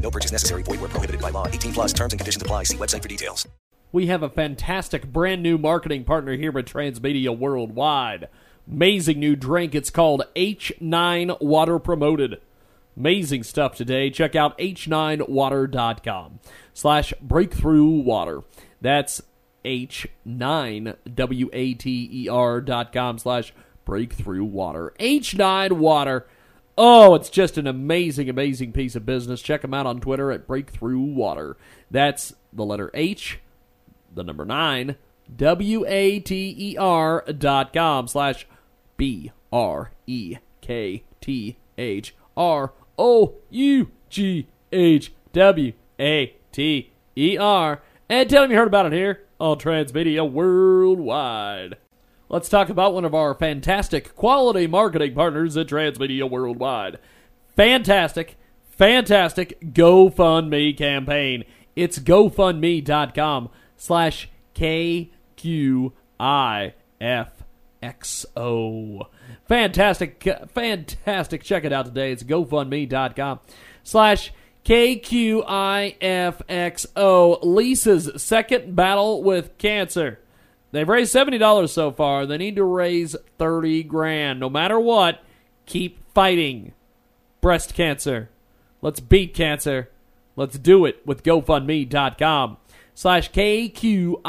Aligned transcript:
No 0.00 0.10
purchase 0.10 0.32
necessary. 0.32 0.62
Void 0.62 0.80
where 0.80 0.88
prohibited 0.88 1.20
by 1.20 1.30
law. 1.30 1.46
18 1.46 1.72
plus 1.72 1.92
terms 1.92 2.12
and 2.12 2.20
conditions 2.20 2.42
apply. 2.42 2.64
See 2.64 2.76
website 2.76 3.02
for 3.02 3.08
details. 3.08 3.46
We 3.92 4.06
have 4.06 4.22
a 4.22 4.30
fantastic 4.30 5.12
brand 5.12 5.42
new 5.42 5.58
marketing 5.58 6.04
partner 6.04 6.36
here 6.36 6.56
at 6.56 6.66
Transmedia 6.66 7.36
Worldwide. 7.36 8.28
Amazing 8.70 9.18
new 9.18 9.34
drink. 9.34 9.74
It's 9.74 9.90
called 9.90 10.22
H9 10.36 11.40
Water 11.40 11.80
Promoted. 11.80 12.40
Amazing 12.96 13.42
stuff 13.42 13.74
today. 13.74 14.10
Check 14.10 14.36
out 14.36 14.56
h9water.com 14.58 16.38
slash 16.72 17.12
breakthrough 17.20 17.84
water. 17.84 18.42
That's 18.80 19.22
h9water 19.64 22.64
dot 22.64 22.92
com 22.92 23.18
slash 23.18 23.52
breakthrough 23.84 24.44
water. 24.44 24.94
H9 25.00 25.72
water. 25.72 26.28
Oh, 26.78 27.14
it's 27.14 27.30
just 27.30 27.58
an 27.58 27.66
amazing, 27.66 28.28
amazing 28.28 28.72
piece 28.72 28.96
of 28.96 29.04
business. 29.04 29.42
Check 29.42 29.62
them 29.62 29.74
out 29.74 29.86
on 29.86 30.00
Twitter 30.00 30.32
at 30.32 30.46
breakthrough 30.46 31.00
water. 31.00 31.56
That's 31.90 32.32
the 32.52 32.64
letter 32.64 32.90
H, 32.94 33.40
the 34.14 34.24
number 34.24 34.44
nine, 34.44 34.96
W 35.36 35.84
A 35.86 36.20
T 36.20 36.54
E 36.58 36.76
R 36.76 37.24
dot 37.38 37.72
com 37.72 38.08
slash 38.08 38.46
B 38.96 39.32
R 39.52 39.90
E 40.06 40.36
K 40.60 41.02
T 41.20 41.56
H 41.76 42.14
R 42.36 42.72
O 42.98 43.34
U 43.50 43.90
G 44.08 44.46
H 44.72 45.12
W 45.32 45.72
A 45.98 46.34
T 46.52 46.92
E 47.16 47.36
R. 47.36 47.82
And 48.08 48.28
tell 48.28 48.42
them 48.42 48.50
you 48.50 48.56
heard 48.56 48.68
about 48.68 48.86
it 48.86 48.92
here 48.92 49.22
on 49.38 49.58
Transmedia 49.58 50.28
Worldwide. 50.30 51.76
Let's 52.30 52.48
talk 52.48 52.68
about 52.68 52.94
one 52.94 53.04
of 53.04 53.12
our 53.12 53.34
fantastic 53.34 54.14
quality 54.14 54.68
marketing 54.68 55.14
partners 55.14 55.56
at 55.56 55.66
Transmedia 55.66 56.30
Worldwide. 56.30 57.00
Fantastic, 57.56 58.36
fantastic 58.70 59.60
GoFundMe 59.60 60.78
campaign. 60.78 61.42
It's 61.74 61.98
GoFundMe.com 61.98 63.48
slash 63.76 64.28
KQIFXO. 64.54 65.90
Fantastic, 69.48 70.28
fantastic. 70.54 71.42
Check 71.42 71.64
it 71.64 71.72
out 71.72 71.86
today. 71.86 72.12
It's 72.12 72.22
GoFundMe.com 72.22 73.40
slash 73.82 74.32
KQIFXO. 74.64 75.38
Lisa's 77.42 78.22
second 78.22 78.76
battle 78.76 79.24
with 79.24 79.58
cancer. 79.58 80.20
They've 80.72 80.88
raised 80.88 81.14
$70 81.14 81.68
so 81.68 81.90
far. 81.90 82.26
They 82.26 82.38
need 82.38 82.56
to 82.56 82.64
raise 82.64 83.16
30 83.38 83.82
grand. 83.84 84.40
No 84.40 84.48
matter 84.48 84.78
what, 84.78 85.22
keep 85.66 85.98
fighting. 86.14 86.72
Breast 87.40 87.74
cancer. 87.74 88.30
Let's 88.82 89.00
beat 89.00 89.34
cancer. 89.34 89.90
Let's 90.36 90.58
do 90.58 90.84
it 90.86 91.04
with 91.04 91.22
GoFundMe.com 91.22 92.56
slash 92.94 93.30
KQIFXO. 93.32 94.22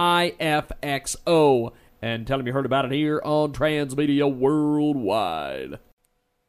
And 2.02 2.26
tell 2.26 2.38
them 2.40 2.48
you 2.48 2.54
heard 2.54 2.66
about 2.66 2.86
it 2.86 2.92
here 2.92 3.22
on 3.24 3.54
Transmedia 3.54 4.34
Worldwide. 4.34 5.78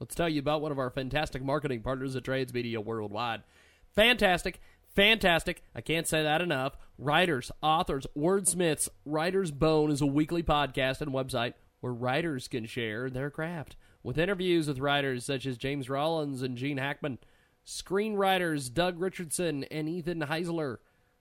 Let's 0.00 0.14
tell 0.14 0.28
you 0.28 0.40
about 0.40 0.62
one 0.62 0.72
of 0.72 0.78
our 0.78 0.90
fantastic 0.90 1.44
marketing 1.44 1.83
partners 1.83 2.17
at 2.17 2.24
Transmedia 2.24 2.83
Worldwide. 2.83 3.42
Fantastic, 3.94 4.58
fantastic. 4.95 5.63
I 5.75 5.80
can't 5.80 6.07
say 6.07 6.23
that 6.23 6.42
enough. 6.42 6.77
Writers, 6.98 7.51
authors, 7.63 8.07
wordsmiths. 8.17 8.89
Writer's 9.05 9.51
Bone 9.51 9.91
is 9.91 10.01
a 10.01 10.07
weekly 10.07 10.42
podcast 10.42 11.01
and 11.01 11.13
website 11.13 11.55
where 11.80 11.92
writers 11.92 12.48
can 12.48 12.67
share 12.67 13.11
their 13.11 13.30
craft 13.30 13.77
with 14.03 14.19
interviews 14.19 14.69
with 14.69 14.79
writers 14.79 15.25
such 15.25 15.47
as 15.47 15.57
James 15.57 15.89
Rollins 15.89 16.42
and 16.42 16.57
Gene 16.57 16.79
Hackman, 16.79 17.19
screenwriters 17.67 18.73
Doug 18.73 19.01
Richardson 19.01 19.64
and 19.64 19.89
Ethan 19.89 20.20
Heisler, 20.23 20.79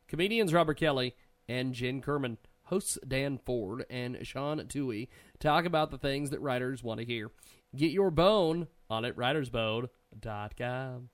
comedians 0.08 0.53
Robert 0.53 0.78
Kelly 0.80 1.16
and 1.48 1.74
Jen 1.74 2.02
Kirkman, 2.02 2.38
hosts 2.64 2.98
Dan 3.08 3.40
Ford 3.46 3.86
and 3.90 4.18
Sean 4.24 4.59
Tuohy 4.59 5.09
talk 5.40 5.66
about 5.66 5.92
the 5.92 5.98
things 5.98 6.30
that 6.30 6.42
writers 6.42 6.84
want 6.84 7.00
to 7.00 7.06
hear. 7.06 7.32
Get 7.76 7.92
your 7.92 8.12
bone 8.12 8.68
on 8.90 9.06
at 9.06 9.16
writersbone.com. 9.16 11.09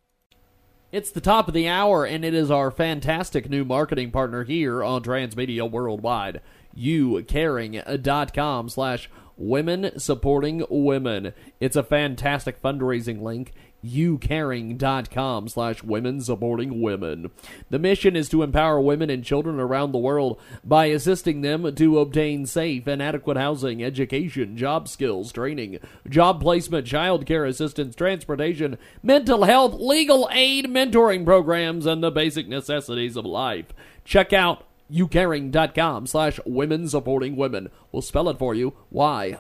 It's 0.90 1.12
the 1.12 1.20
top 1.20 1.50
of 1.50 1.54
the 1.54 1.68
hour, 1.68 2.06
and 2.06 2.24
it 2.24 2.34
is 2.34 2.50
our 2.50 2.72
fantastic 2.72 3.50
new 3.50 3.66
marketing 3.66 4.12
partner 4.12 4.46
here 4.46 4.82
on 4.82 5.04
Transmedia 5.04 5.70
Worldwide. 5.70 6.40
YouCaring.com 6.78 8.70
slash 8.70 9.10
women 9.36 10.00
supporting 10.00 10.66
women. 10.70 11.34
It's 11.60 11.76
a 11.76 11.84
fantastic 11.84 12.62
fundraising 12.62 13.22
link. 13.22 13.52
YouCaring.com 13.86 15.48
slash 15.48 15.84
women 15.84 16.22
supporting 16.22 16.82
women. 16.82 17.32
The 17.70 17.80
mission 17.80 18.16
is 18.16 18.30
to 18.30 18.44
empower 18.44 18.82
women 18.82 19.10
and 19.10 19.24
children 19.24 19.60
around 19.60 19.92
the 19.92 19.98
world 19.98 20.40
by 20.64 20.88
assisting 20.88 21.42
them 21.42 21.74
to 21.76 22.00
obtain 22.00 22.46
safe 22.46 22.88
and 22.88 23.02
adequate 23.02 23.38
housing, 23.38 23.84
education, 23.84 24.58
job 24.58 24.88
skills, 24.88 25.32
training, 25.32 25.80
job 26.10 26.42
placement, 26.42 26.88
child 26.88 27.26
care 27.26 27.46
assistance, 27.46 27.96
transportation, 27.96 28.78
mental 29.04 29.44
health, 29.44 29.76
legal 29.76 30.28
aid, 30.32 30.66
mentoring 30.66 31.26
programs, 31.26 31.86
and 31.86 32.04
the 32.04 32.12
basic 32.12 32.48
necessities 32.48 33.16
of 33.16 33.26
life. 33.26 33.68
Check 34.04 34.34
out 34.34 34.66
youcaring.com 34.92 36.08
slash 36.08 36.40
women 36.46 36.88
supporting 36.88 37.36
women. 37.36 37.70
We'll 37.92 38.02
spell 38.02 38.30
it 38.30 38.40
for 38.40 38.56
you. 38.56 38.74
Y-O-U-C-A-R-I-N-G 38.92 39.40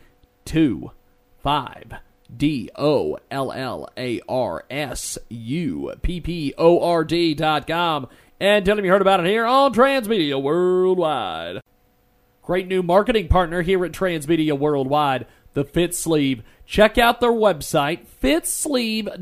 2 0.45 0.91
5 1.39 1.93
D 2.35 2.69
O 2.75 3.17
L 3.29 3.51
L 3.51 3.89
A 3.97 4.21
R 4.27 4.65
S 4.69 5.17
U 5.29 5.93
P 6.01 6.21
P 6.21 6.53
O 6.57 6.81
R 6.81 7.03
D 7.03 7.33
dot 7.33 7.67
com. 7.67 8.07
And 8.39 8.65
tell 8.65 8.75
them 8.75 8.85
you 8.85 8.91
heard 8.91 9.01
about 9.01 9.19
it 9.19 9.27
here 9.27 9.45
on 9.45 9.73
Transmedia 9.73 10.41
Worldwide. 10.41 11.61
Great 12.41 12.67
new 12.67 12.81
marketing 12.81 13.27
partner 13.27 13.61
here 13.61 13.85
at 13.85 13.91
Transmedia 13.91 14.57
Worldwide, 14.57 15.27
the 15.53 15.63
Fit 15.63 15.93
Sleeve. 15.93 16.41
Check 16.65 16.97
out 16.97 17.19
their 17.19 17.31
website, 17.31 18.07
fitsleeve.biz. 18.21 19.19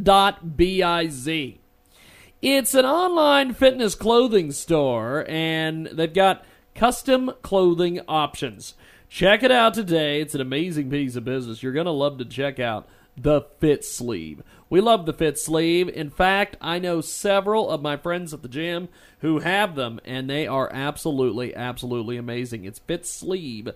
It's 2.41 2.73
an 2.73 2.85
online 2.85 3.53
fitness 3.53 3.95
clothing 3.95 4.53
store, 4.53 5.25
and 5.27 5.87
they've 5.87 6.13
got 6.13 6.45
custom 6.73 7.31
clothing 7.41 7.99
options. 8.07 8.75
Check 9.09 9.43
it 9.43 9.51
out 9.51 9.73
today. 9.73 10.21
It's 10.21 10.35
an 10.35 10.39
amazing 10.39 10.89
piece 10.89 11.17
of 11.17 11.25
business. 11.25 11.61
You're 11.61 11.73
going 11.73 11.87
to 11.87 11.91
love 11.91 12.19
to 12.19 12.25
check 12.25 12.57
out 12.59 12.87
the 13.21 13.41
Fit 13.59 13.83
Sleeve. 13.83 14.41
We 14.69 14.81
love 14.81 15.05
the 15.05 15.13
Fit 15.13 15.39
Sleeve. 15.39 15.89
In 15.89 16.09
fact, 16.09 16.55
I 16.61 16.79
know 16.79 17.01
several 17.01 17.69
of 17.69 17.81
my 17.81 17.97
friends 17.97 18.33
at 18.33 18.41
the 18.41 18.47
gym 18.47 18.89
who 19.19 19.39
have 19.39 19.75
them, 19.75 19.99
and 20.05 20.29
they 20.29 20.45
are 20.47 20.69
absolutely, 20.71 21.55
absolutely 21.55 22.17
amazing. 22.17 22.65
It's 22.65 22.79
fitsleeve.biz. 22.79 23.73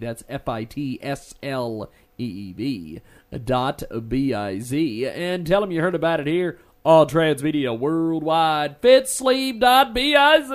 That's 0.00 0.24
F 0.28 0.48
I 0.48 0.64
T 0.64 0.98
S 1.02 1.34
L 1.42 1.90
E 2.18 2.24
E 2.24 2.52
V 2.52 3.00
dot 3.44 3.82
B 4.08 4.32
I 4.32 4.58
Z. 4.58 5.06
And 5.06 5.46
tell 5.46 5.60
them 5.60 5.70
you 5.70 5.80
heard 5.82 5.94
about 5.94 6.20
it 6.20 6.26
here 6.26 6.58
on 6.84 7.06
Transmedia 7.08 7.78
Worldwide. 7.78 8.80
Fitsleeve.biz. 8.80 10.50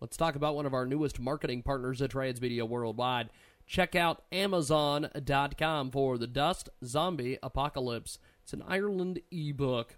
Let's 0.00 0.16
talk 0.16 0.36
about 0.36 0.54
one 0.54 0.66
of 0.66 0.74
our 0.74 0.86
newest 0.86 1.18
marketing 1.18 1.62
partners 1.62 2.02
at 2.02 2.10
Transmedia 2.10 2.68
Worldwide. 2.68 3.30
Check 3.66 3.96
out 3.96 4.22
Amazon.com 4.30 5.90
for 5.90 6.18
The 6.18 6.28
Dust 6.28 6.68
Zombie 6.84 7.36
Apocalypse. 7.42 8.18
It's 8.44 8.52
an 8.52 8.62
Ireland 8.66 9.20
ebook. 9.32 9.96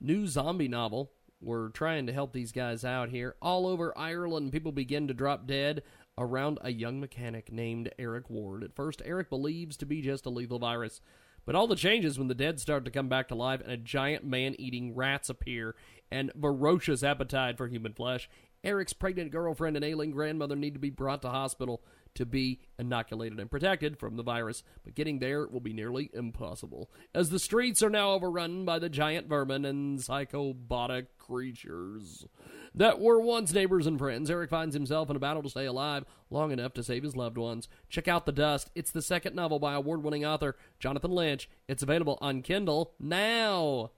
New 0.00 0.28
zombie 0.28 0.68
novel. 0.68 1.10
We're 1.40 1.70
trying 1.70 2.06
to 2.06 2.12
help 2.12 2.32
these 2.32 2.52
guys 2.52 2.84
out 2.84 3.08
here. 3.08 3.34
All 3.42 3.66
over 3.66 3.96
Ireland, 3.98 4.52
people 4.52 4.70
begin 4.70 5.08
to 5.08 5.14
drop 5.14 5.48
dead 5.48 5.82
around 6.16 6.60
a 6.62 6.70
young 6.70 7.00
mechanic 7.00 7.50
named 7.50 7.90
Eric 7.98 8.30
Ward. 8.30 8.62
At 8.62 8.76
first, 8.76 9.02
Eric 9.04 9.30
believes 9.30 9.76
to 9.78 9.86
be 9.86 10.00
just 10.00 10.24
a 10.24 10.30
lethal 10.30 10.60
virus. 10.60 11.00
But 11.44 11.56
all 11.56 11.66
the 11.66 11.74
changes 11.74 12.18
when 12.18 12.28
the 12.28 12.34
dead 12.34 12.60
start 12.60 12.84
to 12.84 12.90
come 12.92 13.08
back 13.08 13.26
to 13.28 13.34
life 13.34 13.60
and 13.62 13.72
a 13.72 13.76
giant 13.76 14.24
man 14.24 14.54
eating 14.60 14.94
rats 14.94 15.28
appear 15.28 15.74
and 16.08 16.30
ferocious 16.40 17.02
appetite 17.02 17.56
for 17.56 17.66
human 17.66 17.94
flesh. 17.94 18.28
Eric's 18.62 18.92
pregnant 18.92 19.32
girlfriend 19.32 19.74
and 19.74 19.84
ailing 19.84 20.12
grandmother 20.12 20.54
need 20.54 20.74
to 20.74 20.80
be 20.80 20.90
brought 20.90 21.22
to 21.22 21.30
hospital 21.30 21.82
to 22.14 22.26
be 22.26 22.60
inoculated 22.78 23.38
and 23.38 23.50
protected 23.50 23.98
from 23.98 24.16
the 24.16 24.22
virus, 24.22 24.62
but 24.84 24.94
getting 24.94 25.18
there 25.18 25.46
will 25.46 25.60
be 25.60 25.72
nearly 25.72 26.10
impossible, 26.12 26.90
as 27.14 27.30
the 27.30 27.38
streets 27.38 27.82
are 27.82 27.90
now 27.90 28.12
overrun 28.12 28.64
by 28.64 28.78
the 28.78 28.88
giant 28.88 29.28
vermin 29.28 29.64
and 29.64 30.00
psychobotic 30.00 31.06
creatures 31.18 32.26
that 32.74 33.00
were 33.00 33.20
once 33.20 33.52
neighbors 33.52 33.86
and 33.86 33.98
friends. 33.98 34.30
Eric 34.30 34.50
finds 34.50 34.74
himself 34.74 35.10
in 35.10 35.16
a 35.16 35.20
battle 35.20 35.42
to 35.42 35.50
stay 35.50 35.66
alive 35.66 36.04
long 36.30 36.52
enough 36.52 36.72
to 36.74 36.82
save 36.82 37.02
his 37.02 37.16
loved 37.16 37.36
ones. 37.36 37.68
Check 37.88 38.08
out 38.08 38.26
The 38.26 38.32
Dust. 38.32 38.70
It's 38.74 38.92
the 38.92 39.02
second 39.02 39.34
novel 39.34 39.58
by 39.58 39.74
award 39.74 40.02
winning 40.02 40.24
author 40.24 40.56
Jonathan 40.78 41.10
Lynch. 41.10 41.48
It's 41.68 41.82
available 41.82 42.18
on 42.20 42.42
Kindle 42.42 42.94
now. 43.00 43.90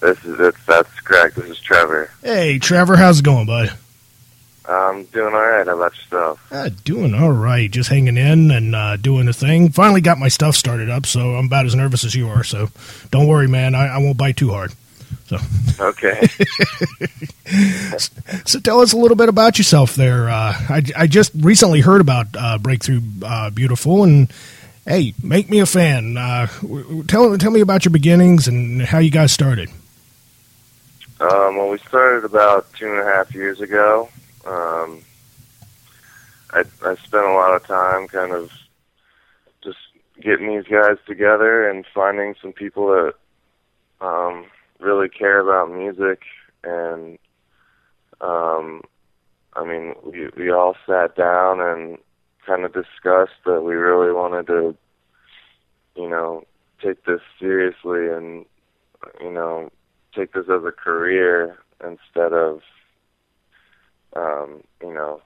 This 0.00 0.24
is 0.24 0.38
it. 0.38 0.54
That's 0.66 1.00
correct. 1.00 1.36
This 1.36 1.46
is 1.46 1.60
Trevor. 1.60 2.10
Hey, 2.22 2.58
Trevor, 2.58 2.96
how's 2.96 3.20
it 3.20 3.24
going, 3.24 3.46
bud? 3.46 3.72
I'm 4.66 5.04
doing 5.04 5.34
all 5.34 5.40
right. 5.40 5.66
How 5.66 5.76
about 5.76 5.94
yourself? 5.96 6.52
Uh, 6.52 6.70
doing 6.84 7.14
all 7.14 7.32
right. 7.32 7.70
Just 7.70 7.90
hanging 7.90 8.16
in 8.16 8.50
and 8.50 8.74
uh, 8.74 8.96
doing 8.96 9.26
the 9.26 9.32
thing. 9.32 9.68
Finally 9.70 10.00
got 10.00 10.18
my 10.18 10.28
stuff 10.28 10.56
started 10.56 10.88
up, 10.88 11.04
so 11.06 11.36
I'm 11.36 11.46
about 11.46 11.66
as 11.66 11.74
nervous 11.74 12.04
as 12.04 12.14
you 12.14 12.28
are. 12.28 12.42
So 12.44 12.68
don't 13.10 13.26
worry, 13.26 13.46
man. 13.48 13.74
I, 13.74 13.88
I 13.88 13.98
won't 13.98 14.16
bite 14.16 14.36
too 14.38 14.50
hard. 14.50 14.72
So 15.26 15.36
Okay. 15.80 16.26
so 18.46 18.58
tell 18.60 18.80
us 18.80 18.92
a 18.92 18.96
little 18.96 19.16
bit 19.16 19.28
about 19.28 19.58
yourself 19.58 19.94
there. 19.94 20.28
Uh, 20.28 20.52
I, 20.68 20.82
I 20.96 21.06
just 21.06 21.32
recently 21.34 21.80
heard 21.80 22.00
about 22.00 22.28
uh, 22.38 22.58
Breakthrough 22.58 23.00
uh, 23.24 23.50
Beautiful, 23.50 24.02
and 24.04 24.32
hey, 24.86 25.14
make 25.22 25.48
me 25.50 25.60
a 25.60 25.66
fan. 25.66 26.16
Uh, 26.16 26.46
tell 27.06 27.36
tell 27.38 27.50
me 27.50 27.60
about 27.60 27.84
your 27.84 27.92
beginnings 27.92 28.48
and 28.48 28.82
how 28.82 28.98
you 28.98 29.10
guys 29.10 29.32
started. 29.32 29.68
um, 31.20 31.56
well, 31.56 31.68
we 31.68 31.78
started 31.78 32.24
about 32.24 32.72
two 32.74 32.90
and 32.90 33.00
a 33.00 33.04
half 33.04 33.34
years 33.34 33.60
ago. 33.60 34.08
Um, 34.46 35.02
I, 36.50 36.64
I 36.84 36.94
spent 36.96 37.24
a 37.24 37.32
lot 37.32 37.54
of 37.54 37.66
time 37.66 38.08
kind 38.08 38.32
of 38.32 38.50
just 39.62 39.78
getting 40.20 40.48
these 40.48 40.66
guys 40.66 40.98
together 41.06 41.68
and 41.68 41.84
finding 41.94 42.34
some 42.40 42.52
people 42.52 42.86
that 42.88 43.14
um, 44.04 44.46
really 44.78 45.08
care 45.08 45.40
about 45.40 45.74
music 45.74 46.22
and 46.62 47.18
um, 48.20 48.82
I 49.54 49.64
mean 49.64 49.94
we 50.04 50.28
we 50.36 50.50
all 50.50 50.76
sat 50.86 51.16
down 51.16 51.60
and 51.60 51.98
kind 52.46 52.64
of 52.64 52.72
discussed 52.72 53.40
that 53.46 53.62
we 53.62 53.74
really 53.74 54.12
wanted 54.12 54.46
to 54.48 54.76
you 55.96 56.08
know 56.08 56.44
take 56.82 57.04
this 57.04 57.20
seriously 57.40 58.08
and 58.08 58.44
you 59.20 59.30
know 59.30 59.70
take 60.14 60.32
this 60.32 60.48
as 60.48 60.64
a 60.64 60.72
career 60.72 61.58
instead 61.82 62.32
of 62.32 62.60
um, 64.16 64.62
you 64.82 64.92
know 64.92 65.20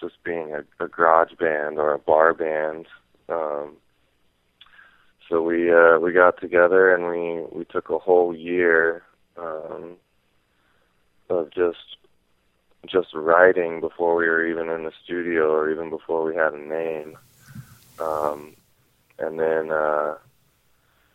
just 0.00 0.22
being 0.24 0.52
a, 0.54 0.84
a 0.84 0.88
garage 0.88 1.32
band 1.38 1.78
or 1.78 1.92
a 1.92 1.98
bar 1.98 2.34
band 2.34 2.86
um, 3.28 3.76
so 5.28 5.40
we 5.42 5.72
uh, 5.72 5.98
we 5.98 6.12
got 6.12 6.40
together 6.40 6.94
and 6.94 7.06
we 7.08 7.58
we 7.58 7.64
took 7.64 7.88
a 7.88 7.98
whole 7.98 8.36
year 8.36 9.02
um, 9.38 9.96
of 11.30 11.50
just 11.52 11.96
just 12.86 13.14
writing 13.14 13.80
before 13.80 14.16
we 14.16 14.26
were 14.26 14.46
even 14.46 14.68
in 14.68 14.84
the 14.84 14.92
studio 15.04 15.50
or 15.52 15.70
even 15.70 15.88
before 15.88 16.24
we 16.24 16.34
had 16.34 16.52
a 16.52 16.58
name. 16.58 17.16
Um, 17.98 18.54
and 19.18 19.38
then 19.38 19.70
uh, 19.70 20.16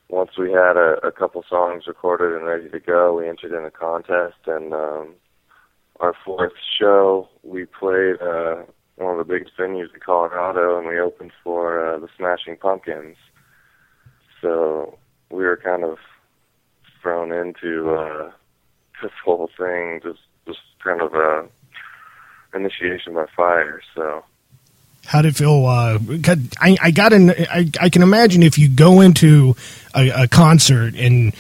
once 0.09 0.31
we 0.37 0.51
had 0.51 0.77
a, 0.77 1.05
a 1.05 1.11
couple 1.11 1.43
songs 1.47 1.85
recorded 1.87 2.35
and 2.35 2.45
ready 2.45 2.69
to 2.69 2.79
go, 2.79 3.17
we 3.17 3.27
entered 3.27 3.51
in 3.51 3.65
a 3.65 3.71
contest. 3.71 4.37
And 4.45 4.73
um, 4.73 5.15
our 5.99 6.13
fourth 6.25 6.53
show, 6.79 7.29
we 7.43 7.65
played 7.65 8.21
uh, 8.21 8.63
one 8.95 9.19
of 9.19 9.27
the 9.27 9.33
biggest 9.33 9.57
venues 9.57 9.93
in 9.93 9.99
Colorado, 9.99 10.77
and 10.77 10.87
we 10.87 10.99
opened 10.99 11.31
for 11.43 11.85
uh, 11.85 11.99
the 11.99 12.07
Smashing 12.17 12.57
Pumpkins. 12.57 13.17
So 14.41 14.97
we 15.29 15.43
were 15.43 15.57
kind 15.57 15.83
of 15.83 15.97
thrown 17.01 17.31
into 17.31 17.91
uh, 17.91 18.31
this 19.01 19.11
whole 19.23 19.49
thing, 19.57 19.99
just 20.03 20.19
just 20.45 20.59
kind 20.83 21.01
of 21.01 21.13
a 21.13 21.47
initiation 22.53 23.13
by 23.13 23.25
fire. 23.35 23.81
So 23.93 24.23
How 25.05 25.21
did 25.21 25.29
it 25.29 25.35
feel? 25.37 25.65
Uh, 25.65 25.99
I, 26.59 26.77
I 26.81 26.91
got 26.91 27.13
in. 27.13 27.31
I, 27.31 27.69
I 27.79 27.89
can 27.89 28.01
imagine 28.01 28.43
if 28.43 28.57
you 28.57 28.67
go 28.69 29.01
into 29.01 29.55
a, 29.95 30.23
a 30.23 30.27
concert 30.27 30.95
and 30.95 31.33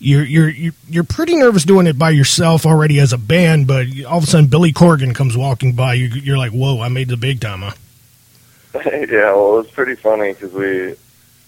you're 0.00 0.24
you're 0.24 0.72
you're 0.88 1.04
pretty 1.04 1.36
nervous 1.36 1.64
doing 1.64 1.86
it 1.86 1.98
by 1.98 2.10
yourself 2.10 2.64
already 2.64 2.98
as 2.98 3.12
a 3.12 3.18
band, 3.18 3.66
but 3.66 3.86
all 4.08 4.18
of 4.18 4.24
a 4.24 4.26
sudden 4.26 4.46
Billy 4.46 4.72
Corgan 4.72 5.14
comes 5.14 5.36
walking 5.36 5.74
by, 5.74 5.94
you, 5.94 6.08
you're 6.08 6.38
like, 6.38 6.52
"Whoa, 6.52 6.80
I 6.80 6.88
made 6.88 7.08
the 7.08 7.18
big 7.18 7.40
time!" 7.40 7.60
Huh? 7.60 7.72
yeah, 8.86 9.32
well, 9.32 9.58
it 9.58 9.62
was 9.62 9.70
pretty 9.70 9.94
funny 9.94 10.32
because 10.32 10.52
we 10.52 10.96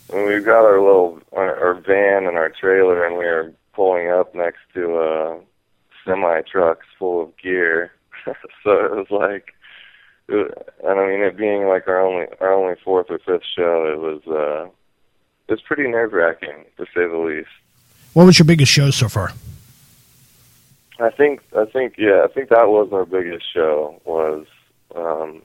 when 0.09 0.27
we 0.27 0.41
got 0.41 0.65
our 0.67 0.81
little 0.81 1.21
our, 1.33 1.69
our 1.69 1.75
van 1.75 2.27
and 2.27 2.37
our 2.37 2.51
trailer, 2.51 3.07
and 3.07 3.17
we 3.17 3.25
were 3.25 3.53
pulling 3.73 4.11
up 4.11 4.35
next 4.35 4.61
to 4.75 4.97
uh, 4.97 5.39
semi 6.05 6.43
trucks 6.43 6.87
full 6.99 7.23
of 7.23 7.37
gear. 7.39 7.93
so 8.27 8.71
it 8.71 8.93
was 8.93 9.11
like, 9.11 9.55
it 10.29 10.69
and 10.85 11.01
I 11.01 11.07
mean, 11.07 11.23
it 11.23 11.39
being 11.39 11.69
like 11.69 11.89
our 11.89 12.01
only 12.01 12.27
our 12.41 12.53
only 12.53 12.75
fourth 12.85 13.07
or 13.09 13.19
fifth 13.19 13.47
show, 13.57 13.87
it 13.91 13.99
was 13.99 14.21
uh, 14.27 14.67
it 15.49 15.53
was 15.53 15.63
pretty 15.63 15.89
nerve 15.89 16.13
wracking 16.13 16.67
to 16.77 16.85
say 16.87 17.09
the 17.09 17.17
least. 17.17 17.49
What 18.15 18.25
was 18.27 18.39
your 18.39 18.47
biggest 18.47 18.71
show 18.71 18.91
so 18.91 19.09
far? 19.09 19.33
I 21.01 21.11
think 21.11 21.41
I 21.57 21.65
think 21.65 21.95
yeah, 21.99 22.23
I 22.25 22.29
think 22.33 22.51
that 22.51 22.69
was 22.69 22.91
our 22.93 23.05
biggest 23.05 23.45
show 23.53 24.01
was 24.05 24.47
um 24.95 25.43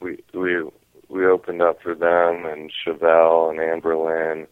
we 0.00 0.18
we 0.32 0.62
we 1.08 1.26
opened 1.26 1.60
up 1.62 1.82
for 1.82 1.94
them 1.94 2.46
and 2.46 2.70
Chevelle 2.84 3.50
and 3.50 3.58
Anberlin 3.58 4.46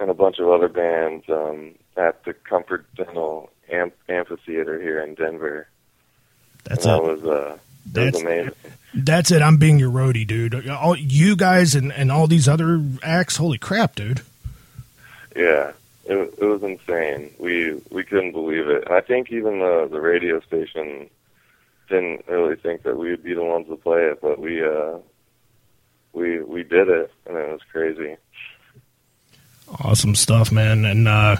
and 0.00 0.10
a 0.10 0.14
bunch 0.14 0.38
of 0.38 0.48
other 0.50 0.68
bands 0.68 1.24
um 1.28 1.74
at 1.96 2.24
the 2.24 2.34
Comfort 2.34 2.86
Dental 2.96 3.50
Amp- 3.70 3.94
Amphitheater 4.08 4.80
here 4.80 5.00
in 5.00 5.14
Denver. 5.14 5.68
That's 6.64 6.84
and 6.84 6.94
that 7.04 7.08
it. 7.10 7.22
was 7.22 7.24
uh 7.24 7.58
that 7.92 8.04
That's- 8.12 8.22
amazing. 8.22 8.52
That's 8.94 9.30
it. 9.30 9.42
I'm 9.42 9.58
being 9.58 9.78
your 9.78 9.90
roadie, 9.90 10.26
dude. 10.26 10.68
All 10.68 10.96
you 10.96 11.36
guys 11.36 11.74
and, 11.74 11.92
and 11.92 12.10
all 12.10 12.26
these 12.26 12.48
other 12.48 12.82
acts. 13.02 13.36
Holy 13.36 13.58
crap, 13.58 13.94
dude! 13.94 14.22
Yeah. 15.36 15.72
It 16.08 16.34
it 16.38 16.44
was 16.44 16.62
insane. 16.62 17.34
We 17.38 17.80
we 17.90 18.02
couldn't 18.02 18.32
believe 18.32 18.68
it. 18.68 18.84
And 18.86 18.94
I 18.94 19.00
think 19.00 19.30
even 19.30 19.60
the 19.60 19.88
the 19.90 20.00
radio 20.00 20.40
station 20.40 21.10
didn't 21.88 22.26
really 22.28 22.56
think 22.56 22.82
that 22.82 22.96
we 22.96 23.10
would 23.10 23.22
be 23.22 23.34
the 23.34 23.44
ones 23.44 23.68
to 23.68 23.76
play 23.76 24.04
it, 24.04 24.20
but 24.20 24.38
we 24.38 24.64
uh 24.64 24.98
we 26.12 26.42
we 26.42 26.62
did 26.62 26.88
it 26.88 27.12
and 27.26 27.36
it 27.36 27.50
was 27.50 27.60
crazy. 27.70 28.16
Awesome 29.84 30.14
stuff, 30.14 30.50
man. 30.50 30.84
And 30.84 31.06
uh, 31.06 31.36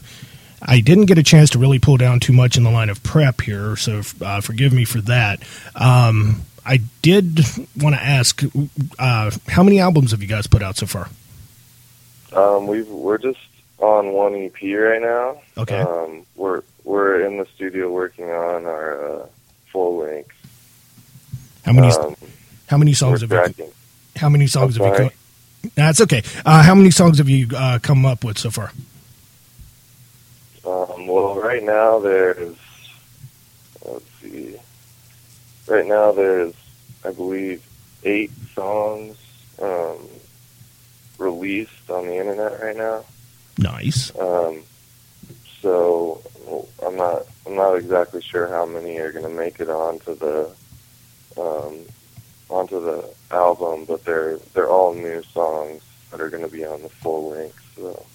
I 0.61 0.81
didn't 0.81 1.07
get 1.07 1.19
a 1.19 1.23
chance 1.23 1.51
to 1.51 1.59
really 1.59 1.79
pull 1.79 1.97
down 1.97 2.21
too 2.21 2.33
much 2.33 2.57
in 2.57 2.63
the 2.63 2.71
line 2.71 2.91
of 2.91 3.03
prep 3.03 3.41
here, 3.41 3.77
so 3.77 4.03
uh, 4.21 4.41
forgive 4.41 4.73
me 4.73 4.85
for 4.85 5.01
that. 5.03 5.41
Um, 5.75 6.43
I 6.67 6.81
did 7.01 7.41
want 7.81 7.95
to 7.95 8.03
ask, 8.03 8.43
uh, 8.99 9.31
how 9.47 9.63
many 9.63 9.81
albums 9.81 10.11
have 10.11 10.21
you 10.21 10.29
guys 10.29 10.47
put 10.47 10.63
out 10.63 10.77
so 10.77 10.87
far? 10.87 11.09
Um, 12.33 12.67
we 12.67 12.83
we're 12.83 13.17
just 13.17 13.39
on 13.79 14.13
one 14.13 14.35
EP 14.35 14.55
right 14.63 15.01
now. 15.01 15.41
Okay. 15.57 15.79
Um, 15.81 16.25
we're 16.37 16.63
we're 16.85 17.25
in 17.27 17.37
the 17.39 17.47
studio 17.55 17.91
working 17.91 18.27
on 18.31 18.65
our 18.67 19.23
uh, 19.23 19.27
full 19.71 19.99
length. 19.99 20.31
How 21.65 21.73
many 21.73 21.89
Um, 21.89 22.17
how 22.67 22.79
many 22.79 22.93
songs 22.93 23.21
have 23.23 23.31
you 23.33 23.73
how 24.17 24.29
many 24.29 24.47
songs 24.47 24.77
have 24.77 24.87
you? 24.87 24.95
sorry? 24.97 25.09
Co- 25.11 25.69
That's 25.75 26.01
okay. 26.03 26.23
Uh, 26.45 26.63
how 26.63 26.75
many 26.75 26.91
songs 26.91 27.19
have 27.19 27.29
you 27.29 27.49
uh, 27.57 27.79
come 27.81 28.05
up 28.07 28.25
with 28.25 28.39
so 28.39 28.51
far? 28.51 28.73
Um, 30.67 31.07
well, 31.07 31.41
right 31.41 31.63
now 31.63 31.99
there's 32.01 32.57
let's 33.85 34.05
see. 34.21 34.57
Right 35.67 35.87
now 35.87 36.13
there's 36.13 36.55
I 37.05 37.13
believe 37.13 37.63
eight 38.05 38.33
songs 38.55 39.17
um, 39.63 39.99
released 41.19 41.91
on 41.91 42.07
the 42.07 42.17
internet 42.19 42.61
right 42.61 42.77
now. 42.77 43.05
Nice. 43.59 44.17
Um, 44.19 44.63
so 45.61 46.23
I'm 46.85 46.97
not 46.97 47.23
I'm 47.47 47.57
not 47.57 47.75
exactly 47.75 48.23
sure 48.23 48.47
how 48.47 48.65
many 48.67 48.99
are 48.99 49.13
going 49.13 49.25
to 49.25 49.31
make 49.31 49.61
it 49.61 49.69
onto 49.69 50.15
the 50.15 50.51
um, 51.37 51.81
onto 52.49 52.81
the 52.81 53.13
album, 53.31 53.85
but 53.85 54.05
they're 54.05 54.39
they're 54.55 54.71
all 54.71 54.95
new 54.95 55.23
songs 55.25 55.83
that 56.11 56.21
are 56.21 56.31
going 56.31 56.45
to 56.45 56.51
be 56.51 56.65
on 56.65 56.83
the 56.83 56.89
full 56.89 57.31
length. 57.31 57.61
So, 57.77 58.07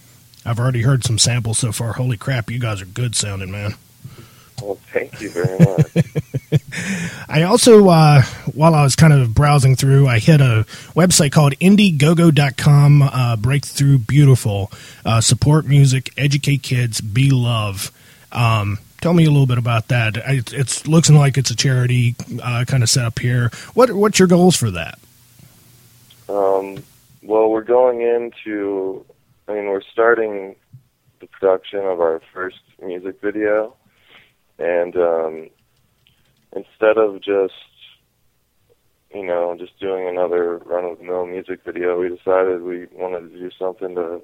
I've 0.46 0.60
already 0.60 0.82
heard 0.82 1.04
some 1.04 1.20
samples 1.20 1.60
so 1.60 1.72
far. 1.72 1.94
Holy 1.94 2.18
crap, 2.18 2.50
you 2.50 2.60
guys 2.60 2.82
are 2.82 2.86
good 2.86 3.16
sounding, 3.16 3.52
man. 3.52 3.76
Well, 4.63 4.79
thank 4.91 5.22
you 5.22 5.29
very 5.29 5.60
much. 5.60 6.05
I 7.29 7.43
also, 7.43 7.88
uh, 7.89 8.22
while 8.53 8.75
I 8.75 8.84
was 8.84 8.96
kind 8.96 9.13
of 9.13 9.34
browsing 9.34 9.75
through, 9.75 10.08
I 10.08 10.20
hit 10.20 10.41
a 10.41 10.65
website 10.96 11.32
called 11.32 11.53
Indiegogo.com, 11.60 13.01
uh, 13.01 13.36
Breakthrough 13.36 13.98
Beautiful, 13.98 14.72
uh, 15.05 15.22
support 15.22 15.65
music, 15.65 16.12
educate 16.17 16.63
kids, 16.63 17.01
be 17.01 17.29
love. 17.29 17.91
Um, 18.32 18.79
tell 19.01 19.13
me 19.13 19.25
a 19.25 19.29
little 19.32 19.48
bit 19.48 19.58
about 19.58 19.89
that. 19.89 20.17
I, 20.17 20.41
it's 20.51 20.88
looking 20.88 21.15
like 21.15 21.38
it's 21.38 21.51
a 21.51 21.55
charity 21.55 22.15
uh, 22.41 22.65
kind 22.65 22.84
of 22.84 22.89
set 22.89 23.05
up 23.05 23.20
here. 23.20 23.51
What 23.74 23.91
what's 23.91 24.17
your 24.17 24.27
goals 24.27 24.55
for 24.55 24.72
that? 24.72 24.98
Um, 26.29 26.84
well, 27.22 27.50
we're 27.50 27.63
going 27.63 28.01
into, 28.01 29.05
I 29.48 29.53
mean, 29.53 29.65
we're 29.65 29.82
starting 29.82 30.55
the 31.20 31.27
production 31.27 31.79
of 31.79 32.00
our 32.00 32.22
first 32.34 32.60
music 32.82 33.20
video, 33.22 33.75
and 34.60 34.95
um, 34.95 35.50
instead 36.55 36.98
of 36.98 37.22
just, 37.22 37.53
you 39.13 39.25
know, 39.25 39.55
just 39.57 39.77
doing 39.79 40.07
another 40.07 40.57
run-of-the-mill 40.60 41.25
music 41.27 41.62
video, 41.65 42.00
we 42.00 42.10
decided 42.10 42.62
we 42.62 42.88
wanted 42.93 43.31
to 43.31 43.39
do 43.39 43.50
something 43.57 43.95
to 43.95 44.22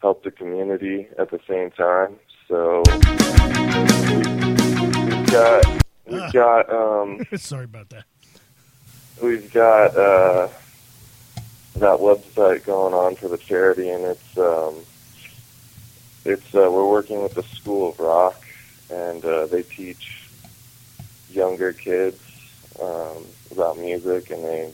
help 0.00 0.22
the 0.24 0.30
community 0.30 1.06
at 1.18 1.30
the 1.30 1.40
same 1.48 1.70
time. 1.70 2.16
So 2.48 2.82
we, 2.86 2.92
we've 5.04 5.30
got 5.30 5.64
we've 6.06 6.32
got 6.32 6.70
um, 6.72 7.24
Sorry 7.36 7.64
about 7.64 7.88
that. 7.90 8.04
we've 9.22 9.52
got 9.52 9.96
uh, 9.96 10.48
that 11.76 11.98
website 11.98 12.64
going 12.64 12.94
on 12.94 13.16
for 13.16 13.28
the 13.28 13.38
charity, 13.38 13.88
and 13.88 14.04
it's 14.04 14.38
um, 14.38 14.74
it's 16.24 16.54
uh, 16.54 16.70
we're 16.70 16.88
working 16.88 17.22
with 17.22 17.34
the 17.34 17.42
School 17.44 17.90
of 17.90 17.98
Rock, 18.00 18.41
and 18.92 19.24
uh, 19.24 19.46
they 19.46 19.62
teach 19.62 20.28
younger 21.30 21.72
kids 21.72 22.20
um, 22.80 23.24
about 23.50 23.78
music, 23.78 24.30
and 24.30 24.44
they 24.44 24.70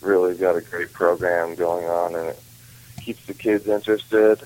really 0.00 0.34
got 0.34 0.56
a 0.56 0.60
great 0.60 0.92
program 0.92 1.54
going 1.54 1.86
on, 1.86 2.14
and 2.14 2.28
it 2.28 2.42
keeps 3.00 3.24
the 3.26 3.34
kids 3.34 3.66
interested. 3.66 4.42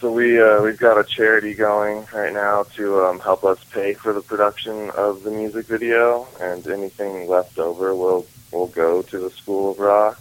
So 0.00 0.10
we 0.10 0.40
uh, 0.40 0.62
we've 0.62 0.78
got 0.78 0.98
a 0.98 1.04
charity 1.04 1.54
going 1.54 2.06
right 2.12 2.32
now 2.32 2.64
to 2.76 3.04
um, 3.04 3.20
help 3.20 3.44
us 3.44 3.62
pay 3.70 3.92
for 3.92 4.12
the 4.12 4.22
production 4.22 4.90
of 4.90 5.22
the 5.22 5.30
music 5.30 5.66
video, 5.66 6.26
and 6.40 6.66
anything 6.66 7.28
left 7.28 7.58
over 7.58 7.94
will 7.94 8.26
will 8.50 8.68
go 8.68 9.02
to 9.02 9.18
the 9.18 9.30
School 9.30 9.72
of 9.72 9.78
Rock. 9.78 10.20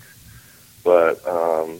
But 0.83 1.25
um, 1.25 1.79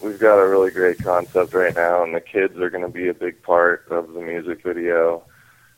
we've 0.00 0.18
got 0.18 0.38
a 0.38 0.48
really 0.48 0.70
great 0.70 0.98
concept 0.98 1.54
right 1.54 1.74
now, 1.74 2.02
and 2.02 2.14
the 2.14 2.20
kids 2.20 2.58
are 2.58 2.70
going 2.70 2.84
to 2.84 2.90
be 2.90 3.08
a 3.08 3.14
big 3.14 3.42
part 3.42 3.86
of 3.90 4.12
the 4.12 4.20
music 4.20 4.62
video, 4.62 5.22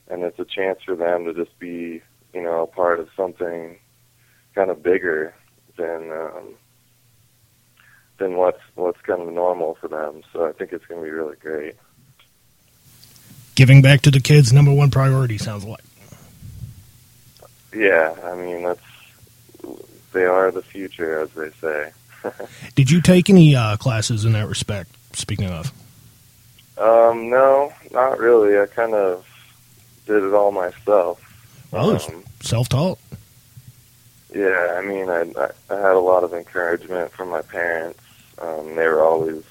and 0.08 0.22
it's 0.22 0.38
a 0.38 0.44
chance 0.44 0.80
for 0.82 0.94
them 0.94 1.24
to 1.24 1.34
just 1.34 1.58
be, 1.58 2.02
you 2.32 2.42
know, 2.42 2.62
a 2.62 2.66
part 2.66 3.00
of 3.00 3.08
something 3.16 3.78
kind 4.54 4.70
of 4.70 4.82
bigger 4.82 5.34
than 5.76 6.10
um, 6.12 6.54
than 8.18 8.36
what's 8.36 8.60
what's 8.74 9.00
kind 9.02 9.22
of 9.22 9.32
normal 9.32 9.74
for 9.74 9.88
them. 9.88 10.22
So 10.32 10.46
I 10.46 10.52
think 10.52 10.72
it's 10.72 10.86
going 10.86 11.00
to 11.00 11.04
be 11.04 11.10
really 11.10 11.36
great. 11.36 11.74
Giving 13.54 13.82
back 13.82 14.02
to 14.02 14.10
the 14.10 14.20
kids, 14.20 14.52
number 14.52 14.72
one 14.72 14.90
priority, 14.90 15.38
sounds 15.38 15.64
like. 15.64 15.84
Yeah, 17.74 18.14
I 18.24 18.34
mean 18.34 18.62
that's 18.62 18.80
they 20.12 20.24
are 20.24 20.50
the 20.50 20.62
future, 20.62 21.20
as 21.20 21.30
they 21.30 21.50
say. 21.60 21.92
Did 22.74 22.90
you 22.90 23.00
take 23.00 23.28
any 23.30 23.54
uh, 23.54 23.76
classes 23.76 24.24
in 24.24 24.32
that 24.32 24.48
respect, 24.48 24.90
speaking 25.16 25.50
of? 25.50 25.72
Um, 26.78 27.30
no, 27.30 27.72
not 27.92 28.18
really. 28.18 28.58
I 28.58 28.66
kind 28.66 28.94
of 28.94 29.24
did 30.06 30.22
it 30.22 30.34
all 30.34 30.50
myself. 30.52 31.20
Well, 31.70 31.90
it's 31.90 32.08
Um, 32.08 32.24
self-taught. 32.40 32.98
Yeah, 34.34 34.74
I 34.76 34.82
mean, 34.84 35.08
I, 35.08 35.20
I 35.70 35.76
had 35.76 35.92
a 35.92 36.00
lot 36.00 36.24
of 36.24 36.34
encouragement 36.34 37.12
from 37.12 37.30
my 37.30 37.42
parents. 37.42 38.00
Um, 38.38 38.74
they 38.74 38.88
were 38.88 39.02
always 39.02 39.42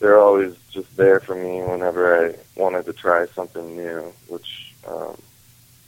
they 0.00 0.06
were 0.06 0.18
always 0.18 0.54
just 0.70 0.96
there 0.96 1.20
for 1.20 1.34
me 1.34 1.60
whenever 1.62 2.26
I 2.28 2.34
wanted 2.58 2.86
to 2.86 2.92
try 2.94 3.26
something 3.34 3.76
new, 3.76 4.12
which 4.28 4.74
um, 4.86 5.18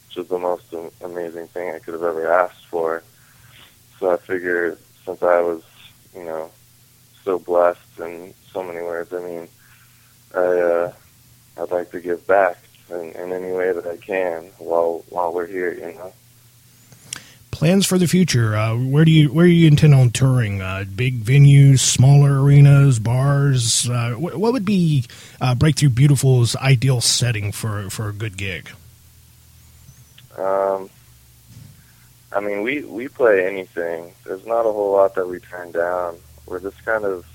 which 0.09 0.19
is 0.19 0.29
the 0.29 0.39
most 0.39 0.65
amazing 1.03 1.47
thing 1.49 1.75
I 1.75 1.79
could 1.79 1.95
have 1.95 2.03
ever 2.03 2.31
asked 2.31 2.67
for. 2.67 3.03
So 3.99 4.13
I 4.13 4.17
figured, 4.19 4.79
since 5.11 5.23
I 5.23 5.41
was, 5.41 5.63
you 6.15 6.25
know, 6.25 6.51
so 7.25 7.39
blessed 7.39 7.99
in 7.99 8.33
so 8.53 8.63
many 8.63 8.81
ways, 8.81 9.13
I 9.13 9.21
mean, 9.21 9.49
I 10.35 10.39
uh, 10.39 10.93
I'd 11.59 11.71
like 11.71 11.91
to 11.91 12.01
give 12.01 12.27
back 12.27 12.59
in, 12.91 13.13
in 13.13 13.33
any 13.33 13.53
way 13.53 13.73
that 13.73 13.87
I 13.87 13.97
can 13.97 14.45
while 14.59 15.05
while 15.09 15.33
we're 15.33 15.47
here, 15.47 15.73
you 15.73 15.95
know. 15.95 16.13
Plans 17.51 17.85
for 17.85 17.99
the 17.99 18.07
future. 18.07 18.57
Uh, 18.57 18.77
where 18.77 19.05
do 19.05 19.11
you 19.11 19.33
where 19.33 19.47
do 19.47 19.53
you 19.53 19.67
intend 19.67 19.95
on 19.95 20.11
touring? 20.11 20.63
Uh, 20.63 20.85
big 20.95 21.23
venues, 21.23 21.81
smaller 21.81 22.43
arenas, 22.43 22.99
bars. 23.01 23.91
Uh, 23.91 24.13
wh- 24.13 24.39
what 24.39 24.53
would 24.53 24.65
be 24.65 25.05
uh, 25.41 25.55
Breakthrough 25.55 25.91
Beautiful's 25.91 26.55
ideal 26.57 27.01
setting 27.01 27.51
for 27.51 27.91
for 27.91 28.09
a 28.09 28.13
good 28.13 28.37
gig? 28.37 28.71
Um, 30.39 30.89
I 32.33 32.41
mean, 32.41 32.63
we 32.63 32.83
we 32.83 33.09
play 33.09 33.47
anything. 33.47 34.13
There's 34.25 34.47
not 34.47 34.61
a 34.61 34.73
whole 34.73 34.93
lot 34.93 35.15
that 35.17 35.27
we 35.27 35.41
turn 35.41 35.73
down. 35.73 36.19
We're 36.47 36.61
just 36.61 36.85
kind 36.85 37.05
of. 37.05 37.27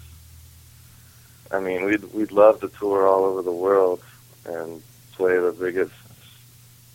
I 1.51 1.59
mean, 1.59 1.83
we'd 1.85 2.03
we'd 2.13 2.31
love 2.31 2.61
to 2.61 2.69
tour 2.69 3.07
all 3.07 3.25
over 3.25 3.41
the 3.41 3.51
world 3.51 4.01
and 4.45 4.81
play 5.13 5.37
the 5.37 5.51
biggest 5.51 5.93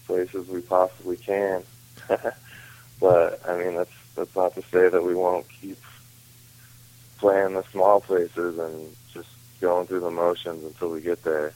places 0.07 0.49
we 0.49 0.61
possibly 0.61 1.16
can. 1.16 1.62
but 3.00 3.40
I 3.47 3.59
mean, 3.59 3.75
that's 3.75 3.92
that's 4.14 4.35
not 4.35 4.54
to 4.54 4.62
say 4.62 4.88
that 4.88 5.02
we 5.02 5.14
won't 5.14 5.47
keep 5.49 5.78
playing 7.19 7.54
the 7.54 7.64
small 7.71 8.00
places 8.00 8.59
and 8.59 8.97
just 9.12 9.28
going 9.61 9.87
through 9.87 10.00
the 10.00 10.11
motions 10.11 10.64
until 10.64 10.90
we 10.90 11.02
get 11.02 11.23
there. 11.23 11.52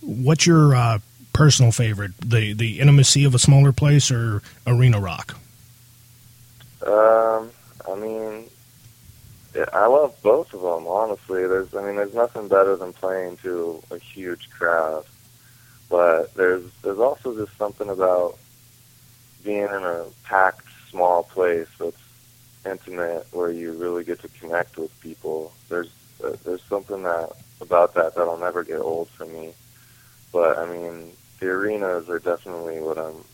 What's 0.00 0.46
your 0.46 0.74
uh, 0.74 0.98
personal 1.32 1.70
favorite? 1.70 2.12
The 2.18 2.54
the 2.54 2.80
intimacy 2.80 3.24
of 3.24 3.36
a 3.36 3.38
smaller 3.38 3.72
place 3.72 4.10
or 4.10 4.42
arena 4.66 5.00
rock? 5.00 5.36
Um, 6.82 7.50
I 7.88 7.94
mean, 7.94 8.50
I 9.72 9.86
love 9.86 10.14
both 10.22 10.52
of 10.52 10.60
them. 10.60 10.86
Honestly, 10.86 11.46
there's, 11.46 11.74
I 11.74 11.82
mean, 11.82 11.96
there's 11.96 12.14
nothing 12.14 12.48
better 12.48 12.76
than 12.76 12.92
playing 12.92 13.38
to 13.38 13.82
a 13.90 13.98
huge 13.98 14.50
crowd. 14.50 15.04
But 15.88 16.34
there's, 16.34 16.64
there's 16.82 16.98
also 16.98 17.34
just 17.36 17.56
something 17.56 17.88
about 17.88 18.38
being 19.44 19.62
in 19.62 19.70
a 19.70 20.04
packed, 20.24 20.66
small 20.90 21.22
place 21.22 21.68
that's 21.78 21.96
intimate, 22.64 23.26
where 23.32 23.50
you 23.50 23.72
really 23.72 24.04
get 24.04 24.20
to 24.22 24.28
connect 24.28 24.76
with 24.76 24.98
people. 25.00 25.52
There's, 25.68 25.90
uh, 26.22 26.32
there's 26.44 26.62
something 26.64 27.04
that 27.04 27.30
about 27.60 27.94
that 27.94 28.14
that'll 28.14 28.38
never 28.38 28.64
get 28.64 28.80
old 28.80 29.08
for 29.10 29.24
me. 29.24 29.54
But 30.32 30.58
I 30.58 30.66
mean, 30.66 31.12
the 31.40 31.46
arenas 31.46 32.08
are 32.08 32.18
definitely 32.18 32.80
what 32.80 32.98
I'm, 32.98 33.24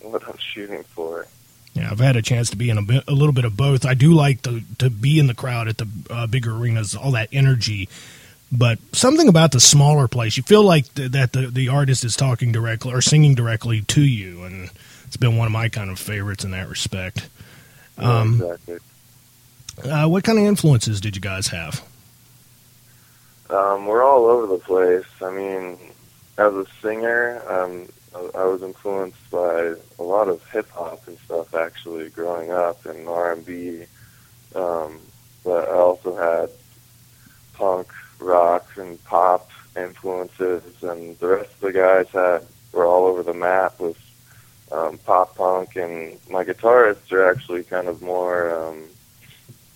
what 0.00 0.26
I'm 0.26 0.38
shooting 0.54 0.84
for. 0.84 1.26
Yeah, 1.74 1.90
I've 1.90 2.00
had 2.00 2.16
a 2.16 2.22
chance 2.22 2.50
to 2.50 2.56
be 2.56 2.68
in 2.68 2.76
a, 2.76 2.82
bit, 2.82 3.04
a 3.08 3.12
little 3.12 3.32
bit 3.32 3.46
of 3.46 3.56
both. 3.56 3.86
I 3.86 3.94
do 3.94 4.12
like 4.12 4.42
to 4.42 4.60
to 4.78 4.90
be 4.90 5.18
in 5.18 5.26
the 5.26 5.34
crowd 5.34 5.68
at 5.68 5.78
the 5.78 5.88
uh, 6.10 6.26
bigger 6.26 6.54
arenas, 6.54 6.94
all 6.94 7.12
that 7.12 7.28
energy. 7.32 7.88
But 8.54 8.78
something 8.92 9.28
about 9.28 9.52
the 9.52 9.60
smaller 9.60 10.06
place, 10.08 10.36
you 10.36 10.42
feel 10.42 10.62
like 10.62 10.92
th- 10.94 11.12
that 11.12 11.32
the 11.32 11.46
the 11.46 11.68
artist 11.70 12.04
is 12.04 12.14
talking 12.14 12.52
directly 12.52 12.92
or 12.92 13.00
singing 13.00 13.34
directly 13.34 13.80
to 13.80 14.02
you, 14.02 14.44
and 14.44 14.68
it's 15.06 15.16
been 15.16 15.38
one 15.38 15.46
of 15.46 15.52
my 15.52 15.70
kind 15.70 15.90
of 15.90 15.98
favorites 15.98 16.44
in 16.44 16.50
that 16.50 16.68
respect. 16.68 17.28
Yeah, 17.98 18.20
Um, 18.20 18.34
exactly. 18.34 18.78
Uh, 19.90 20.06
what 20.08 20.22
kind 20.24 20.38
of 20.38 20.44
influences 20.44 21.00
did 21.00 21.14
you 21.16 21.22
guys 21.22 21.46
have? 21.48 21.82
Um, 23.48 23.86
we're 23.86 24.04
all 24.04 24.26
over 24.26 24.46
the 24.46 24.58
place. 24.58 25.04
I 25.22 25.30
mean, 25.30 25.78
as 26.38 26.52
a 26.52 26.66
singer, 26.82 27.42
um, 27.48 27.88
I- 28.14 28.44
was 28.44 28.62
influenced 28.62 29.30
by 29.30 29.74
a 29.98 30.02
lot 30.02 30.28
of 30.28 30.44
hip 30.50 30.70
hop 30.70 31.06
and 31.06 31.18
stuff. 31.24 31.54
Actually, 31.54 32.10
growing 32.10 32.50
up 32.50 32.84
and 32.86 33.08
R 33.08 33.32
and 33.32 33.44
B, 33.44 33.84
um, 34.54 35.00
but 35.44 35.68
I 35.68 35.72
also 35.72 36.14
had 36.14 36.50
punk, 37.54 37.88
rock, 38.18 38.66
and 38.76 39.02
pop 39.04 39.50
influences, 39.76 40.62
and 40.82 41.18
the 41.18 41.28
rest 41.28 41.50
of 41.54 41.60
the 41.60 41.72
guys 41.72 42.08
had 42.08 42.46
were 42.72 42.86
all 42.86 43.06
over 43.06 43.22
the 43.22 43.34
map 43.34 43.78
with 43.80 43.98
um, 44.70 44.98
pop 44.98 45.36
punk. 45.36 45.76
And 45.76 46.18
my 46.28 46.44
guitarists 46.44 47.12
are 47.12 47.30
actually 47.30 47.64
kind 47.64 47.88
of 47.88 48.02
more, 48.02 48.54
um, 48.54 48.84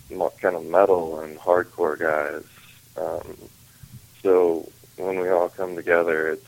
more 0.09 0.31
kind 0.41 0.55
of 0.55 0.65
metal 0.65 1.19
and 1.19 1.37
hardcore 1.37 1.97
guys. 1.97 2.43
Um, 2.97 3.37
so 4.21 4.69
when 4.97 5.19
we 5.19 5.29
all 5.29 5.49
come 5.49 5.75
together, 5.75 6.29
it's 6.29 6.47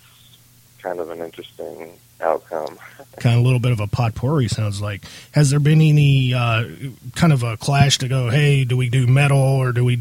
kind 0.81 1.00
of 1.00 1.09
an 1.09 1.19
interesting 1.19 1.98
outcome. 2.21 2.77
kind 3.17 3.36
of 3.36 3.41
a 3.41 3.45
little 3.45 3.59
bit 3.59 3.71
of 3.71 3.79
a 3.79 3.88
potpourri 3.88 4.48
sounds 4.48 4.81
like. 4.81 5.03
Has 5.31 5.50
there 5.50 5.59
been 5.59 5.81
any 5.81 6.33
uh, 6.33 6.65
kind 7.15 7.33
of 7.33 7.43
a 7.43 7.57
clash 7.57 7.98
to 8.00 8.07
go? 8.07 8.29
Hey, 8.29 8.63
do 8.63 8.75
we 8.77 8.89
do 8.89 9.07
metal 9.07 9.39
or 9.39 9.71
do 9.71 9.86
we 9.86 10.00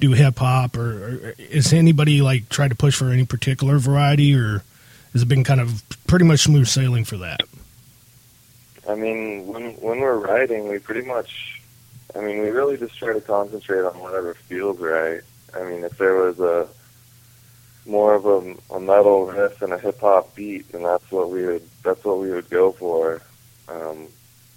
do 0.00 0.12
hip 0.12 0.38
hop? 0.38 0.76
Or, 0.76 0.80
or 0.82 1.34
is 1.38 1.72
anybody 1.72 2.22
like 2.22 2.48
try 2.48 2.68
to 2.68 2.74
push 2.74 2.96
for 2.96 3.10
any 3.10 3.24
particular 3.24 3.78
variety, 3.78 4.34
or 4.34 4.62
has 5.12 5.22
it 5.22 5.28
been 5.28 5.44
kind 5.44 5.60
of 5.60 5.82
pretty 6.06 6.24
much 6.24 6.40
smooth 6.40 6.66
sailing 6.66 7.04
for 7.04 7.18
that? 7.18 7.42
I 8.88 8.94
mean, 8.94 9.46
when 9.46 9.72
when 9.74 10.00
we're 10.00 10.18
writing, 10.18 10.68
we 10.68 10.78
pretty 10.78 11.06
much, 11.06 11.62
I 12.16 12.20
mean, 12.20 12.42
we 12.42 12.50
really 12.50 12.76
just 12.76 12.98
try 12.98 13.12
to 13.12 13.20
concentrate 13.20 13.84
on 13.84 13.98
whatever 14.00 14.34
feels 14.34 14.78
right. 14.78 15.20
I 15.54 15.64
mean, 15.64 15.84
if 15.84 15.96
there 15.98 16.16
was 16.16 16.40
a 16.40 16.68
more 17.86 18.14
of 18.14 18.26
a, 18.26 18.54
a 18.74 18.80
metal 18.80 19.26
riff 19.26 19.62
and 19.62 19.72
a 19.72 19.78
hip 19.78 20.00
hop 20.00 20.34
beat, 20.34 20.72
and 20.72 20.84
that's 20.84 21.10
what 21.10 21.30
we 21.30 21.44
would 21.44 21.68
that's 21.82 22.04
what 22.04 22.18
we 22.18 22.30
would 22.30 22.48
go 22.50 22.72
for. 22.72 23.22
Um, 23.68 24.06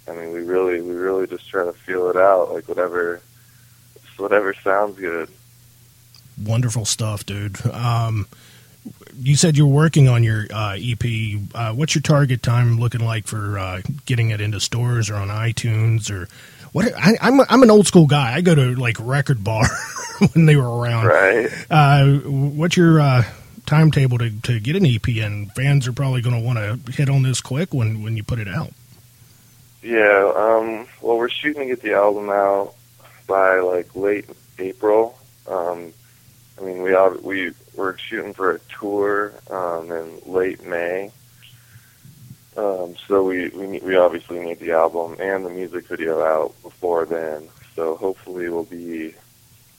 I 0.08 0.12
mean, 0.12 0.32
we 0.32 0.40
really 0.42 0.80
we 0.80 0.94
really 0.94 1.26
just 1.26 1.48
try 1.48 1.64
to 1.64 1.72
feel 1.72 2.08
it 2.10 2.16
out, 2.16 2.52
like 2.52 2.68
whatever 2.68 3.20
whatever 4.16 4.54
sounds 4.54 4.98
good. 4.98 5.28
Wonderful 6.42 6.84
stuff, 6.84 7.24
dude. 7.26 7.64
Um, 7.66 8.26
you 9.18 9.36
said 9.36 9.56
you're 9.56 9.66
working 9.66 10.08
on 10.08 10.22
your 10.22 10.46
uh, 10.52 10.76
EP. 10.78 11.40
Uh, 11.54 11.72
what's 11.72 11.94
your 11.94 12.02
target 12.02 12.42
time 12.42 12.78
looking 12.78 13.04
like 13.04 13.26
for 13.26 13.58
uh, 13.58 13.80
getting 14.04 14.30
it 14.30 14.40
into 14.40 14.60
stores 14.60 15.10
or 15.10 15.16
on 15.16 15.28
iTunes 15.28 16.10
or 16.10 16.28
what? 16.76 16.94
I, 16.94 17.16
am 17.22 17.40
I'm, 17.40 17.46
I'm 17.48 17.62
an 17.62 17.70
old 17.70 17.86
school 17.86 18.06
guy. 18.06 18.34
I 18.34 18.42
go 18.42 18.54
to 18.54 18.74
like 18.74 18.98
Record 19.00 19.42
Bar 19.42 19.64
when 20.34 20.44
they 20.44 20.56
were 20.56 20.78
around. 20.78 21.06
Right. 21.06 21.50
Uh, 21.70 22.18
what's 22.18 22.76
your 22.76 23.00
uh, 23.00 23.24
timetable 23.64 24.18
to, 24.18 24.30
to 24.42 24.60
get 24.60 24.76
an 24.76 24.84
EP? 24.84 25.08
And 25.24 25.50
fans 25.52 25.88
are 25.88 25.94
probably 25.94 26.20
going 26.20 26.36
to 26.36 26.46
want 26.46 26.58
to 26.58 26.92
hit 26.92 27.08
on 27.08 27.22
this 27.22 27.40
quick 27.40 27.72
when 27.72 28.02
when 28.02 28.18
you 28.18 28.22
put 28.22 28.38
it 28.38 28.46
out. 28.46 28.74
Yeah. 29.82 30.32
Um, 30.36 30.86
well, 31.00 31.16
we're 31.16 31.30
shooting 31.30 31.62
to 31.62 31.66
get 31.66 31.80
the 31.80 31.94
album 31.94 32.28
out 32.28 32.74
by 33.26 33.60
like 33.60 33.96
late 33.96 34.28
April. 34.58 35.18
Um, 35.48 35.94
I 36.60 36.62
mean, 36.62 36.82
we 36.82 36.94
we 37.22 37.52
we're 37.74 37.96
shooting 37.96 38.34
for 38.34 38.50
a 38.52 38.58
tour 38.78 39.32
um, 39.48 39.90
in 39.90 40.20
late 40.26 40.62
May. 40.66 41.10
Um, 42.56 42.96
so 43.06 43.22
we 43.22 43.48
we 43.50 43.78
we 43.80 43.96
obviously 43.96 44.40
need 44.40 44.60
the 44.60 44.72
album 44.72 45.16
and 45.20 45.44
the 45.44 45.50
music 45.50 45.86
video 45.88 46.22
out 46.22 46.54
before 46.62 47.04
then. 47.04 47.48
So 47.74 47.96
hopefully 47.96 48.48
we'll 48.48 48.64
be 48.64 49.14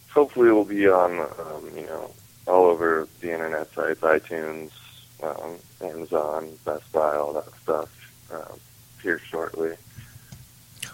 hopefully 0.10 0.52
we'll 0.52 0.64
be 0.64 0.88
on 0.88 1.20
um, 1.20 1.72
you 1.76 1.86
know 1.86 2.12
all 2.46 2.66
over 2.66 3.08
the 3.20 3.32
internet 3.32 3.74
sites, 3.74 4.02
iTunes, 4.02 4.72
um, 5.24 5.56
Amazon, 5.82 6.50
Best 6.66 6.92
Buy, 6.92 7.16
all 7.16 7.34
that 7.34 7.50
stuff 7.62 7.90
um, 8.32 8.60
here 9.02 9.20
shortly. 9.20 9.76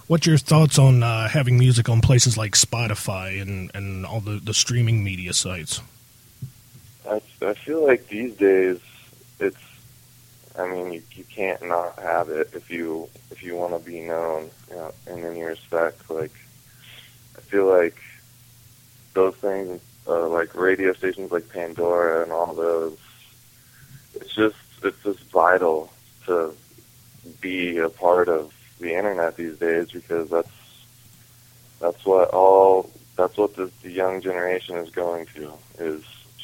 What's 0.07 0.25
your 0.25 0.37
thoughts 0.37 0.77
on 0.77 1.03
uh, 1.03 1.29
having 1.29 1.57
music 1.57 1.87
on 1.89 2.01
places 2.01 2.37
like 2.37 2.53
Spotify 2.53 3.41
and, 3.41 3.71
and 3.73 4.05
all 4.05 4.19
the, 4.19 4.39
the 4.43 4.53
streaming 4.53 5.03
media 5.03 5.33
sites? 5.33 5.81
I, 7.09 7.21
I 7.41 7.53
feel 7.53 7.85
like 7.85 8.07
these 8.07 8.35
days 8.35 8.79
it's 9.39 9.57
I 10.57 10.67
mean 10.67 10.93
you, 10.93 11.03
you 11.12 11.24
can't 11.24 11.62
not 11.67 11.98
have 12.00 12.29
it 12.29 12.51
if 12.53 12.69
you 12.69 13.10
if 13.31 13.43
you 13.43 13.55
want 13.55 13.74
to 13.74 13.79
be 13.79 14.01
known 14.01 14.50
you 14.69 14.75
know, 14.75 14.93
in 15.07 15.24
any 15.24 15.43
respect. 15.43 16.10
Like 16.10 16.33
I 17.38 17.41
feel 17.41 17.67
like 17.67 17.98
those 19.13 19.36
things 19.36 19.81
uh, 20.07 20.27
like 20.27 20.53
radio 20.55 20.93
stations 20.93 21.31
like 21.31 21.50
Pandora 21.50 22.24
and 22.24 22.31
all 22.31 22.53
those 22.53 22.98
it's 24.15 24.33
just 24.33 24.55
it's 24.83 25.01
just 25.03 25.24
vital 25.31 25.91
to 26.25 26.55
be 27.41 27.77
a 27.77 27.89
part 27.89 28.27
of 28.27 28.53
the 28.79 28.93
internet 28.93 29.38
these 29.38 29.57
days 29.57 29.91
because 29.91 30.29
that's 30.29 30.50
that's 31.79 32.05
what 32.05 32.29
all 32.29 32.89
that's 33.15 33.38
what 33.38 33.55
the, 33.55 33.72
the 33.81 33.92
young 33.92 34.22
generation 34.22 34.77
is 34.77 34.89
going 34.89 35.25
to 35.27 35.53
is 35.79 36.03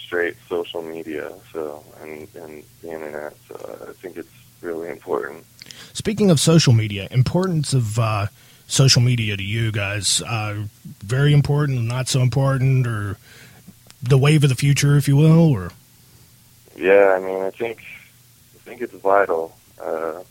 straight 0.10 0.36
social 0.50 0.82
media 0.82 1.32
so 1.54 1.84
and 2.02 2.28
and 2.34 2.64
the 2.82 2.92
internet 2.92 3.36
so 3.48 3.88
I 3.88 3.94
think 3.94 4.18
it's 4.18 4.34
really 4.62 4.90
important. 4.90 5.46
Speaking 5.94 6.32
of 6.32 6.40
social 6.40 6.74
media, 6.74 7.08
importance 7.12 7.74
of 7.74 8.00
uh, 8.00 8.26
social 8.66 9.04
media 9.04 9.38
to 9.38 9.44
you 9.44 9.72
guys, 9.72 10.24
uh, 10.24 10.64
very 11.04 11.32
important, 11.32 11.84
not 11.84 12.08
so 12.08 12.22
important, 12.22 12.88
or 12.88 13.18
the 14.02 14.18
wave 14.18 14.44
of 14.44 14.50
the 14.50 14.56
future, 14.56 14.98
if 14.98 15.08
you 15.08 15.16
will, 15.16 15.52
or 15.52 15.72
yeah, 16.76 17.16
I 17.16 17.20
mean, 17.20 17.44
I 17.44 17.52
think 17.52 17.84
I 18.56 18.58
think 18.66 18.82
it's 18.82 18.94
vital. 18.94 19.56
Uh, 19.80 20.24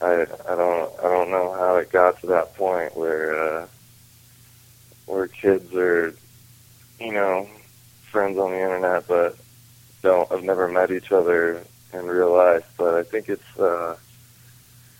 I 0.00 0.22
I 0.22 0.56
don't 0.56 0.98
I 0.98 1.02
don't 1.02 1.30
know 1.30 1.52
how 1.52 1.76
it 1.76 1.92
got 1.92 2.18
to 2.22 2.26
that 2.28 2.56
point 2.56 2.96
where 2.96 3.38
uh, 3.38 3.66
where 5.04 5.28
kids 5.28 5.74
are, 5.74 6.14
you 6.98 7.12
know, 7.12 7.46
friends 8.12 8.38
on 8.38 8.50
the 8.50 8.60
internet, 8.60 9.08
but 9.08 9.36
don't 10.02 10.30
have 10.30 10.44
never 10.44 10.68
met 10.68 10.90
each 10.90 11.10
other 11.10 11.64
in 11.92 12.06
real 12.06 12.32
life. 12.32 12.70
But 12.76 12.94
I 12.94 13.02
think 13.02 13.28
it's 13.28 13.58
uh, 13.58 13.96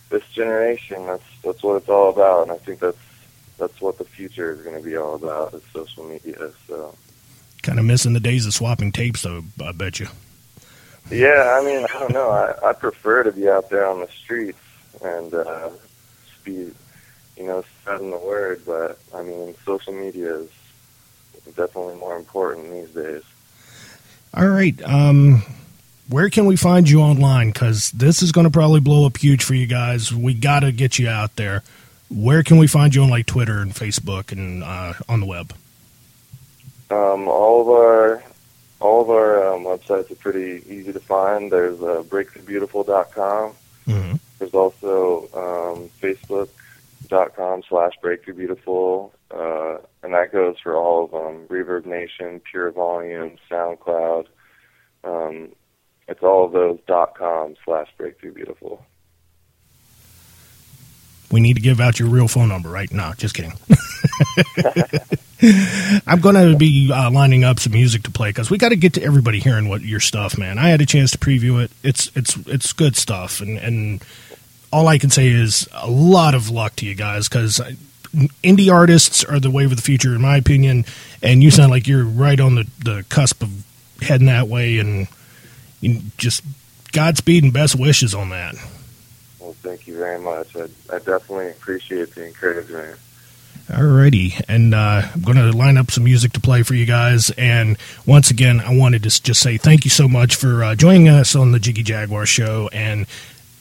this 0.08 0.24
generation. 0.32 1.06
That's 1.06 1.24
that's 1.44 1.62
what 1.62 1.76
it's 1.76 1.88
all 1.88 2.08
about, 2.08 2.42
and 2.42 2.52
I 2.52 2.56
think 2.56 2.80
that's 2.80 2.96
that's 3.58 3.80
what 3.80 3.98
the 3.98 4.04
future 4.04 4.50
is 4.50 4.62
going 4.62 4.76
to 4.76 4.82
be 4.82 4.96
all 4.96 5.14
about 5.14 5.54
is 5.54 5.62
social 5.72 6.04
media. 6.04 6.50
So 6.66 6.94
kind 7.62 7.78
of 7.78 7.84
missing 7.84 8.14
the 8.14 8.20
days 8.20 8.46
of 8.46 8.54
swapping 8.54 8.90
tapes, 8.90 9.22
though. 9.22 9.44
I 9.62 9.72
bet 9.72 10.00
you. 10.00 10.08
Yeah, 11.10 11.58
I 11.60 11.64
mean, 11.64 11.84
I 11.84 11.98
don't 11.98 12.12
know. 12.12 12.30
I, 12.30 12.70
I 12.70 12.72
prefer 12.72 13.24
to 13.24 13.32
be 13.32 13.48
out 13.48 13.70
there 13.70 13.86
on 13.86 14.00
the 14.00 14.08
streets 14.08 14.58
and 15.02 15.34
uh, 15.34 15.70
be, 16.44 16.70
you 17.36 17.44
know, 17.44 17.64
spreading 17.80 18.10
the 18.10 18.18
word. 18.18 18.62
But 18.64 18.98
I 19.14 19.22
mean, 19.22 19.54
social 19.64 19.92
media 19.92 20.36
is 20.36 20.50
definitely 21.50 21.96
more 21.96 22.16
important 22.16 22.70
these 22.70 22.90
days. 22.90 23.22
All 24.34 24.48
right. 24.48 24.80
Um, 24.82 25.42
where 26.08 26.30
can 26.30 26.46
we 26.46 26.56
find 26.56 26.88
you 26.88 27.00
online? 27.00 27.50
Because 27.50 27.90
this 27.92 28.22
is 28.22 28.32
going 28.32 28.44
to 28.44 28.50
probably 28.50 28.80
blow 28.80 29.06
up 29.06 29.16
huge 29.16 29.44
for 29.44 29.54
you 29.54 29.66
guys. 29.66 30.12
We 30.12 30.34
got 30.34 30.60
to 30.60 30.72
get 30.72 30.98
you 30.98 31.08
out 31.08 31.36
there. 31.36 31.62
Where 32.10 32.42
can 32.42 32.58
we 32.58 32.66
find 32.66 32.94
you 32.94 33.02
on 33.02 33.10
like 33.10 33.26
Twitter 33.26 33.60
and 33.60 33.72
Facebook 33.74 34.32
and 34.32 34.62
uh, 34.62 34.94
on 35.08 35.20
the 35.20 35.26
web? 35.26 35.52
Um, 36.90 37.26
all 37.28 37.62
of 37.62 37.68
our 37.68 38.22
all 38.80 39.00
of 39.00 39.10
our 39.10 39.54
um, 39.54 39.62
websites 39.62 40.10
are 40.10 40.16
pretty 40.16 40.62
easy 40.68 40.92
to 40.92 41.00
find. 41.00 41.50
There's 41.50 41.80
uh, 41.80 42.02
breakthroughbeautiful.com. 42.06 43.52
Mm-hmm. 43.86 44.16
There's 44.38 44.54
also 44.54 45.28
um, 45.32 45.88
facebook.com 47.12 47.62
slash 47.68 47.92
breakthroughbeautiful, 48.02 49.10
uh, 49.30 49.78
and 50.02 50.14
that 50.14 50.32
goes 50.32 50.56
for 50.62 50.76
all 50.76 51.04
of 51.04 51.10
them. 51.10 51.46
Reverb 51.48 51.86
Nation, 51.86 52.40
Pure 52.40 52.72
Volume, 52.72 53.36
SoundCloud. 53.50 54.26
Um, 55.04 55.52
it's 56.08 56.22
all 56.22 56.44
of 56.46 56.52
those 56.52 56.78
dot 56.86 57.16
com 57.16 57.54
slash 57.64 57.88
breakthroughbeautiful. 57.98 58.80
We 61.30 61.40
need 61.40 61.54
to 61.54 61.62
give 61.62 61.80
out 61.80 61.98
your 61.98 62.08
real 62.08 62.28
phone 62.28 62.48
number, 62.48 62.68
right? 62.68 62.92
now. 62.92 63.14
just 63.14 63.34
kidding. 63.34 63.54
I'm 66.06 66.20
going 66.20 66.34
to 66.34 66.54
be 66.56 66.92
uh, 66.92 67.10
lining 67.10 67.42
up 67.42 67.58
some 67.58 67.72
music 67.72 68.02
to 68.02 68.10
play 68.10 68.28
because 68.28 68.50
we 68.50 68.58
got 68.58 68.68
to 68.68 68.76
get 68.76 68.92
to 68.94 69.02
everybody 69.02 69.40
hearing 69.40 69.68
what 69.68 69.80
your 69.80 69.98
stuff, 69.98 70.36
man. 70.36 70.58
I 70.58 70.68
had 70.68 70.82
a 70.82 70.86
chance 70.86 71.10
to 71.12 71.18
preview 71.18 71.64
it. 71.64 71.70
It's 71.82 72.14
it's 72.14 72.36
it's 72.46 72.72
good 72.74 72.96
stuff, 72.96 73.40
and 73.40 73.56
and 73.58 74.04
all 74.72 74.88
I 74.88 74.98
can 74.98 75.10
say 75.10 75.28
is 75.28 75.68
a 75.72 75.90
lot 75.90 76.34
of 76.34 76.50
luck 76.50 76.76
to 76.76 76.86
you 76.86 76.94
guys 76.94 77.28
because 77.28 77.60
indie 78.42 78.72
artists 78.72 79.24
are 79.24 79.38
the 79.38 79.50
wave 79.50 79.70
of 79.70 79.76
the 79.76 79.82
future, 79.82 80.14
in 80.14 80.20
my 80.20 80.36
opinion. 80.36 80.84
And 81.22 81.42
you 81.42 81.50
sound 81.50 81.70
like 81.70 81.86
you're 81.86 82.04
right 82.04 82.40
on 82.40 82.54
the 82.54 82.68
the 82.82 83.04
cusp 83.08 83.42
of 83.42 83.64
heading 84.00 84.26
that 84.26 84.48
way, 84.48 84.78
and 84.78 85.06
you 85.80 86.00
just 86.16 86.42
Godspeed 86.92 87.42
and 87.42 87.52
best 87.52 87.74
wishes 87.74 88.14
on 88.14 88.28
that. 88.30 88.54
Well, 89.40 89.54
thank 89.62 89.86
you 89.86 89.96
very 89.96 90.20
much. 90.20 90.54
I, 90.54 90.64
I 90.94 90.98
definitely 90.98 91.50
appreciate 91.50 92.14
the 92.14 92.26
encouragement. 92.26 92.98
Alrighty, 93.68 94.42
and 94.48 94.74
uh, 94.74 95.02
I'm 95.14 95.22
going 95.22 95.38
to 95.38 95.56
line 95.56 95.78
up 95.78 95.90
some 95.90 96.04
music 96.04 96.32
to 96.32 96.40
play 96.40 96.62
for 96.62 96.74
you 96.74 96.84
guys. 96.84 97.30
And 97.38 97.78
once 98.04 98.30
again, 98.30 98.60
I 98.60 98.76
wanted 98.76 99.04
to 99.04 99.22
just 99.22 99.40
say 99.40 99.56
thank 99.56 99.84
you 99.84 99.90
so 99.90 100.06
much 100.06 100.34
for 100.34 100.62
uh, 100.62 100.74
joining 100.74 101.08
us 101.08 101.34
on 101.34 101.52
the 101.52 101.58
Jiggy 101.58 101.82
Jaguar 101.82 102.26
show. 102.26 102.68
And 102.72 103.06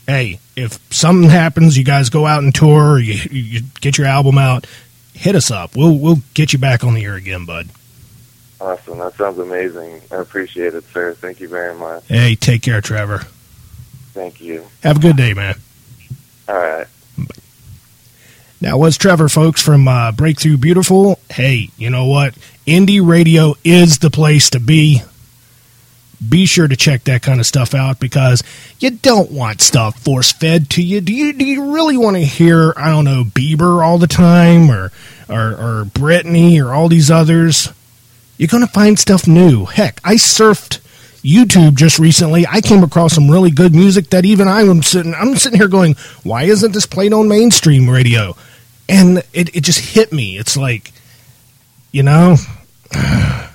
hey, 0.08 0.40
if 0.56 0.80
something 0.94 1.30
happens, 1.30 1.78
you 1.78 1.84
guys 1.84 2.10
go 2.10 2.26
out 2.26 2.44
and 2.44 2.54
tour, 2.54 3.00
you, 3.00 3.14
you 3.32 3.62
get 3.80 3.98
your 3.98 4.08
album 4.08 4.38
out, 4.38 4.68
hit 5.14 5.36
us 5.36 5.52
up. 5.52 5.76
We'll 5.76 5.98
we'll 5.98 6.20
get 6.34 6.54
you 6.54 6.60
back 6.60 6.84
on 6.84 6.94
the 6.94 7.06
air 7.06 7.16
again, 7.16 7.46
bud. 7.46 7.70
Awesome. 8.60 9.00
That 9.00 9.16
sounds 9.16 9.40
amazing. 9.40 10.02
I 10.12 10.18
appreciate 10.18 10.76
it, 10.76 10.84
sir. 10.94 11.16
Thank 11.16 11.40
you 11.40 11.48
very 11.48 11.74
much. 11.74 12.08
Hey, 12.08 12.36
take 12.36 12.62
care, 12.62 12.80
Trevor. 12.80 13.20
Thank 14.14 14.40
you. 14.40 14.68
Have 14.84 14.98
a 14.98 15.00
good 15.00 15.18
day, 15.18 15.34
man. 15.34 15.56
All 16.48 16.56
right. 16.56 16.88
Now, 18.60 18.78
was 18.78 18.98
Trevor, 18.98 19.30
folks, 19.30 19.64
from 19.64 19.88
uh, 19.88 20.12
Breakthrough 20.12 20.58
Beautiful. 20.58 21.18
Hey, 21.32 21.70
you 21.78 21.90
know 21.90 22.06
what? 22.06 22.36
Indie 22.68 23.06
radio 23.06 23.56
is 23.64 23.98
the 23.98 24.12
place 24.12 24.52
to 24.52 24.60
be. 24.60 25.02
Be 26.28 26.46
sure 26.46 26.68
to 26.68 26.76
check 26.76 27.04
that 27.06 27.22
kind 27.22 27.40
of 27.40 27.46
stuff 27.46 27.74
out 27.74 28.00
because 28.00 28.44
you 28.80 28.92
don't 28.92 29.32
want 29.32 29.62
stuff 29.62 30.00
force 30.00 30.32
fed 30.32 30.70
to 30.72 30.84
you. 30.84 31.02
Do 31.02 31.14
you 31.14 31.34
do 31.34 31.46
you 31.46 31.74
really 31.74 31.98
want 31.98 32.16
to 32.16 32.24
hear 32.24 32.74
I 32.78 32.90
don't 32.90 33.06
know 33.06 33.24
Bieber 33.24 33.84
all 33.84 33.98
the 33.98 34.08
time 34.08 34.70
or 34.70 34.92
or, 35.28 35.52
or 35.52 35.86
Britney 35.86 36.64
or 36.64 36.74
all 36.74 36.90
these 36.90 37.10
others? 37.10 37.72
You're 38.38 38.48
to 38.66 38.68
find 38.68 38.98
stuff 38.98 39.28
new. 39.28 39.66
Heck, 39.66 40.00
I 40.04 40.16
surfed 40.16 40.80
YouTube 41.24 41.76
just 41.76 42.00
recently. 42.00 42.46
I 42.48 42.62
came 42.62 42.84
across 42.84 43.14
some 43.14 43.30
really 43.30 43.52
good 43.52 43.74
music 43.74 44.10
that 44.10 44.26
even 44.26 44.48
I'm 44.48 44.84
sitting 44.84 45.14
I'm 45.16 45.36
sitting 45.36 45.60
here 45.60 45.68
going, 45.68 45.96
why 46.24 46.44
isn't 46.44 46.72
this 46.72 46.86
played 46.86 47.14
on 47.14 47.28
mainstream 47.28 47.90
radio? 47.90 48.36
And 48.88 49.20
it 49.34 49.56
it 49.56 49.62
just 49.62 49.80
hit 49.80 50.12
me. 50.12 50.38
It's 50.38 50.56
like, 50.56 50.92
you 51.92 52.04
know. 52.04 52.36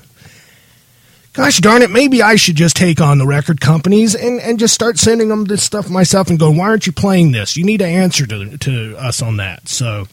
gosh 1.36 1.58
darn 1.58 1.82
it, 1.82 1.90
maybe 1.90 2.22
I 2.22 2.36
should 2.36 2.56
just 2.56 2.76
take 2.76 2.98
on 2.98 3.18
the 3.18 3.26
record 3.26 3.60
companies 3.60 4.14
and, 4.14 4.40
and 4.40 4.58
just 4.58 4.72
start 4.72 4.98
sending 4.98 5.28
them 5.28 5.44
this 5.44 5.62
stuff 5.62 5.90
myself 5.90 6.30
and 6.30 6.38
go, 6.38 6.50
why 6.50 6.64
aren't 6.64 6.86
you 6.86 6.92
playing 6.92 7.32
this? 7.32 7.58
You 7.58 7.64
need 7.64 7.78
to 7.78 7.86
answer 7.86 8.26
to, 8.26 8.56
to 8.56 8.96
us 8.96 9.20
on 9.20 9.36
that. 9.36 9.68
So, 9.68 10.06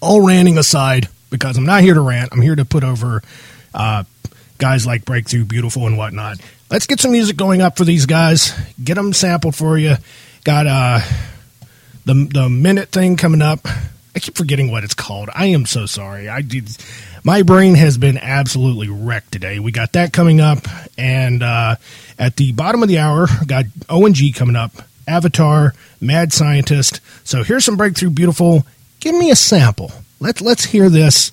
all 0.00 0.20
ranting 0.26 0.58
aside, 0.58 1.08
because 1.30 1.56
I'm 1.56 1.64
not 1.64 1.82
here 1.82 1.94
to 1.94 2.00
rant, 2.00 2.30
I'm 2.32 2.40
here 2.40 2.56
to 2.56 2.64
put 2.64 2.82
over 2.82 3.22
uh, 3.72 4.02
guys 4.58 4.84
like 4.84 5.04
Breakthrough 5.04 5.44
Beautiful 5.44 5.86
and 5.86 5.96
whatnot. 5.96 6.38
Let's 6.68 6.86
get 6.86 6.98
some 6.98 7.12
music 7.12 7.36
going 7.36 7.62
up 7.62 7.76
for 7.76 7.84
these 7.84 8.04
guys, 8.04 8.52
get 8.82 8.94
them 8.94 9.12
sampled 9.12 9.54
for 9.54 9.78
you. 9.78 9.94
Got 10.42 10.66
uh, 10.66 11.00
the, 12.04 12.14
the 12.14 12.48
minute 12.48 12.88
thing 12.88 13.16
coming 13.16 13.42
up. 13.42 13.60
I 14.14 14.18
keep 14.18 14.36
forgetting 14.36 14.70
what 14.70 14.84
it's 14.84 14.94
called. 14.94 15.30
I 15.34 15.46
am 15.46 15.64
so 15.64 15.86
sorry. 15.86 16.28
I 16.28 16.42
did 16.42 16.68
my 17.24 17.42
brain 17.42 17.74
has 17.76 17.98
been 17.98 18.18
absolutely 18.18 18.88
wrecked 18.88 19.32
today. 19.32 19.58
We 19.58 19.72
got 19.72 19.92
that 19.92 20.12
coming 20.12 20.40
up, 20.40 20.66
and 20.98 21.42
uh, 21.42 21.76
at 22.18 22.36
the 22.36 22.52
bottom 22.52 22.82
of 22.82 22.88
the 22.88 22.98
hour, 22.98 23.26
got 23.46 23.66
ONG 23.88 24.32
coming 24.34 24.56
up, 24.56 24.72
Avatar, 25.06 25.72
Mad 26.00 26.32
Scientist. 26.32 27.00
So 27.24 27.42
here's 27.42 27.64
some 27.64 27.76
breakthrough, 27.76 28.10
beautiful. 28.10 28.66
Give 29.00 29.14
me 29.14 29.30
a 29.30 29.36
sample. 29.36 29.92
Let's 30.20 30.40
let's 30.40 30.64
hear 30.64 30.88
this, 30.88 31.30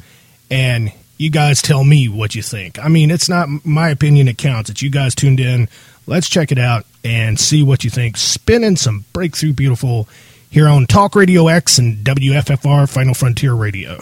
and 0.49 0.91
you 1.17 1.29
guys 1.29 1.61
tell 1.61 1.83
me 1.83 2.07
what 2.07 2.33
you 2.33 2.41
think. 2.41 2.79
I 2.79 2.87
mean, 2.87 3.11
it's 3.11 3.27
not 3.27 3.49
my 3.65 3.89
opinion 3.89 4.27
that 4.27 4.37
counts. 4.37 4.69
It's 4.69 4.81
you 4.81 4.89
guys 4.89 5.15
tuned 5.15 5.39
in. 5.39 5.67
Let's 6.07 6.29
check 6.29 6.51
it 6.51 6.57
out 6.57 6.85
and 7.03 7.39
see 7.39 7.61
what 7.61 7.83
you 7.83 7.89
think. 7.89 8.17
Spinning 8.17 8.77
some 8.77 9.05
breakthrough, 9.11 9.53
beautiful 9.53 10.07
here 10.49 10.67
on 10.67 10.85
Talk 10.85 11.15
Radio 11.15 11.47
X 11.47 11.77
and 11.77 11.97
WFFR 11.97 12.89
Final 12.89 13.13
Frontier 13.13 13.53
Radio. 13.53 13.99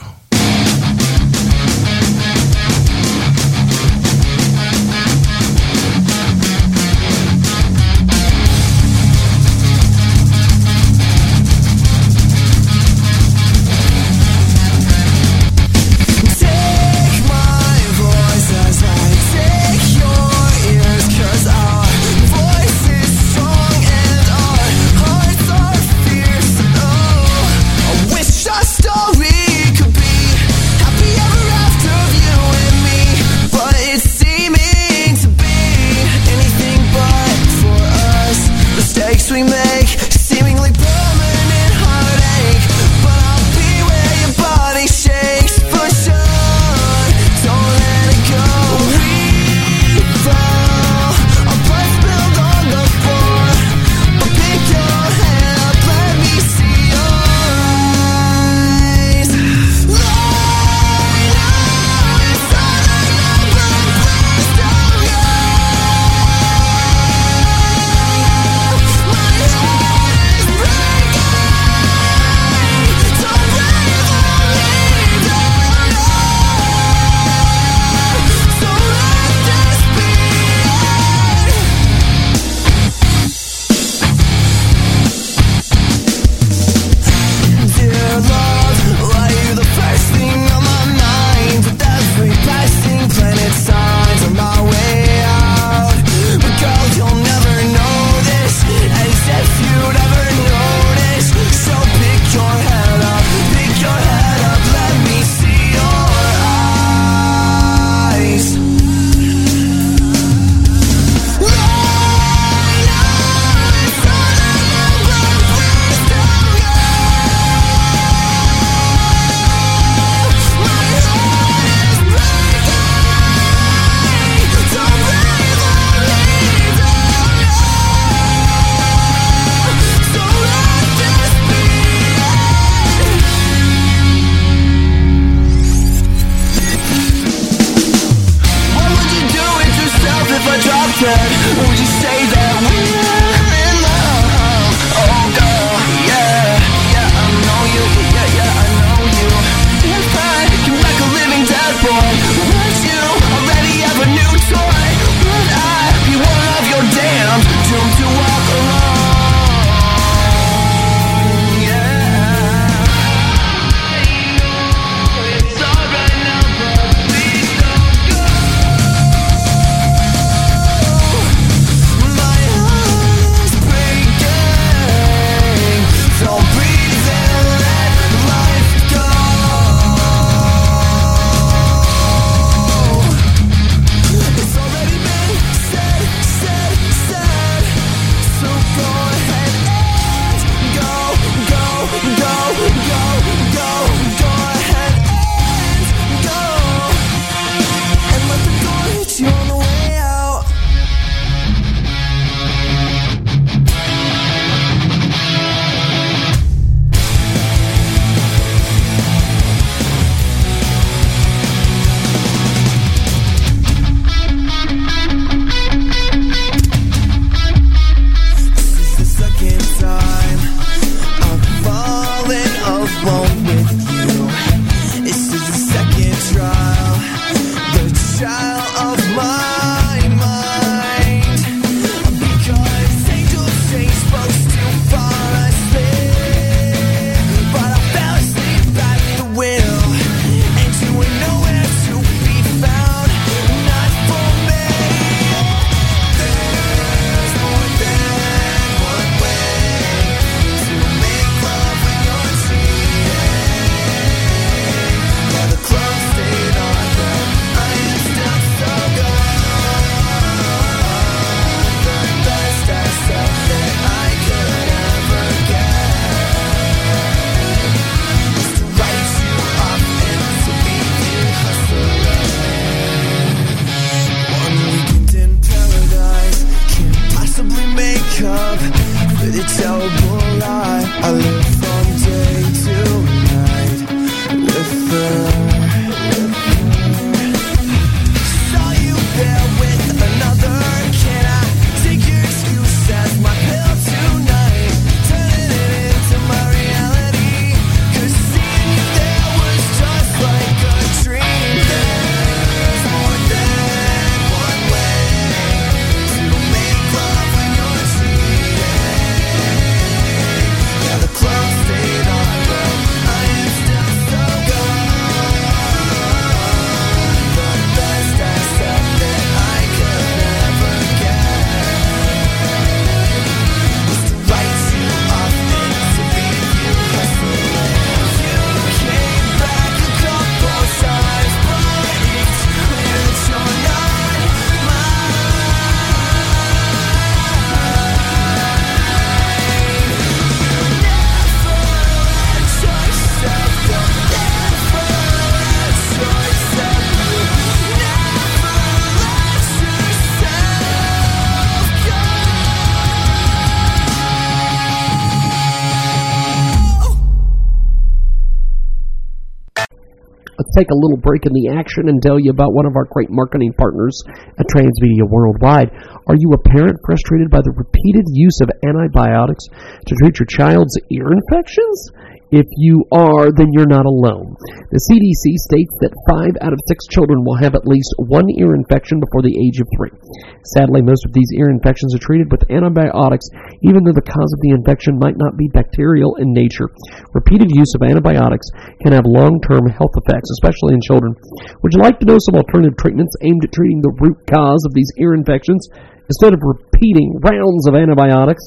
Take 360.57 360.73
a 360.73 360.81
little 360.81 360.97
break 360.97 361.29
in 361.29 361.33
the 361.37 361.53
action 361.53 361.85
and 361.87 362.01
tell 362.01 362.17
you 362.17 362.33
about 362.33 362.57
one 362.57 362.65
of 362.65 362.73
our 362.73 362.89
great 362.89 363.13
marketing 363.13 363.53
partners 363.53 364.01
at 364.41 364.49
Transmedia 364.49 365.05
Worldwide. 365.05 365.69
Are 366.09 366.17
you 366.17 366.33
a 366.33 366.41
parent 366.41 366.81
frustrated 366.81 367.29
by 367.29 367.45
the 367.45 367.53
repeated 367.53 368.09
use 368.09 368.41
of 368.41 368.49
antibiotics 368.65 369.45
to 369.53 369.93
treat 370.01 370.17
your 370.17 370.25
child's 370.25 370.73
ear 370.89 371.13
infections? 371.13 371.93
If 372.27 372.43
you 372.59 372.83
are, 372.91 373.31
then 373.31 373.55
you're 373.55 373.71
not 373.71 373.87
alone. 373.87 374.35
The 374.67 374.83
CDC 374.83 375.39
states 375.47 375.71
that 375.79 375.95
five 376.11 376.35
out 376.43 376.51
of 376.51 376.59
six 376.67 376.83
children 376.91 377.23
will 377.23 377.39
have 377.39 377.55
at 377.55 377.63
least 377.63 377.87
one 378.03 378.27
ear 378.35 378.51
infection 378.51 378.99
before 378.99 379.23
the 379.23 379.31
age 379.31 379.63
of 379.63 379.67
three. 379.71 379.95
Sadly, 380.43 380.83
most 380.83 381.07
of 381.07 381.15
these 381.15 381.31
ear 381.39 381.47
infections 381.47 381.95
are 381.95 382.03
treated 382.03 382.27
with 382.27 382.43
antibiotics, 382.51 383.31
even 383.63 383.87
though 383.87 383.95
the 383.95 384.03
cause 384.03 384.31
of 384.35 384.43
the 384.43 384.51
infection 384.51 384.99
might 384.99 385.15
not 385.15 385.39
be 385.39 385.47
bacterial 385.47 386.19
in 386.19 386.35
nature. 386.35 386.67
Repeated 387.15 387.47
use 387.55 387.71
of 387.79 387.87
antibiotics 387.87 388.51
can 388.83 388.91
have 388.91 389.07
long 389.07 389.39
term 389.47 389.63
health 389.71 389.95
effects, 389.95 390.27
especially 390.35 390.75
in 390.75 390.83
children. 390.83 391.15
Would 391.63 391.71
you 391.71 391.79
like 391.79 391.95
to 392.03 392.09
know 392.11 392.19
some 392.19 392.35
alternative 392.35 392.75
treatments 392.75 393.15
aimed 393.23 393.47
at 393.47 393.55
treating 393.55 393.79
the 393.79 393.95
root 394.03 394.19
cause 394.27 394.67
of 394.67 394.75
these 394.75 394.91
ear 394.99 395.15
infections 395.15 395.63
instead 396.11 396.35
of 396.35 396.43
repeating 396.43 397.23
rounds 397.23 397.71
of 397.71 397.79
antibiotics? 397.79 398.43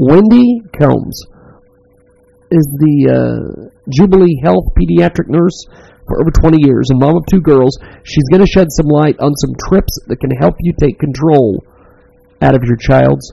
Wendy 0.00 0.64
Combs 0.72 1.20
is 2.54 2.66
the 2.78 2.96
uh, 3.10 3.68
Jubilee 3.90 4.38
Health 4.42 4.70
pediatric 4.78 5.26
nurse 5.26 5.66
for 6.06 6.20
over 6.20 6.30
20 6.30 6.62
years 6.62 6.88
a 6.92 6.96
mom 6.96 7.16
of 7.16 7.26
two 7.26 7.40
girls. 7.40 7.76
She's 8.04 8.28
going 8.30 8.44
to 8.44 8.50
shed 8.50 8.68
some 8.70 8.86
light 8.86 9.18
on 9.18 9.34
some 9.34 9.54
trips 9.68 9.98
that 10.06 10.20
can 10.20 10.30
help 10.38 10.54
you 10.60 10.72
take 10.78 10.98
control 10.98 11.64
out 12.40 12.54
of 12.54 12.62
your 12.62 12.76
child's 12.76 13.32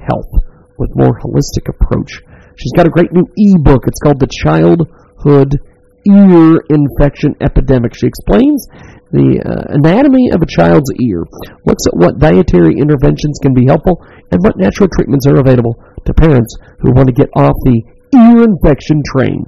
health 0.00 0.30
with 0.78 0.96
more 0.96 1.18
holistic 1.20 1.68
approach. 1.68 2.22
She's 2.56 2.72
got 2.72 2.86
a 2.86 2.94
great 2.94 3.12
new 3.12 3.26
e-book. 3.36 3.84
It's 3.86 4.00
called 4.00 4.20
The 4.20 4.30
Childhood 4.30 5.60
Ear 6.08 6.62
Infection 6.70 7.36
Epidemic. 7.40 7.94
She 7.94 8.06
explains 8.06 8.66
the 9.12 9.44
uh, 9.44 9.76
anatomy 9.76 10.32
of 10.32 10.40
a 10.40 10.48
child's 10.48 10.88
ear, 11.04 11.20
looks 11.68 11.84
at 11.84 11.96
what 12.00 12.18
dietary 12.18 12.80
interventions 12.80 13.36
can 13.42 13.52
be 13.52 13.68
helpful, 13.68 14.00
and 14.32 14.40
what 14.40 14.56
natural 14.56 14.88
treatments 14.88 15.26
are 15.28 15.36
available 15.36 15.76
to 16.04 16.14
parents 16.14 16.56
who 16.80 16.92
want 16.92 17.06
to 17.06 17.14
get 17.14 17.28
off 17.36 17.54
the 17.68 17.84
ear 18.14 18.42
infection 18.44 19.02
train. 19.06 19.44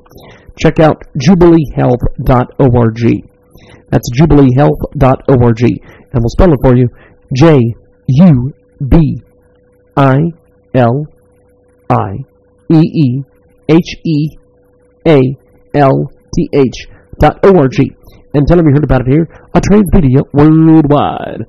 Check 0.58 0.80
out 0.80 1.02
jubileehealth.org. 1.18 3.00
That's 3.90 4.10
jubileehealth.org. 4.18 5.62
And 5.62 6.20
we'll 6.22 6.28
spell 6.28 6.52
it 6.52 6.58
for 6.62 6.76
you 6.76 6.88
J 7.34 7.74
U 8.08 8.52
B 8.88 9.22
I 9.96 10.16
L 10.74 11.06
I 11.90 12.24
E 12.72 12.80
E 12.80 13.24
H 13.68 13.96
E 14.04 14.28
A 15.06 15.20
L 15.74 16.10
T 16.34 16.48
H 16.52 16.86
dot 17.20 17.38
O-R-G. 17.44 17.90
And 18.34 18.46
tell 18.48 18.56
them 18.56 18.66
you 18.66 18.74
heard 18.74 18.84
about 18.84 19.02
it 19.02 19.12
here 19.12 19.28
on 19.54 19.60
Transmedia 19.62 20.22
Worldwide. 20.32 21.46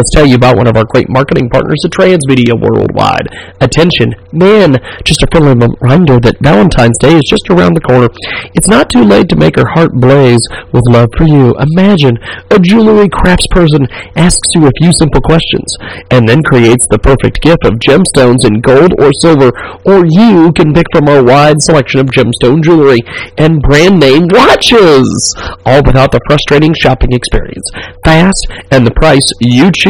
Let's 0.00 0.16
tell 0.16 0.24
you 0.24 0.36
about 0.36 0.56
one 0.56 0.66
of 0.66 0.78
our 0.78 0.88
great 0.88 1.10
marketing 1.10 1.50
partners 1.50 1.76
at 1.84 1.92
Transmedia 1.92 2.56
Worldwide. 2.56 3.28
Attention, 3.60 4.16
man, 4.32 4.80
just 5.04 5.22
a 5.22 5.28
friendly 5.28 5.52
reminder 5.52 6.16
that 6.24 6.40
Valentine's 6.40 6.96
Day 7.04 7.20
is 7.20 7.28
just 7.28 7.44
around 7.52 7.76
the 7.76 7.84
corner. 7.84 8.08
It's 8.56 8.66
not 8.66 8.88
too 8.88 9.04
late 9.04 9.28
to 9.28 9.36
make 9.36 9.60
her 9.60 9.68
heart 9.76 9.92
blaze 9.92 10.40
with 10.72 10.88
love 10.88 11.12
for 11.20 11.28
you. 11.28 11.52
Imagine 11.76 12.16
a 12.48 12.56
jewelry 12.56 13.12
craftsperson 13.12 13.84
asks 14.16 14.48
you 14.56 14.64
a 14.64 14.72
few 14.80 14.88
simple 14.88 15.20
questions 15.20 15.68
and 16.08 16.24
then 16.24 16.40
creates 16.48 16.88
the 16.88 16.96
perfect 16.96 17.44
gift 17.44 17.68
of 17.68 17.76
gemstones 17.84 18.48
in 18.48 18.64
gold 18.64 18.96
or 18.96 19.12
silver, 19.20 19.52
or 19.84 20.08
you 20.08 20.48
can 20.56 20.72
pick 20.72 20.88
from 20.96 21.12
our 21.12 21.20
wide 21.20 21.60
selection 21.60 22.00
of 22.00 22.08
gemstone 22.08 22.64
jewelry 22.64 23.04
and 23.36 23.60
brand 23.60 24.00
name 24.00 24.32
watches, 24.32 25.12
all 25.68 25.84
without 25.84 26.08
the 26.08 26.24
frustrating 26.24 26.72
shopping 26.72 27.12
experience. 27.12 27.68
Fast 28.00 28.48
and 28.72 28.88
the 28.88 28.96
price 28.96 29.28
you 29.44 29.68
choose. 29.68 29.89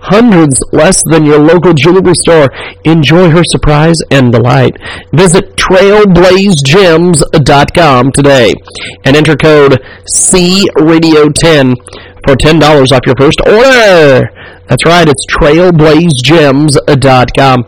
Hundreds 0.00 0.60
less 0.72 1.00
than 1.10 1.24
your 1.24 1.38
local 1.38 1.72
jewelry 1.74 2.14
store. 2.14 2.48
Enjoy 2.84 3.30
her 3.30 3.42
surprise 3.44 3.96
and 4.10 4.32
delight. 4.32 4.76
Visit 5.12 5.56
trailblazegems.com 5.56 8.12
today 8.12 8.54
and 9.04 9.16
enter 9.16 9.36
code 9.36 9.80
CRadio10 10.14 11.74
for 12.26 12.34
$10 12.36 12.92
off 12.92 13.06
your 13.06 13.14
first 13.18 13.40
order. 13.46 14.30
That's 14.68 14.86
right, 14.86 15.08
it's 15.08 15.26
trailblazegems.com. 15.26 17.64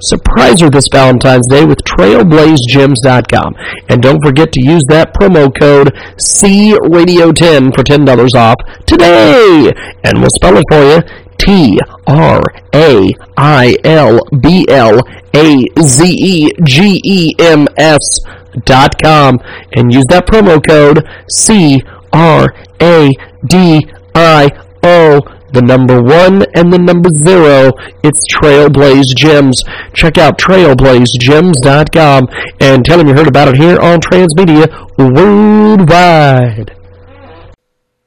Surprise 0.00 0.60
her 0.60 0.68
this 0.68 0.88
Valentine's 0.92 1.46
Day 1.48 1.64
with 1.64 1.78
trailblazegems.com. 1.84 3.54
And 3.88 4.02
don't 4.02 4.22
forget 4.22 4.52
to 4.52 4.62
use 4.62 4.84
that 4.88 5.14
promo 5.14 5.50
code 5.58 5.94
CRadio10 6.18 7.74
for 7.74 7.82
$10 7.82 8.34
off 8.36 8.56
today. 8.84 9.72
And 10.04 10.20
we'll 10.20 10.28
spell 10.30 10.58
it 10.58 10.64
for 10.70 10.82
you. 10.82 11.00
T 11.38 11.78
R 12.06 12.42
A 12.74 13.14
I 13.36 13.76
L 13.84 14.20
B 14.40 14.66
L 14.68 15.00
A 15.34 15.64
Z 15.80 16.04
E 16.04 16.50
G 16.64 17.00
E 17.04 17.34
M 17.38 17.66
S 17.76 18.20
dot 18.64 18.94
com 19.02 19.38
and 19.72 19.92
use 19.92 20.06
that 20.08 20.26
promo 20.26 20.66
code 20.66 21.06
C 21.28 21.82
R 22.12 22.54
A 22.80 23.14
D 23.46 23.86
I 24.14 24.48
O 24.82 25.20
the 25.56 25.62
number 25.62 26.02
one 26.02 26.44
and 26.54 26.70
the 26.70 26.78
number 26.78 27.08
zero. 27.16 27.72
It's 28.04 28.20
Trailblaze 28.34 29.16
Gems. 29.16 29.62
Check 29.94 30.18
out 30.18 30.38
trailblazegems.com 30.38 32.28
and 32.60 32.84
tell 32.84 32.98
them 32.98 33.08
you 33.08 33.14
heard 33.14 33.26
about 33.26 33.48
it 33.48 33.56
here 33.56 33.80
on 33.80 34.00
Transmedia 34.00 34.68
Worldwide. 34.98 36.76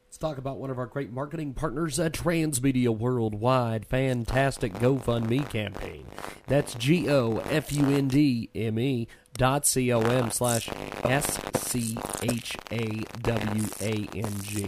Let's 0.05 0.17
talk 0.19 0.37
about 0.37 0.59
one 0.59 0.69
of 0.69 0.77
our 0.77 0.85
great 0.85 1.11
marketing 1.11 1.55
partners 1.55 1.99
at 1.99 2.11
Transmedia 2.11 2.95
Worldwide. 2.95 3.87
Fantastic 3.87 4.73
GoFundMe 4.73 5.49
campaign. 5.49 6.05
That's 6.45 6.75
G 6.75 7.09
O 7.09 7.37
F 7.49 7.73
U 7.73 7.87
N 7.87 8.09
D 8.09 8.51
M 8.53 8.77
E 8.77 9.07
dot 9.37 9.65
C 9.65 9.91
O 9.91 10.01
M 10.01 10.29
slash 10.29 10.69
S 11.03 11.39
C 11.55 11.97
H 12.21 12.55
A 12.71 12.85
W 13.23 13.65
A 13.81 14.07
N 14.13 14.33
G 14.43 14.67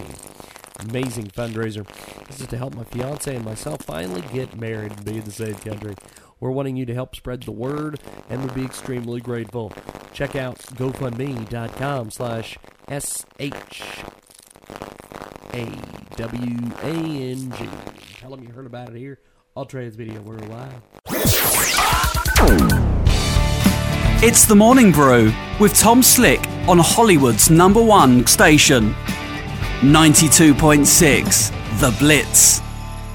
amazing 0.90 1.28
fundraiser. 1.28 1.86
This 2.28 2.42
is 2.42 2.48
to 2.48 2.58
help 2.58 2.76
my 2.76 2.84
fiance 2.84 3.36
and 3.36 3.46
myself 3.46 3.82
finally 3.84 4.22
get 4.34 4.60
married 4.60 4.92
and 4.92 5.06
be 5.06 5.18
in 5.18 5.24
the 5.24 5.32
same 5.32 5.56
country. 5.56 5.96
We're 6.40 6.52
wanting 6.52 6.76
you 6.76 6.86
to 6.88 6.94
help 6.94 7.16
spread 7.16 7.44
the 7.44 7.52
word 7.52 8.00
and 8.30 8.44
would 8.44 8.56
be 8.56 8.66
extremely 8.66 9.22
grateful. 9.22 9.72
Check 10.14 10.36
out 10.36 10.58
GoFundMe.com 10.58 12.12
slash 12.12 12.58
S-H 12.88 13.84
A 15.54 15.66
W 16.18 16.58
A 16.82 16.88
N 16.88 17.52
G. 17.52 17.70
Tell 18.20 18.32
them 18.32 18.44
you 18.44 18.50
heard 18.50 18.66
about 18.66 18.90
it 18.90 18.98
here. 18.98 19.20
All 19.56 19.66
Transmedia 19.66 20.20
Worldwide. 20.20 20.82
It's 24.24 24.46
the 24.46 24.56
Morning 24.56 24.92
Brew 24.92 25.34
with 25.60 25.76
Tom 25.78 26.02
Slick 26.04 26.40
on 26.68 26.78
Hollywood's 26.80 27.50
number 27.50 27.82
one 27.82 28.26
station. 28.28 28.96
92.6 29.82 31.80
The 31.80 31.98
Blitz. 31.98 32.60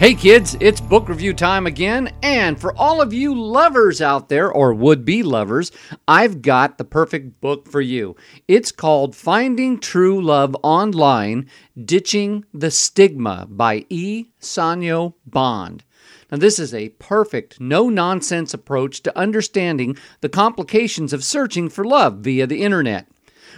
Hey 0.01 0.15
kids, 0.15 0.57
it's 0.59 0.81
book 0.81 1.09
review 1.09 1.33
time 1.33 1.65
again, 1.65 2.13
and 2.25 2.61
for 2.61 2.77
all 2.77 3.01
of 3.01 3.13
you 3.13 3.41
lovers 3.41 4.03
out 4.03 4.29
there, 4.29 4.51
or 4.51 4.75
would 4.75 5.05
be 5.05 5.23
lovers, 5.23 5.71
I've 6.09 6.43
got 6.43 6.77
the 6.77 6.85
perfect 6.85 7.41
book 7.41 7.69
for 7.69 7.81
you. 7.81 8.17
It's 8.49 8.73
called 8.73 9.15
Finding 9.15 9.79
True 9.79 10.21
Love 10.21 10.57
Online 10.65 11.49
Ditching 11.85 12.45
the 12.53 12.73
Stigma 12.73 13.47
by 13.49 13.87
E. 13.89 14.27
Sanyo 14.41 15.15
Bond. 15.25 15.85
Now, 16.33 16.39
this 16.39 16.59
is 16.59 16.75
a 16.75 16.89
perfect, 16.89 17.61
no 17.61 17.89
nonsense 17.89 18.53
approach 18.53 19.05
to 19.05 19.17
understanding 19.17 19.97
the 20.21 20.29
complications 20.29 21.13
of 21.13 21.23
searching 21.23 21.69
for 21.69 21.85
love 21.85 22.19
via 22.19 22.49
the 22.49 22.65
internet. 22.65 23.07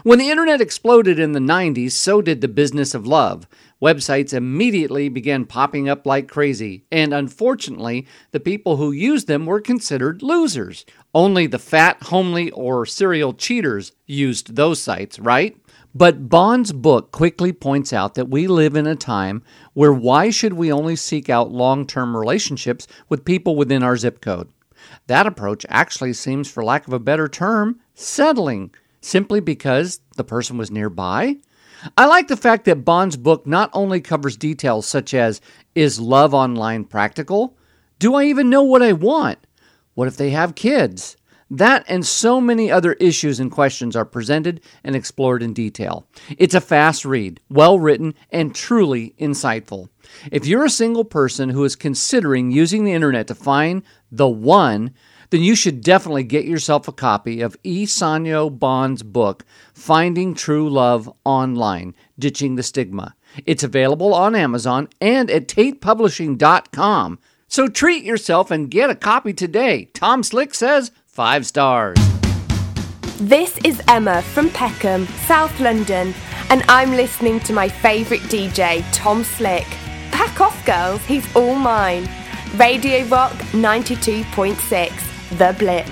When 0.04 0.20
the 0.20 0.30
internet 0.30 0.60
exploded 0.60 1.18
in 1.18 1.32
the 1.32 1.40
90s, 1.40 1.90
so 1.90 2.22
did 2.22 2.40
the 2.40 2.48
business 2.48 2.94
of 2.94 3.06
love. 3.06 3.48
Websites 3.82 4.32
immediately 4.32 5.08
began 5.08 5.44
popping 5.44 5.88
up 5.88 6.06
like 6.06 6.28
crazy, 6.28 6.84
and 6.92 7.12
unfortunately, 7.12 8.06
the 8.30 8.38
people 8.38 8.76
who 8.76 8.92
used 8.92 9.26
them 9.26 9.44
were 9.44 9.60
considered 9.60 10.22
losers. 10.22 10.84
Only 11.12 11.48
the 11.48 11.58
fat, 11.58 12.00
homely, 12.04 12.50
or 12.52 12.86
serial 12.86 13.32
cheaters 13.34 13.92
used 14.06 14.54
those 14.54 14.80
sites, 14.80 15.18
right? 15.18 15.56
But 15.94 16.28
Bond's 16.28 16.72
book 16.72 17.10
quickly 17.10 17.52
points 17.52 17.92
out 17.92 18.14
that 18.14 18.28
we 18.28 18.46
live 18.46 18.76
in 18.76 18.86
a 18.86 18.94
time 18.94 19.42
where 19.74 19.92
why 19.92 20.30
should 20.30 20.52
we 20.52 20.70
only 20.70 20.94
seek 20.94 21.28
out 21.28 21.50
long 21.50 21.86
term 21.86 22.16
relationships 22.16 22.86
with 23.08 23.24
people 23.24 23.56
within 23.56 23.82
our 23.82 23.96
zip 23.96 24.20
code? 24.20 24.48
That 25.08 25.26
approach 25.26 25.66
actually 25.68 26.12
seems, 26.12 26.48
for 26.48 26.62
lack 26.64 26.86
of 26.86 26.92
a 26.92 27.00
better 27.00 27.26
term, 27.26 27.80
settling 27.94 28.70
simply 29.00 29.40
because 29.40 30.00
the 30.16 30.24
person 30.24 30.58
was 30.58 30.70
nearby? 30.70 31.36
I 31.96 32.06
like 32.06 32.28
the 32.28 32.36
fact 32.36 32.64
that 32.64 32.84
Bond's 32.84 33.16
book 33.16 33.46
not 33.46 33.70
only 33.72 34.00
covers 34.00 34.36
details 34.36 34.86
such 34.86 35.14
as 35.14 35.40
is 35.74 36.00
love 36.00 36.34
online 36.34 36.84
practical? 36.84 37.56
Do 37.98 38.14
I 38.14 38.24
even 38.24 38.50
know 38.50 38.62
what 38.62 38.82
I 38.82 38.92
want? 38.92 39.38
What 39.94 40.08
if 40.08 40.16
they 40.16 40.30
have 40.30 40.54
kids? 40.54 41.16
That 41.50 41.84
and 41.88 42.04
so 42.04 42.40
many 42.40 42.70
other 42.70 42.92
issues 42.94 43.40
and 43.40 43.50
questions 43.50 43.96
are 43.96 44.04
presented 44.04 44.60
and 44.84 44.94
explored 44.94 45.42
in 45.42 45.54
detail. 45.54 46.06
It's 46.36 46.54
a 46.54 46.60
fast 46.60 47.04
read, 47.06 47.40
well 47.48 47.78
written, 47.78 48.14
and 48.30 48.54
truly 48.54 49.14
insightful. 49.18 49.88
If 50.30 50.46
you're 50.46 50.64
a 50.64 50.70
single 50.70 51.04
person 51.04 51.48
who 51.48 51.64
is 51.64 51.74
considering 51.74 52.50
using 52.50 52.84
the 52.84 52.92
internet 52.92 53.28
to 53.28 53.34
find 53.34 53.82
the 54.12 54.28
one, 54.28 54.94
then 55.30 55.42
you 55.42 55.54
should 55.54 55.82
definitely 55.82 56.24
get 56.24 56.44
yourself 56.44 56.88
a 56.88 56.92
copy 56.92 57.40
of 57.40 57.56
E. 57.62 57.86
Sanyo 57.86 58.56
Bond's 58.56 59.02
book, 59.02 59.44
Finding 59.74 60.34
True 60.34 60.68
Love 60.68 61.12
Online 61.24 61.94
Ditching 62.18 62.56
the 62.56 62.62
Stigma. 62.62 63.14
It's 63.46 63.62
available 63.62 64.14
on 64.14 64.34
Amazon 64.34 64.88
and 65.00 65.30
at 65.30 65.48
TatePublishing.com. 65.48 67.18
So 67.46 67.68
treat 67.68 68.04
yourself 68.04 68.50
and 68.50 68.70
get 68.70 68.90
a 68.90 68.94
copy 68.94 69.32
today. 69.32 69.86
Tom 69.94 70.22
Slick 70.22 70.54
says 70.54 70.90
five 71.06 71.46
stars. 71.46 71.98
This 73.20 73.58
is 73.64 73.82
Emma 73.88 74.22
from 74.22 74.48
Peckham, 74.50 75.06
South 75.26 75.58
London, 75.58 76.14
and 76.50 76.62
I'm 76.68 76.92
listening 76.92 77.40
to 77.40 77.52
my 77.52 77.68
favourite 77.68 78.22
DJ, 78.24 78.84
Tom 78.92 79.24
Slick. 79.24 79.66
Pack 80.12 80.40
off, 80.40 80.64
girls, 80.64 81.04
he's 81.04 81.26
all 81.34 81.56
mine. 81.56 82.08
Radio 82.54 83.04
Rock 83.06 83.32
92.6, 83.52 85.17
The 85.36 85.54
Blitz. 85.58 85.90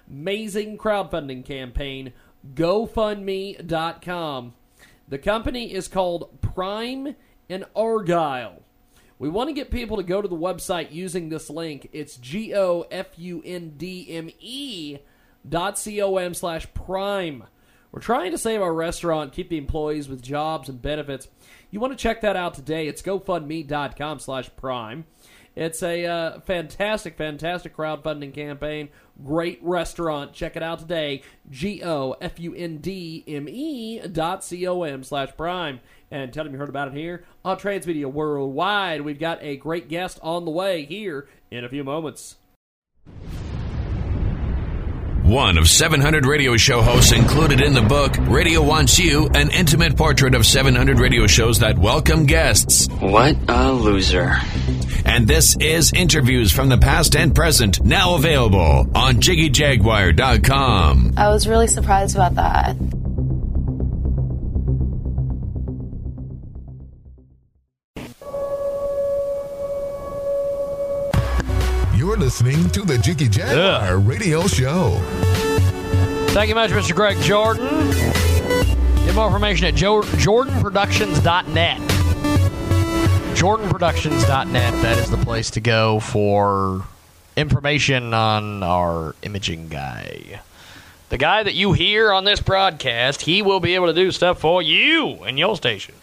Amazing 0.06 0.76
crowdfunding 0.76 1.46
campaign, 1.46 2.12
GoFundMe.com. 2.52 4.52
The 5.08 5.18
company 5.18 5.72
is 5.72 5.88
called 5.88 6.42
Prime 6.42 7.16
and 7.48 7.64
Argyle. 7.74 8.64
We 9.20 9.28
want 9.28 9.50
to 9.50 9.54
get 9.54 9.70
people 9.70 9.98
to 9.98 10.02
go 10.02 10.22
to 10.22 10.28
the 10.28 10.34
website 10.34 10.92
using 10.92 11.28
this 11.28 11.50
link. 11.50 11.90
It's 11.92 12.16
G 12.16 12.54
O 12.54 12.86
F 12.90 13.06
U 13.18 13.42
N 13.44 13.74
D 13.76 14.06
M 14.08 14.30
E 14.40 14.96
dot 15.46 15.78
C 15.78 16.00
O 16.00 16.16
M 16.16 16.32
slash 16.32 16.66
prime. 16.72 17.44
We're 17.92 18.00
trying 18.00 18.30
to 18.30 18.38
save 18.38 18.62
our 18.62 18.72
restaurant, 18.72 19.34
keep 19.34 19.50
the 19.50 19.58
employees 19.58 20.08
with 20.08 20.22
jobs 20.22 20.70
and 20.70 20.80
benefits. 20.80 21.28
You 21.70 21.80
want 21.80 21.92
to 21.92 22.02
check 22.02 22.22
that 22.22 22.34
out 22.34 22.54
today. 22.54 22.88
It's 22.88 23.02
GoFundMe.com 23.02 24.20
slash 24.20 24.48
prime. 24.56 25.04
It's 25.54 25.82
a 25.82 26.06
uh, 26.06 26.40
fantastic, 26.40 27.18
fantastic 27.18 27.76
crowdfunding 27.76 28.32
campaign. 28.32 28.88
Great 29.22 29.58
restaurant. 29.62 30.32
Check 30.32 30.56
it 30.56 30.62
out 30.62 30.78
today. 30.78 31.22
G 31.50 31.82
O 31.84 32.16
F 32.22 32.40
U 32.40 32.54
N 32.54 32.78
D 32.78 33.22
M 33.28 33.46
E 33.50 34.00
dot 34.00 34.42
C 34.44 34.66
O 34.66 34.82
M 34.82 35.04
slash 35.04 35.36
prime. 35.36 35.80
And 36.10 36.32
tell 36.32 36.44
them 36.44 36.52
you 36.52 36.58
heard 36.58 36.68
about 36.68 36.88
it 36.88 36.94
here 36.94 37.24
on 37.44 37.56
Transmedia 37.56 38.06
Worldwide. 38.06 39.02
We've 39.02 39.18
got 39.18 39.38
a 39.42 39.56
great 39.56 39.88
guest 39.88 40.18
on 40.22 40.44
the 40.44 40.50
way 40.50 40.84
here 40.84 41.28
in 41.50 41.64
a 41.64 41.68
few 41.68 41.84
moments. 41.84 42.36
One 45.30 45.58
of 45.58 45.68
700 45.68 46.26
radio 46.26 46.56
show 46.56 46.82
hosts 46.82 47.12
included 47.12 47.60
in 47.60 47.72
the 47.72 47.82
book, 47.82 48.16
Radio 48.18 48.62
Wants 48.62 48.98
You, 48.98 49.28
an 49.32 49.52
intimate 49.52 49.96
portrait 49.96 50.34
of 50.34 50.44
700 50.44 50.98
radio 50.98 51.28
shows 51.28 51.60
that 51.60 51.78
welcome 51.78 52.26
guests. 52.26 52.88
What 52.98 53.36
a 53.46 53.70
loser. 53.70 54.38
And 55.04 55.28
this 55.28 55.56
is 55.60 55.92
interviews 55.92 56.50
from 56.50 56.68
the 56.68 56.78
past 56.78 57.14
and 57.14 57.32
present, 57.32 57.84
now 57.84 58.16
available 58.16 58.90
on 58.92 59.20
JiggyJaguar.com. 59.20 61.12
I 61.16 61.28
was 61.28 61.46
really 61.46 61.68
surprised 61.68 62.16
about 62.16 62.34
that. 62.34 62.76
Listening 72.30 72.70
to 72.70 72.82
the 72.82 72.96
Jiggy 72.96 73.28
Jaguar 73.28 73.98
Radio 73.98 74.46
Show. 74.46 74.90
Thank 76.28 76.48
you 76.48 76.54
much, 76.54 76.70
Mr. 76.70 76.94
Greg 76.94 77.18
Jordan. 77.22 77.90
Get 79.04 79.16
more 79.16 79.26
information 79.26 79.66
at 79.66 79.74
jo- 79.74 80.02
jordanproductions.net. 80.02 81.80
Jordanproductions.net. 83.36 84.72
That 84.80 84.98
is 84.98 85.10
the 85.10 85.16
place 85.16 85.50
to 85.50 85.60
go 85.60 85.98
for 85.98 86.84
information 87.36 88.14
on 88.14 88.62
our 88.62 89.16
imaging 89.22 89.66
guy. 89.66 90.40
The 91.08 91.18
guy 91.18 91.42
that 91.42 91.54
you 91.54 91.72
hear 91.72 92.12
on 92.12 92.22
this 92.22 92.38
broadcast, 92.38 93.22
he 93.22 93.42
will 93.42 93.58
be 93.58 93.74
able 93.74 93.88
to 93.88 93.92
do 93.92 94.12
stuff 94.12 94.38
for 94.38 94.62
you 94.62 95.14
and 95.24 95.36
your 95.36 95.56
station. 95.56 95.96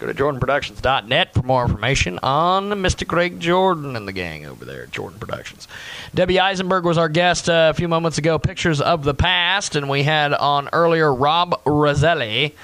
Go 0.00 0.06
to 0.06 0.14
jordanproductions.net 0.14 1.34
for 1.34 1.42
more 1.42 1.62
information 1.62 2.18
on 2.22 2.70
Mr. 2.70 3.06
Craig 3.06 3.38
Jordan 3.38 3.96
and 3.96 4.08
the 4.08 4.12
gang 4.12 4.46
over 4.46 4.64
there 4.64 4.84
at 4.84 4.92
Jordan 4.92 5.18
Productions. 5.18 5.68
Debbie 6.14 6.40
Eisenberg 6.40 6.86
was 6.86 6.96
our 6.96 7.10
guest 7.10 7.50
uh, 7.50 7.70
a 7.70 7.74
few 7.74 7.86
moments 7.86 8.16
ago. 8.16 8.38
Pictures 8.38 8.80
of 8.80 9.04
the 9.04 9.12
past, 9.12 9.76
and 9.76 9.90
we 9.90 10.02
had 10.02 10.32
on 10.32 10.70
earlier 10.72 11.12
Rob 11.12 11.60
Roselli. 11.66 12.54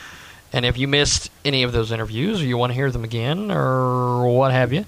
And 0.54 0.64
if 0.64 0.78
you 0.78 0.88
missed 0.88 1.30
any 1.44 1.62
of 1.62 1.72
those 1.72 1.92
interviews, 1.92 2.40
or 2.40 2.46
you 2.46 2.56
want 2.56 2.70
to 2.70 2.74
hear 2.74 2.90
them 2.90 3.04
again, 3.04 3.50
or 3.50 4.34
what 4.34 4.52
have 4.52 4.72
you, 4.72 4.86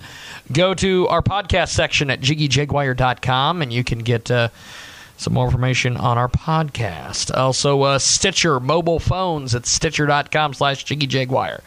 go 0.50 0.72
to 0.72 1.06
our 1.08 1.20
podcast 1.20 1.68
section 1.68 2.08
at 2.08 2.22
jiggyjaguar.com, 2.22 3.60
and 3.60 3.70
you 3.70 3.84
can 3.84 3.98
get. 3.98 4.30
Uh, 4.30 4.48
some 5.18 5.34
more 5.34 5.46
information 5.46 5.96
on 5.96 6.16
our 6.16 6.28
podcast. 6.28 7.36
Also, 7.36 7.82
uh, 7.82 7.98
Stitcher 7.98 8.60
mobile 8.60 8.98
phones 8.98 9.54
at 9.54 9.66
stitcher.com 9.66 10.54
slash 10.54 10.84
jiggyjaguar. 10.84 11.60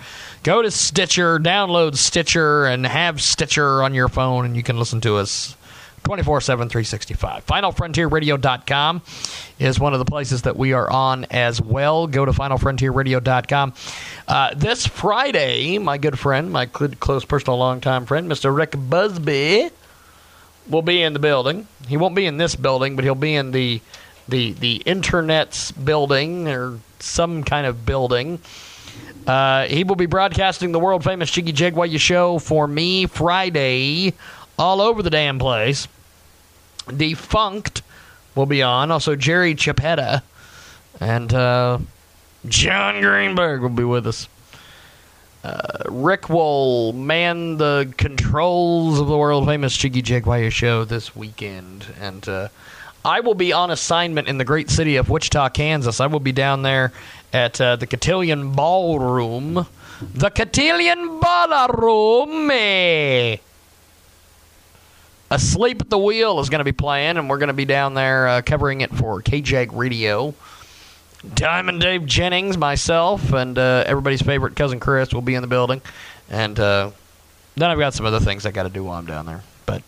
Go 0.43 0.61
to 0.61 0.71
Stitcher, 0.71 1.37
download 1.37 1.97
Stitcher, 1.97 2.65
and 2.65 2.85
have 2.87 3.21
Stitcher 3.21 3.83
on 3.83 3.93
your 3.93 4.07
phone, 4.07 4.45
and 4.45 4.55
you 4.55 4.63
can 4.63 4.79
listen 4.79 5.01
to 5.01 5.17
us 5.17 5.55
24 6.03 6.41
7, 6.41 6.69
365. 6.69 7.45
FinalFrontierRadio.com 7.45 9.01
is 9.59 9.79
one 9.79 9.93
of 9.93 9.99
the 9.99 10.05
places 10.05 10.43
that 10.43 10.57
we 10.57 10.73
are 10.73 10.89
on 10.89 11.25
as 11.29 11.61
well. 11.61 12.07
Go 12.07 12.25
to 12.25 12.31
FinalFrontierRadio.com. 12.31 13.73
Uh, 14.27 14.53
this 14.55 14.87
Friday, 14.87 15.77
my 15.77 15.97
good 15.97 16.17
friend, 16.17 16.51
my 16.51 16.65
close 16.65 17.25
personal 17.25 17.59
longtime 17.59 18.05
friend, 18.05 18.31
Mr. 18.31 18.55
Rick 18.55 18.73
Busby, 18.77 19.69
will 20.67 20.81
be 20.81 21.01
in 21.01 21.13
the 21.13 21.19
building. 21.19 21.67
He 21.87 21.97
won't 21.97 22.15
be 22.15 22.25
in 22.25 22.37
this 22.37 22.55
building, 22.55 22.95
but 22.95 23.03
he'll 23.03 23.15
be 23.15 23.35
in 23.35 23.51
the 23.51 23.81
the 24.27 24.53
the 24.53 24.75
internet's 24.85 25.71
building 25.71 26.47
or 26.47 26.79
some 26.99 27.43
kind 27.43 27.65
of 27.67 27.85
building. 27.85 28.39
Uh, 29.27 29.65
he 29.65 29.83
will 29.83 29.95
be 29.95 30.05
broadcasting 30.05 30.71
the 30.71 30.79
world 30.79 31.03
famous 31.03 31.29
Jiggy 31.29 31.51
Jaguar 31.51 31.87
show 31.97 32.39
for 32.39 32.67
me 32.67 33.05
Friday 33.05 34.13
all 34.57 34.81
over 34.81 35.03
the 35.03 35.09
damn 35.09 35.39
place. 35.39 35.87
Defunct 36.95 37.83
will 38.35 38.45
be 38.45 38.61
on. 38.61 38.91
Also, 38.91 39.15
Jerry 39.15 39.55
Chapetta 39.55 40.23
and 40.99 41.33
uh, 41.33 41.77
John 42.47 43.01
Greenberg 43.01 43.61
will 43.61 43.69
be 43.69 43.83
with 43.83 44.07
us. 44.07 44.27
Uh, 45.43 45.83
Rick 45.89 46.29
will 46.29 46.93
man 46.93 47.57
the 47.57 47.91
controls 47.97 48.99
of 48.99 49.07
the 49.07 49.17
world 49.17 49.47
famous 49.47 49.75
Jiggy 49.75 50.01
Jaguar 50.01 50.51
show 50.51 50.83
this 50.85 51.15
weekend. 51.15 51.87
And 51.99 52.27
uh, 52.29 52.49
I 53.03 53.21
will 53.21 53.33
be 53.33 53.51
on 53.51 53.71
assignment 53.71 54.27
in 54.27 54.37
the 54.37 54.45
great 54.45 54.69
city 54.69 54.97
of 54.97 55.09
Wichita, 55.09 55.49
Kansas. 55.49 55.99
I 55.99 56.05
will 56.05 56.19
be 56.19 56.31
down 56.31 56.61
there 56.61 56.91
at 57.33 57.59
uh, 57.59 57.75
the 57.75 57.87
Cotillion 57.87 58.51
Ballroom. 58.51 59.65
The 60.13 60.29
Cotillion 60.29 61.19
Ballroom. 61.19 62.51
eh. 62.51 63.37
Asleep 65.31 65.81
at 65.81 65.89
the 65.89 65.97
Wheel 65.97 66.39
is 66.41 66.49
going 66.49 66.59
to 66.59 66.65
be 66.65 66.73
playing, 66.73 67.17
and 67.17 67.29
we're 67.29 67.37
going 67.37 67.47
to 67.47 67.53
be 67.53 67.65
down 67.65 67.93
there 67.93 68.27
uh, 68.27 68.41
covering 68.41 68.81
it 68.81 68.91
for 68.91 69.21
KJAG 69.21 69.69
Radio. 69.71 70.35
Diamond 71.35 71.81
Dave 71.81 72.05
Jennings, 72.05 72.57
myself, 72.57 73.31
and 73.31 73.57
uh, 73.57 73.83
everybody's 73.85 74.21
favorite 74.21 74.55
cousin 74.55 74.79
Chris 74.79 75.13
will 75.13 75.21
be 75.21 75.35
in 75.35 75.41
the 75.41 75.47
building. 75.47 75.81
And 76.29 76.59
uh, 76.59 76.91
then 77.55 77.69
I've 77.69 77.77
got 77.77 77.93
some 77.93 78.05
other 78.05 78.19
things 78.19 78.45
I 78.45 78.51
got 78.51 78.63
to 78.63 78.69
do 78.69 78.83
while 78.83 78.97
I'm 78.97 79.05
down 79.05 79.25
there. 79.25 79.43
But 79.65 79.83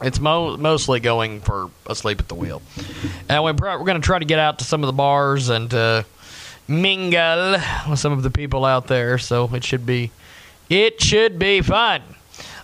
it's 0.00 0.18
mo- 0.18 0.56
mostly 0.56 1.00
going 1.00 1.40
for 1.40 1.70
asleep 1.86 2.20
at 2.20 2.28
the 2.28 2.34
wheel. 2.34 2.62
And 3.28 3.44
we're, 3.44 3.52
going 3.52 4.00
to 4.00 4.06
try 4.06 4.18
to 4.18 4.24
get 4.24 4.38
out 4.38 4.60
to 4.60 4.64
some 4.64 4.82
of 4.82 4.86
the 4.86 4.92
bars 4.92 5.50
and 5.50 5.72
uh, 5.74 6.04
mingle 6.66 7.56
with 7.88 7.98
some 7.98 8.12
of 8.12 8.22
the 8.22 8.30
people 8.30 8.64
out 8.64 8.86
there. 8.86 9.18
So 9.18 9.50
it 9.54 9.64
should 9.64 9.84
be 9.84 10.10
it 10.70 11.02
should 11.02 11.38
be 11.38 11.60
fun. 11.60 12.02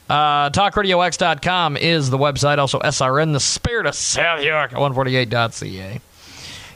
Uh, 0.09 0.51
TalkRadioX.com 0.51 1.77
is 1.77 2.11
the 2.11 2.19
website. 2.19 2.59
Also, 2.59 2.81
SRN, 2.81 3.33
the 3.33 3.41
Spirit 3.41 3.87
of 3.87 3.95
South 3.95 4.43
York 4.43 4.73
at 4.73 4.79
148.ca. 4.79 6.01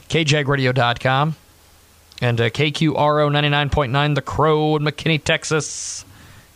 KJagradio.com. 0.09 1.35
And 2.21 2.39
uh, 2.39 2.49
KQRO 2.49 3.29
99.9 3.29 4.15
The 4.15 4.21
Crow 4.21 4.75
in 4.77 4.83
McKinney, 4.83 5.23
Texas. 5.23 6.05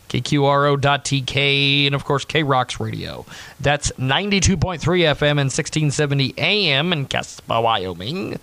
KQRO.TK. 0.09 1.85
And, 1.85 1.95
of 1.95 2.03
course, 2.05 2.25
K 2.25 2.43
Rocks 2.43 2.79
Radio. 2.79 3.25
That's 3.59 3.91
92.3 3.93 4.79
FM 4.79 5.21
and 5.21 5.51
1670 5.51 6.33
AM 6.37 6.93
in 6.93 7.05
Casper, 7.05 7.61
Wyoming. 7.61 8.39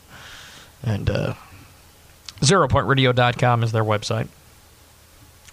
And 0.82 1.10
uh, 1.10 1.34
ZeroPointRadio.com 2.40 3.62
is 3.62 3.72
their 3.72 3.84
website. 3.84 4.28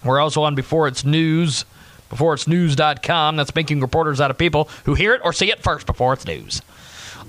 We're 0.04 0.20
also 0.20 0.42
on 0.42 0.54
Before 0.54 0.86
It's 0.86 1.04
News. 1.04 1.64
Before 2.10 2.34
It's 2.34 2.46
News.com. 2.46 3.36
That's 3.36 3.54
making 3.54 3.80
reporters 3.80 4.20
out 4.20 4.30
of 4.30 4.38
people 4.38 4.68
who 4.84 4.94
hear 4.94 5.14
it 5.14 5.22
or 5.24 5.32
see 5.32 5.50
it 5.50 5.62
first 5.62 5.86
before 5.86 6.12
it's 6.12 6.26
news. 6.26 6.62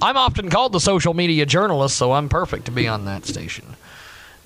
I'm 0.02 0.18
often 0.18 0.50
called 0.50 0.74
the 0.74 0.80
social 0.80 1.14
media 1.14 1.46
journalist, 1.46 1.98
so 1.98 2.14
I'm 2.14 2.30
perfect 2.30 2.66
to 2.66 2.72
be 2.72 2.88
on 2.88 3.06
that 3.06 3.26
station. 3.26 3.76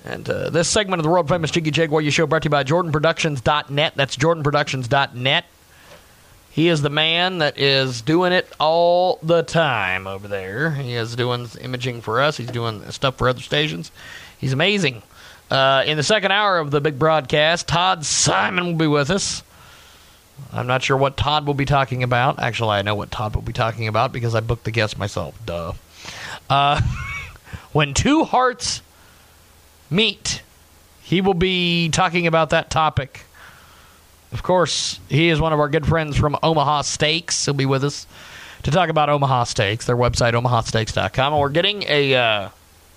And 0.04 0.28
uh, 0.28 0.50
this 0.50 0.68
segment 0.68 1.00
of 1.00 1.04
the 1.04 1.10
world 1.10 1.28
famous 1.28 1.50
Jiggy 1.50 1.70
Jaguar 1.70 2.02
show 2.10 2.26
brought 2.26 2.42
to 2.42 2.46
you 2.46 2.50
by 2.50 2.64
JordanProductions.net. 2.64 3.92
That's 3.96 4.16
JordanProductions.net. 4.16 5.44
He 6.50 6.68
is 6.68 6.82
the 6.82 6.90
man 6.90 7.38
that 7.38 7.58
is 7.58 8.02
doing 8.02 8.32
it 8.32 8.50
all 8.58 9.18
the 9.22 9.42
time 9.42 10.06
over 10.06 10.26
there. 10.26 10.72
He 10.72 10.94
is 10.94 11.14
doing 11.14 11.48
imaging 11.60 12.00
for 12.00 12.20
us. 12.20 12.36
He's 12.36 12.50
doing 12.50 12.90
stuff 12.90 13.18
for 13.18 13.28
other 13.28 13.40
stations. 13.40 13.92
He's 14.38 14.52
amazing. 14.52 15.02
Uh, 15.50 15.84
in 15.86 15.96
the 15.96 16.02
second 16.02 16.32
hour 16.32 16.58
of 16.58 16.70
the 16.70 16.80
big 16.80 16.98
broadcast, 16.98 17.68
Todd 17.68 18.04
Simon 18.04 18.66
will 18.66 18.74
be 18.74 18.86
with 18.86 19.10
us. 19.10 19.42
I'm 20.52 20.66
not 20.66 20.82
sure 20.82 20.96
what 20.96 21.16
Todd 21.16 21.46
will 21.46 21.54
be 21.54 21.64
talking 21.64 22.02
about. 22.02 22.38
Actually, 22.38 22.70
I 22.70 22.82
know 22.82 22.94
what 22.94 23.10
Todd 23.10 23.34
will 23.34 23.42
be 23.42 23.52
talking 23.52 23.88
about 23.88 24.12
because 24.12 24.34
I 24.34 24.40
booked 24.40 24.64
the 24.64 24.70
guest 24.70 24.98
myself. 24.98 25.38
Duh. 25.46 25.72
Uh, 26.48 26.80
when 27.72 27.94
two 27.94 28.24
hearts 28.24 28.82
meet, 29.90 30.42
he 31.02 31.20
will 31.20 31.34
be 31.34 31.88
talking 31.90 32.26
about 32.26 32.50
that 32.50 32.70
topic. 32.70 33.24
Of 34.32 34.42
course, 34.42 35.00
he 35.08 35.28
is 35.28 35.40
one 35.40 35.52
of 35.52 35.58
our 35.58 35.68
good 35.68 35.86
friends 35.86 36.16
from 36.16 36.36
Omaha 36.42 36.82
Steaks. 36.82 37.44
He'll 37.44 37.54
be 37.54 37.66
with 37.66 37.84
us 37.84 38.06
to 38.62 38.70
talk 38.70 38.88
about 38.88 39.08
Omaha 39.08 39.44
Steaks, 39.44 39.86
their 39.86 39.96
website, 39.96 40.34
omahasteaks.com. 40.34 41.32
And 41.32 41.40
we're 41.40 41.48
getting 41.48 41.82
a 41.88 42.14
uh, 42.14 42.48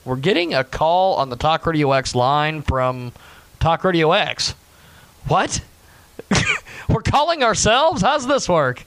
we're 0.06 0.18
getting 0.18 0.54
a 0.54 0.64
call 0.64 1.16
on 1.16 1.30
the 1.30 1.36
Talk 1.36 1.66
Radio 1.66 1.92
X 1.94 2.14
line 2.14 2.62
from 2.62 3.14
Talk 3.60 3.84
Radio 3.84 4.12
X. 4.12 4.54
What? 5.28 5.62
We're 6.90 7.02
calling 7.02 7.44
ourselves? 7.44 8.02
How's 8.02 8.28
this 8.28 8.48
work? 8.50 8.84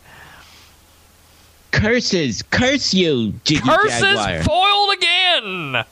Curses, 1.73 2.43
curse 2.43 2.95
you, 2.95 3.35
Jiggy 3.45 3.61
Curses 3.61 4.01
Jaguar. 4.01 4.43
foiled 4.45 4.95
again. 4.97 5.85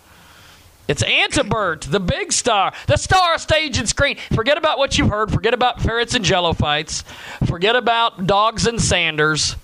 It's 0.86 1.02
Antibert, 1.02 1.82
the 1.90 2.00
big 2.00 2.32
star, 2.32 2.72
the 2.86 2.96
star 2.96 3.34
of 3.34 3.40
stage 3.40 3.78
and 3.78 3.88
screen. 3.88 4.16
Forget 4.34 4.58
about 4.58 4.78
what 4.78 4.96
you've 4.98 5.08
heard. 5.10 5.30
Forget 5.32 5.54
about 5.54 5.80
ferrets 5.80 6.14
and 6.14 6.24
jello 6.24 6.52
fights. 6.52 7.02
Forget 7.46 7.74
about 7.76 8.26
dogs 8.26 8.66
and 8.66 8.80
Sanders. 8.80 9.56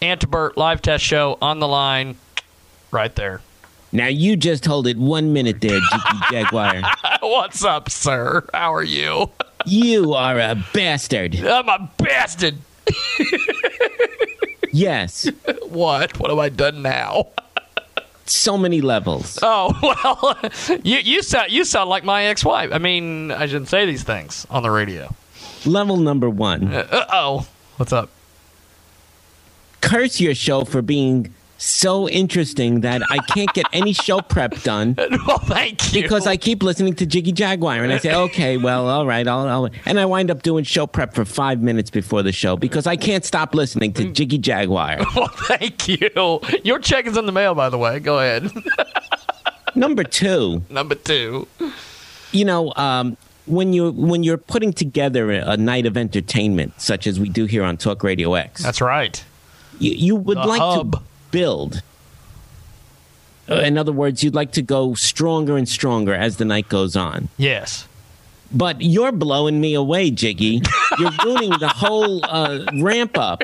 Antibert 0.00 0.56
live 0.56 0.82
test 0.82 1.04
show 1.04 1.38
on 1.40 1.58
the 1.60 1.68
line, 1.68 2.16
right 2.90 3.14
there. 3.14 3.40
Now 3.92 4.08
you 4.08 4.36
just 4.36 4.64
hold 4.66 4.86
it 4.86 4.96
one 4.96 5.32
minute 5.32 5.60
there, 5.60 5.78
Jiggy 5.80 6.18
Jaguar. 6.30 6.82
What's 7.20 7.62
up, 7.64 7.90
sir? 7.90 8.44
How 8.52 8.74
are 8.74 8.82
you? 8.82 9.30
You 9.66 10.14
are 10.14 10.38
a 10.38 10.64
bastard. 10.72 11.34
I'm 11.36 11.68
a 11.68 11.90
bastard. 11.98 12.58
Yes. 14.74 15.28
what? 15.68 16.18
What 16.18 16.30
have 16.30 16.38
I 16.38 16.48
done 16.48 16.80
now? 16.80 17.26
So 18.24 18.56
many 18.56 18.80
levels. 18.80 19.38
Oh 19.42 19.76
well, 20.72 20.80
you 20.82 20.96
you 20.98 21.22
sound 21.22 21.52
you 21.52 21.64
sound 21.64 21.90
like 21.90 22.04
my 22.04 22.24
ex-wife. 22.24 22.70
I 22.72 22.78
mean, 22.78 23.30
I 23.32 23.44
shouldn't 23.46 23.68
say 23.68 23.84
these 23.84 24.02
things 24.02 24.46
on 24.48 24.62
the 24.62 24.70
radio. 24.70 25.14
Level 25.66 25.98
number 25.98 26.30
one. 26.30 26.72
Uh 26.72 27.04
oh, 27.12 27.46
what's 27.76 27.92
up? 27.92 28.08
Curse 29.82 30.20
your 30.20 30.34
show 30.34 30.64
for 30.64 30.80
being 30.80 31.34
so 31.62 32.08
interesting 32.08 32.80
that 32.80 33.02
I 33.10 33.18
can't 33.18 33.52
get 33.54 33.66
any 33.72 33.92
show 33.92 34.20
prep 34.20 34.62
done. 34.62 34.94
well, 35.26 35.38
thank 35.38 35.94
you. 35.94 36.02
Because 36.02 36.26
I 36.26 36.36
keep 36.36 36.62
listening 36.62 36.94
to 36.94 37.06
Jiggy 37.06 37.32
Jaguar, 37.32 37.82
and 37.84 37.92
I 37.92 37.98
say, 37.98 38.14
okay, 38.14 38.56
well, 38.56 38.88
all 38.88 39.06
right, 39.06 39.26
I'll, 39.26 39.46
I'll, 39.48 39.70
and 39.86 40.00
I 40.00 40.04
wind 40.06 40.30
up 40.30 40.42
doing 40.42 40.64
show 40.64 40.86
prep 40.86 41.14
for 41.14 41.24
five 41.24 41.62
minutes 41.62 41.90
before 41.90 42.22
the 42.22 42.32
show 42.32 42.56
because 42.56 42.86
I 42.86 42.96
can't 42.96 43.24
stop 43.24 43.54
listening 43.54 43.92
to 43.94 44.10
Jiggy 44.10 44.38
Jaguar. 44.38 44.98
Well, 45.14 45.28
thank 45.28 45.88
you. 45.88 46.40
Your 46.64 46.78
check 46.78 47.06
is 47.06 47.16
in 47.18 47.26
the 47.26 47.32
mail, 47.32 47.54
by 47.54 47.68
the 47.68 47.76
way. 47.76 48.00
Go 48.00 48.18
ahead. 48.18 48.50
Number 49.74 50.04
two. 50.04 50.62
Number 50.70 50.94
two. 50.94 51.46
You 52.32 52.44
know, 52.44 52.72
um, 52.76 53.16
when 53.46 53.72
you 53.72 53.90
when 53.92 54.22
you're 54.22 54.38
putting 54.38 54.72
together 54.72 55.30
a, 55.30 55.56
night 55.56 55.86
of 55.86 55.96
entertainment, 55.96 56.80
such 56.80 57.06
as 57.06 57.20
we 57.20 57.28
do 57.28 57.44
here 57.44 57.62
on 57.62 57.76
Talk 57.76 58.02
Radio 58.02 58.34
X, 58.34 58.62
That's 58.62 58.80
right. 58.80 59.22
you, 59.78 59.92
you 59.92 60.16
would 60.16 60.38
The 60.38 60.46
like 60.46 60.60
hub. 60.60 60.92
to 60.92 61.11
build. 61.32 61.82
Uh, 63.50 63.56
in 63.56 63.76
other 63.76 63.90
words, 63.92 64.22
you'd 64.22 64.34
like 64.36 64.52
to 64.52 64.62
go 64.62 64.94
stronger 64.94 65.56
and 65.56 65.68
stronger 65.68 66.14
as 66.14 66.36
the 66.36 66.44
night 66.44 66.68
goes 66.68 66.94
on. 66.94 67.28
Yes. 67.36 67.88
But 68.52 68.80
you're 68.82 69.10
blowing 69.12 69.60
me 69.60 69.74
away, 69.74 70.10
Jiggy. 70.12 70.62
You're 70.98 71.10
ruining 71.24 71.50
the 71.58 71.68
whole 71.68 72.24
uh, 72.24 72.64
ramp 72.74 73.18
up. 73.18 73.42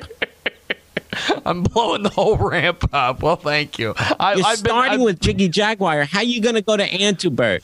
I'm 1.45 1.63
blowing 1.65 2.03
the 2.05 2.11
whole 2.11 2.37
ramp 2.37 2.85
up. 2.93 3.23
Well, 3.23 3.37
thank 3.37 3.79
you. 3.79 3.95
I, 3.99 4.35
You're 4.35 4.47
I've 4.47 4.63
been- 4.63 4.71
starting 4.71 4.93
I've- 4.95 5.05
with 5.05 5.21
Jiggy 5.21 5.49
Jaguar. 5.49 6.05
How 6.05 6.19
are 6.21 6.25
you 6.25 6.41
going 6.41 6.55
to 6.55 6.63
go 6.63 6.77
to 6.77 6.87
Antibert? 6.89 7.63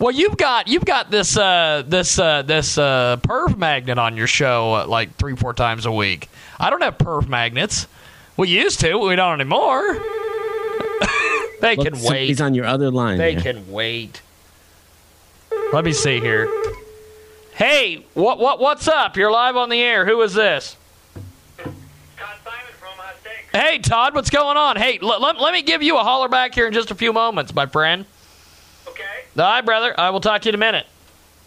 Well, 0.00 0.10
you've 0.10 0.36
got 0.36 0.66
you've 0.66 0.84
got 0.84 1.12
this 1.12 1.36
uh, 1.38 1.84
this 1.86 2.18
uh, 2.18 2.42
this 2.42 2.76
uh, 2.76 3.16
perv 3.22 3.56
magnet 3.56 3.96
on 3.96 4.16
your 4.16 4.26
show 4.26 4.74
uh, 4.74 4.86
like 4.88 5.16
three 5.16 5.36
four 5.36 5.54
times 5.54 5.86
a 5.86 5.92
week. 5.92 6.28
I 6.58 6.68
don't 6.68 6.82
have 6.82 6.98
perv 6.98 7.28
magnets. 7.28 7.86
We 8.36 8.48
used 8.48 8.80
to. 8.80 8.96
We 8.98 9.16
don't 9.16 9.40
anymore. 9.40 9.94
they 11.60 11.76
Look, 11.76 11.92
can 11.92 12.02
wait. 12.02 12.26
He's 12.26 12.40
on 12.40 12.54
your 12.54 12.64
other 12.66 12.90
line. 12.90 13.18
They 13.18 13.34
there. 13.34 13.54
can 13.54 13.70
wait. 13.70 14.22
Let 15.72 15.84
me 15.84 15.92
see 15.92 16.20
here. 16.20 16.48
Hey, 17.54 18.04
what 18.14 18.38
what 18.38 18.58
what's 18.58 18.88
up? 18.88 19.16
You're 19.16 19.30
live 19.30 19.56
on 19.56 19.68
the 19.68 19.80
air. 19.80 20.04
Who 20.04 20.20
is 20.22 20.34
this? 20.34 20.76
Uh, 21.58 21.68
hey, 23.52 23.78
Todd, 23.78 24.14
what's 24.14 24.30
going 24.30 24.56
on? 24.56 24.76
Hey, 24.76 24.98
l- 25.00 25.20
let, 25.20 25.40
let 25.40 25.52
me 25.52 25.62
give 25.62 25.80
you 25.82 25.96
a 25.96 26.02
holler 26.02 26.28
back 26.28 26.54
here 26.54 26.66
in 26.66 26.72
just 26.72 26.90
a 26.90 26.94
few 26.96 27.12
moments, 27.12 27.54
my 27.54 27.66
friend. 27.66 28.04
Okay. 28.88 29.02
All 29.36 29.44
right, 29.44 29.60
brother. 29.64 29.94
I 29.98 30.10
will 30.10 30.20
talk 30.20 30.42
to 30.42 30.46
you 30.46 30.50
in 30.50 30.54
a 30.56 30.58
minute. 30.58 30.86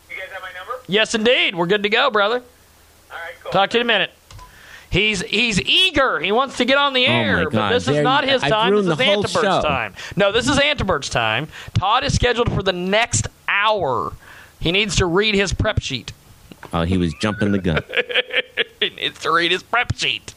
You 0.10 0.16
guys 0.16 0.30
have 0.32 0.42
my 0.42 0.58
number? 0.58 0.82
Yes, 0.88 1.14
indeed. 1.14 1.54
We're 1.56 1.66
good 1.66 1.84
to 1.84 1.90
go, 1.90 2.10
brother. 2.10 2.36
All 2.38 3.18
right, 3.18 3.34
cool. 3.44 3.52
Talk 3.52 3.72
to 3.72 3.78
you 3.78 3.82
in 3.82 3.88
a 3.88 3.94
minute. 3.94 4.12
He's 4.90 5.22
he's 5.22 5.62
eager. 5.62 6.20
He 6.20 6.32
wants 6.32 6.58
to 6.58 6.66
get 6.66 6.78
on 6.78 6.94
the 6.94 7.06
Oh, 7.06 7.12
air, 7.12 7.50
but 7.50 7.72
this 7.72 7.88
is 7.88 8.02
not 8.02 8.24
his 8.24 8.42
time. 8.42 8.74
This 8.74 8.86
is 8.86 9.00
Antibert's 9.00 9.64
time. 9.66 9.94
No, 10.16 10.32
this 10.32 10.48
is 10.48 10.58
Antibert's 10.58 11.10
time. 11.10 11.50
Todd 11.74 12.04
is 12.04 12.14
scheduled 12.14 12.52
for 12.52 12.64
the 12.64 12.72
next 12.74 13.28
hour. 13.48 14.14
He 14.60 14.72
needs 14.72 14.96
to 14.98 15.06
read 15.06 15.36
his 15.36 15.54
prep 15.54 15.82
sheet. 15.82 16.14
Oh, 16.74 16.84
he 16.84 16.98
was 16.98 17.14
jumping 17.16 17.52
the 17.52 17.60
gun. 17.60 17.84
he 18.80 18.90
needs 18.90 19.20
to 19.20 19.32
read 19.32 19.52
his 19.52 19.62
prep 19.64 19.96
sheet. 19.96 20.34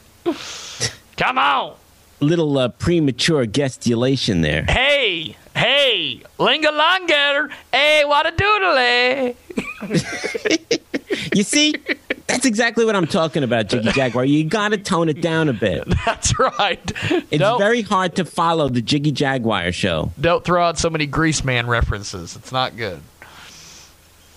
Come 1.17 1.39
on. 1.39 1.77
Little 2.21 2.59
uh, 2.59 2.69
premature 2.69 3.47
gestulation 3.47 4.43
there. 4.43 4.65
Hey, 4.69 5.37
hey, 5.57 6.23
linga 6.39 6.71
longer. 6.71 7.51
Hey, 7.73 8.05
what 8.05 8.27
a 8.27 8.33
doodle. 8.37 9.35
You 11.35 11.43
see, 11.43 11.75
that's 12.27 12.47
exactly 12.47 12.85
what 12.85 12.95
I'm 12.95 13.07
talking 13.07 13.43
about, 13.43 13.69
Jiggy 13.69 13.91
Jaguar. 13.93 14.25
You 14.25 14.45
got 14.45 14.69
to 14.69 14.79
tone 14.79 15.09
it 15.09 15.21
down 15.21 15.49
a 15.49 15.53
bit. 15.53 15.85
That's 16.07 16.39
right. 16.39 16.81
It's 17.31 17.59
very 17.59 17.83
hard 17.83 18.17
to 18.17 18.25
follow 18.25 18.69
the 18.69 18.81
Jiggy 18.83 19.13
Jaguar 19.13 19.73
show. 19.73 20.13
Don't 20.21 20.45
throw 20.45 20.65
out 20.65 20.79
so 20.79 20.91
many 20.91 21.07
Greaseman 21.07 21.67
references. 21.67 22.37
It's 22.37 22.53
not 22.53 22.77
good. 22.77 23.01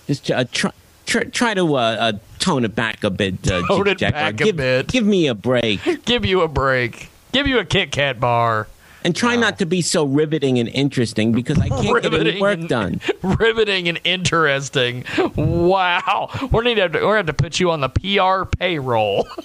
Just 0.06 0.30
uh, 0.30 0.44
try, 0.52 0.72
try, 1.06 1.24
try 1.24 1.54
to 1.54 1.76
uh, 1.76 1.78
uh, 1.78 2.12
tone 2.38 2.64
it 2.64 2.74
back 2.74 3.04
a 3.04 3.10
bit, 3.10 3.34
uh, 3.50 3.66
Tone 3.66 3.78
Jiggy 3.78 3.90
it 3.90 3.98
Jaguar. 3.98 4.22
back 4.22 4.40
a 4.40 4.44
give, 4.44 4.56
bit. 4.56 4.88
Give 4.88 5.06
me 5.06 5.28
a 5.28 5.34
break. 5.34 5.80
Give 6.04 6.24
you 6.24 6.42
a 6.42 6.48
break. 6.48 7.10
Give 7.32 7.46
you 7.46 7.58
a 7.58 7.64
Kit 7.64 7.90
Kat 7.90 8.20
bar. 8.20 8.68
And 9.04 9.14
try 9.14 9.36
not 9.36 9.58
to 9.58 9.66
be 9.66 9.82
so 9.82 10.04
riveting 10.04 10.58
and 10.58 10.68
interesting 10.68 11.32
because 11.32 11.58
I 11.60 11.68
can't 11.82 12.02
get 12.02 12.14
any 12.14 12.40
work 12.40 12.58
and- 12.58 12.68
done. 12.68 13.00
Riveting 13.22 13.88
and 13.88 14.00
interesting. 14.04 15.04
Wow. 15.36 16.30
We're 16.50 16.62
going 16.62 16.76
to 16.76 16.82
have 16.82 16.92
to, 16.92 17.00
we're 17.04 17.12
to 17.12 17.16
have 17.18 17.26
to 17.26 17.34
put 17.34 17.60
you 17.60 17.70
on 17.70 17.80
the 17.82 17.88
PR 17.90 18.44
payroll. 18.58 19.28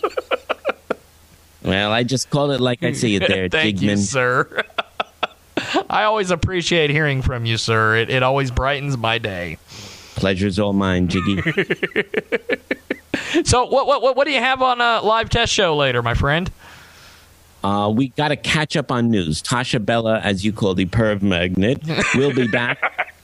Well, 1.62 1.92
I 1.92 2.04
just 2.04 2.30
called 2.30 2.52
it 2.52 2.62
like 2.62 2.84
I 2.84 2.94
see 2.94 3.16
it 3.18 3.28
there, 3.28 3.50
Thank 3.50 3.82
you, 3.82 3.90
Jigman. 3.92 3.98
sir. 3.98 4.64
I 5.90 6.04
always 6.06 6.32
appreciate 6.32 6.90
hearing 6.90 7.22
from 7.22 7.46
you, 7.46 7.58
sir. 7.58 7.98
It, 7.98 8.10
it 8.10 8.24
always 8.24 8.50
brightens 8.50 8.98
my 8.98 9.18
day. 9.18 9.58
Pleasure's 10.16 10.58
all 10.58 10.72
mine, 10.72 11.10
Jiggy. 11.10 11.42
So, 13.44 13.66
what 13.66 13.88
what 13.88 14.02
what, 14.02 14.16
what 14.16 14.26
do 14.26 14.32
you 14.32 14.40
have 14.40 14.62
on 14.62 14.80
a 14.80 15.02
live 15.02 15.30
test 15.30 15.52
show 15.54 15.76
later, 15.76 16.02
my 16.02 16.14
friend? 16.14 16.50
Uh, 17.64 17.92
we 17.94 18.10
got 18.10 18.30
to 18.30 18.36
catch 18.36 18.78
up 18.78 18.92
on 18.92 19.10
news. 19.12 19.42
Tasha 19.42 19.84
Bella, 19.84 20.20
as 20.20 20.46
you 20.46 20.54
call 20.54 20.74
the 20.76 20.86
perv 20.86 21.22
magnet, 21.22 21.82
will 22.16 22.34
be 22.34 22.48
back. 22.48 23.06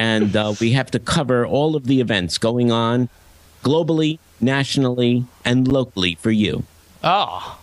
And 0.00 0.36
uh, 0.36 0.54
we 0.60 0.70
have 0.74 0.92
to 0.92 1.00
cover 1.00 1.44
all 1.44 1.74
of 1.74 1.86
the 1.88 2.00
events 2.00 2.38
going 2.38 2.70
on 2.70 3.08
globally, 3.64 4.20
nationally, 4.40 5.24
and 5.44 5.66
locally 5.66 6.14
for 6.14 6.30
you. 6.30 6.62
Oh, 7.02 7.58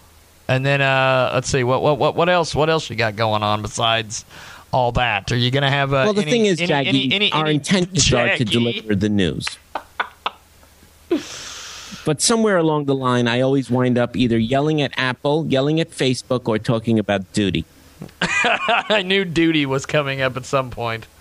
and 0.50 0.66
then 0.66 0.82
uh, 0.82 1.32
let's 1.34 1.48
see 1.50 1.64
what 1.64 1.82
what 1.82 1.98
what 1.98 2.14
what 2.18 2.28
else 2.28 2.54
what 2.54 2.70
else 2.70 2.90
you 2.90 2.98
got 2.98 3.16
going 3.16 3.42
on 3.42 3.62
besides 3.62 4.26
all 4.74 4.92
that? 4.92 5.32
Are 5.32 5.38
you 5.38 5.50
going 5.50 5.64
to 5.64 5.70
have 5.70 5.94
uh, 5.94 6.04
well, 6.04 6.14
the 6.14 6.24
any- 6.24 6.32
thing 6.32 6.46
is, 6.46 6.60
any- 6.60 6.68
Jackie, 6.68 6.90
any- 6.90 7.14
any- 7.14 7.32
our 7.32 7.48
intentions 7.48 8.14
are 8.14 8.36
to 8.36 8.44
deliver 8.44 8.96
the 8.96 9.08
news. 9.08 9.48
but 12.06 12.22
somewhere 12.22 12.58
along 12.58 12.86
the 12.86 12.96
line, 12.96 13.28
I 13.28 13.42
always 13.42 13.70
wind 13.70 13.98
up 13.98 14.16
either 14.16 14.38
yelling 14.38 14.82
at 14.82 14.94
Apple, 14.96 15.48
yelling 15.48 15.80
at 15.80 15.90
Facebook, 15.90 16.48
or 16.48 16.60
talking 16.60 17.00
about 17.00 17.34
duty. 17.34 17.66
I 18.22 19.04
knew 19.04 19.26
duty 19.26 19.66
was 19.66 19.86
coming 19.86 20.22
up 20.22 20.38
at 20.38 20.46
some 20.46 20.70
point. 20.70 21.08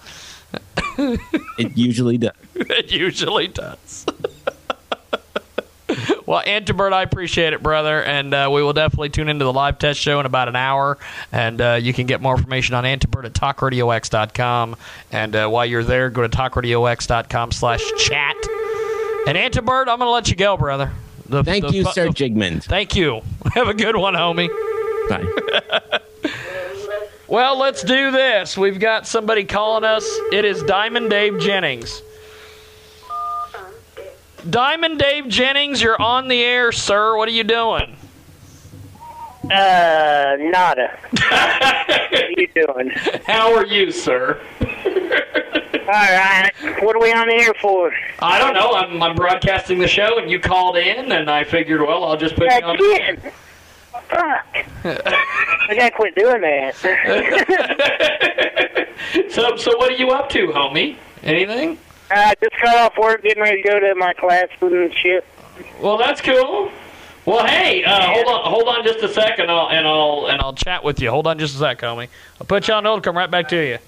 It 0.97 1.76
usually 1.76 2.18
does. 2.18 2.32
it 2.55 2.93
usually 2.93 3.49
does. 3.49 4.07
well, 6.24 6.43
Antibert, 6.43 6.93
I 6.93 7.03
appreciate 7.03 7.53
it, 7.53 7.62
brother, 7.62 8.03
and 8.03 8.32
uh, 8.32 8.49
we 8.53 8.62
will 8.62 8.72
definitely 8.72 9.09
tune 9.09 9.28
into 9.28 9.45
the 9.45 9.53
live 9.53 9.78
test 9.80 9.99
show 9.99 10.20
in 10.20 10.26
about 10.26 10.49
an 10.49 10.55
hour. 10.55 10.99
And 11.32 11.61
uh, 11.61 11.78
you 11.82 11.93
can 11.93 12.07
get 12.07 12.20
more 12.20 12.37
information 12.37 12.76
on 12.76 12.85
Antibert 12.85 13.24
at 13.24 13.32
talkradiox.com. 13.32 14.76
And 15.11 15.35
uh, 15.35 15.49
while 15.49 15.66
you're 15.66 15.82
there, 15.82 16.11
go 16.11 16.22
to 16.22 16.28
talkradiox.com 16.28 17.51
slash 17.51 17.82
chat. 17.99 18.37
And 19.27 19.37
Antibert, 19.39 19.89
I'm 19.89 19.99
going 19.99 20.01
to 20.01 20.11
let 20.11 20.29
you 20.29 20.37
go, 20.37 20.57
brother. 20.57 20.93
The- 21.29 21.43
Thank 21.45 21.66
the 21.66 21.72
you, 21.72 21.85
fu- 21.85 21.93
Sir 21.93 22.05
the- 22.09 22.11
Jigmund. 22.14 22.64
Thank 22.64 22.95
you. 22.95 23.22
Have 23.55 23.68
a 23.68 23.75
good 23.75 23.97
one, 23.97 24.14
homie. 24.14 24.49
Bye. 25.09 26.01
Well, 27.27 27.59
let's 27.59 27.83
do 27.83 28.11
this. 28.11 28.57
We've 28.57 28.79
got 28.79 29.07
somebody 29.07 29.45
calling 29.45 29.83
us. 29.83 30.05
It 30.31 30.45
is 30.45 30.62
Diamond 30.62 31.09
Dave 31.09 31.41
Jennings. 31.41 32.03
Diamond 34.49 34.99
Dave 34.99 35.27
Jennings, 35.29 35.81
you're 35.81 36.01
on 36.01 36.29
the 36.29 36.43
air, 36.43 36.70
sir. 36.70 37.16
What 37.16 37.27
are 37.29 37.33
you 37.33 37.43
doing? 37.43 37.97
Uh, 39.45 40.37
nada. 40.39 40.99
what 41.11 42.12
are 42.12 42.31
you 42.37 42.47
doing? 42.55 42.91
How 43.27 43.55
are 43.55 43.66
you, 43.66 43.91
sir? 43.91 44.39
All 45.87 45.93
right. 45.93 46.51
What 46.82 46.97
are 46.97 47.01
we 47.01 47.12
on 47.12 47.28
the 47.28 47.35
air 47.35 47.55
for? 47.61 47.93
I 48.20 48.39
don't 48.39 48.55
know. 48.55 48.72
I'm, 48.74 49.03
I'm 49.03 49.14
broadcasting 49.14 49.78
the 49.78 49.89
show, 49.89 50.18
and 50.18 50.30
you 50.30 50.41
called 50.41 50.76
in, 50.76 51.12
and 51.12 51.30
I 51.30 51.45
figured, 51.45 51.80
well, 51.80 52.05
I'll 52.05 52.16
just 52.16 52.37
put 52.37 52.51
you 52.51 52.62
on. 52.62 52.76
Again. 52.76 53.32
Fuck. 54.09 54.66
I 54.85 55.74
gotta 55.76 55.91
quit 55.95 56.14
doing 56.14 56.41
that. 56.43 56.74
So, 59.30 59.57
so 59.57 59.76
what 59.76 59.91
are 59.91 59.97
you 59.97 60.11
up 60.11 60.28
to, 60.30 60.49
homie? 60.49 60.97
Anything? 61.22 61.78
I 62.11 62.35
just 62.41 62.55
got 62.62 62.76
off 62.76 62.99
work, 62.99 63.22
getting 63.22 63.43
ready 63.43 63.62
to 63.62 63.68
go 63.68 63.80
to 63.80 63.95
my 63.97 64.12
classes 64.14 64.51
and 64.61 64.93
shit. 64.95 65.24
Well, 65.80 65.99
that's 65.99 66.20
cool. 66.20 66.70
Well, 67.26 67.47
hey, 67.47 67.85
uh, 67.85 68.12
hold 68.12 68.26
on, 68.26 68.51
hold 68.51 68.68
on 68.68 68.85
just 68.85 68.99
a 69.01 69.09
second, 69.09 69.51
I'll, 69.51 69.70
and 69.70 69.87
I'll 69.87 70.26
and 70.28 70.41
I'll 70.41 70.53
chat 70.53 70.85
with 70.85 71.01
you. 71.01 71.11
Hold 71.11 71.26
on 71.26 71.39
just 71.39 71.55
a 71.57 71.59
sec, 71.59 71.80
homie. 71.80 72.09
I'll 72.41 72.47
put 72.47 72.68
you 72.68 72.74
on 72.74 72.85
hold. 72.85 73.03
Come 73.03 73.16
right 73.16 73.30
back 73.30 73.49
to 73.49 73.57
you. 73.57 73.78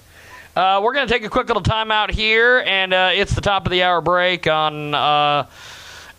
Uh, 0.57 0.81
we're 0.81 0.91
gonna 0.91 1.05
take 1.05 1.23
a 1.23 1.29
quick 1.29 1.45
little 1.45 1.61
time 1.61 1.91
out 1.91 2.09
here, 2.09 2.63
and 2.65 2.91
uh, 2.91 3.11
it's 3.13 3.35
the 3.35 3.41
top 3.41 3.67
of 3.67 3.71
the 3.71 3.83
hour 3.83 4.01
break 4.01 4.47
on 4.47 4.91
uh, 4.91 5.45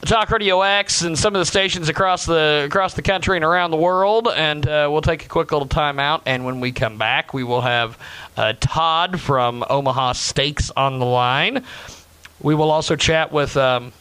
Talk 0.03 0.31
Radio 0.31 0.63
X 0.63 1.03
and 1.03 1.19
some 1.19 1.35
of 1.35 1.41
the 1.41 1.45
stations 1.45 1.89
across 1.89 2.25
the 2.25 2.63
across 2.67 2.95
the 2.95 3.03
country 3.03 3.35
and 3.35 3.45
around 3.45 3.73
the 3.73 3.79
world. 3.79 4.29
And 4.33 4.65
uh, 4.65 4.87
we'll 4.93 5.01
take 5.01 5.25
a 5.25 5.29
quick 5.29 5.51
little 5.51 5.67
time 5.67 5.99
out, 5.99 6.23
and 6.25 6.45
when 6.45 6.61
we 6.61 6.71
come 6.71 6.99
back, 6.99 7.35
we 7.35 7.43
will 7.43 7.63
have 7.63 7.99
uh, 8.37 8.53
Todd 8.61 9.21
from 9.21 9.65
Omaha 9.69 10.13
Steaks 10.13 10.71
on 10.71 11.01
the 11.01 11.05
line. 11.05 11.65
We 12.41 12.55
will 12.55 12.71
also 12.71 12.95
chat 12.95 13.33
with. 13.33 13.57
Um, 13.57 13.93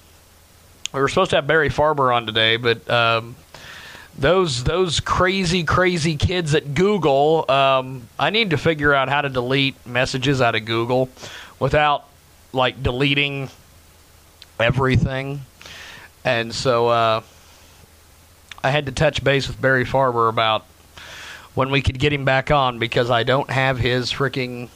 we 0.93 0.99
were 0.99 1.09
supposed 1.09 1.31
to 1.31 1.38
have 1.38 1.47
Barry 1.47 1.69
Farber 1.69 2.15
on 2.15 2.27
today, 2.27 2.57
but 2.57 2.88
um, 2.91 3.35
those 4.18 4.63
those 4.63 4.99
crazy 4.99 5.63
crazy 5.63 6.15
kids 6.15 6.55
at 6.55 6.74
Google, 6.74 7.49
um, 7.49 8.07
I 8.18 8.30
need 8.30 8.49
to 8.51 8.57
figure 8.57 8.93
out 8.93 9.09
how 9.09 9.22
to 9.22 9.30
delete 9.30 9.86
messages 9.86 10.41
out 10.41 10.55
of 10.55 10.65
Google 10.65 11.09
without 11.59 12.05
like 12.53 12.82
deleting 12.82 13.49
everything. 14.59 15.41
And 16.26 16.53
so 16.53 16.88
uh, 16.88 17.22
I 18.63 18.72
had 18.72 18.88
to 18.88 18.91
touch 18.91 19.24
base 19.24 19.47
with 19.47 19.61
Barry 19.61 19.86
Farber 19.86 20.30
about 20.30 20.65
when 21.53 21.72
we 21.72 21.82
could 21.82 21.99
get 21.99 22.11
him 22.11 22.26
back 22.26 22.51
on 22.51 22.80
because 22.80 23.09
I 23.09 23.24
don't 23.24 23.49
have 23.49 23.78
his 23.78 24.11
freaking 24.11 24.70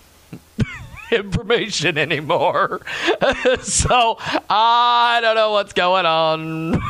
information 1.11 1.97
anymore. 1.97 2.81
so 3.61 4.17
I 4.49 5.19
don't 5.21 5.35
know 5.35 5.51
what's 5.51 5.73
going 5.73 6.05
on. 6.05 6.81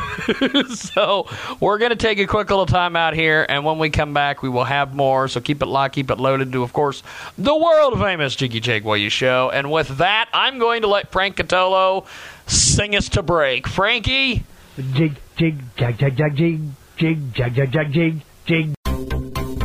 so 0.74 1.28
we're 1.60 1.78
going 1.78 1.90
to 1.90 1.96
take 1.96 2.18
a 2.18 2.26
quick 2.26 2.50
little 2.50 2.66
time 2.66 2.96
out 2.96 3.14
here, 3.14 3.46
and 3.48 3.64
when 3.64 3.78
we 3.78 3.90
come 3.90 4.14
back, 4.14 4.42
we 4.42 4.48
will 4.48 4.64
have 4.64 4.94
more. 4.94 5.28
So 5.28 5.40
keep 5.40 5.62
it 5.62 5.66
locked, 5.66 5.94
keep 5.94 6.10
it 6.10 6.18
loaded 6.18 6.52
to, 6.52 6.62
of 6.62 6.72
course, 6.72 7.02
the 7.36 7.56
world 7.56 7.98
famous 7.98 8.36
Jiggy 8.36 8.60
Jaguar 8.60 9.10
show. 9.10 9.50
And 9.52 9.70
with 9.70 9.98
that, 9.98 10.28
I'm 10.32 10.58
going 10.58 10.82
to 10.82 10.88
let 10.88 11.10
Frank 11.10 11.36
Catolo 11.36 12.06
sing 12.46 12.94
us 12.96 13.08
to 13.10 13.22
break. 13.22 13.66
Frankie. 13.66 14.44
Jig, 14.76 15.16
jig, 15.36 15.58
jag, 15.76 16.00
jag, 16.00 16.18
jag, 16.18 16.38
jig, 16.38 16.60
jig, 16.96 17.18
jag, 17.34 17.56
jag, 17.56 17.74
jag, 17.74 17.94
jig, 17.94 18.20
jig. 18.46 18.74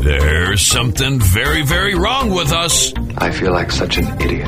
There's 0.07 0.65
something 0.65 1.19
very, 1.19 1.63
very 1.63 1.93
wrong 1.93 2.29
with 2.33 2.53
us. 2.53 2.93
I 3.17 3.29
feel 3.29 3.51
like 3.51 3.73
such 3.73 3.97
an 3.97 4.07
idiot. 4.21 4.47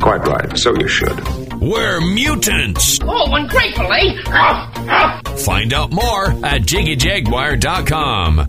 Quite 0.00 0.24
right, 0.24 0.56
so 0.56 0.72
you 0.76 0.86
should. 0.86 1.18
We're 1.60 2.00
mutants. 2.00 3.00
Oh, 3.02 3.34
ungrateful, 3.34 3.92
eh? 3.92 5.20
Find 5.38 5.72
out 5.74 5.90
more 5.90 6.26
at 6.44 6.62
jiggyjaguar.com. 6.62 8.46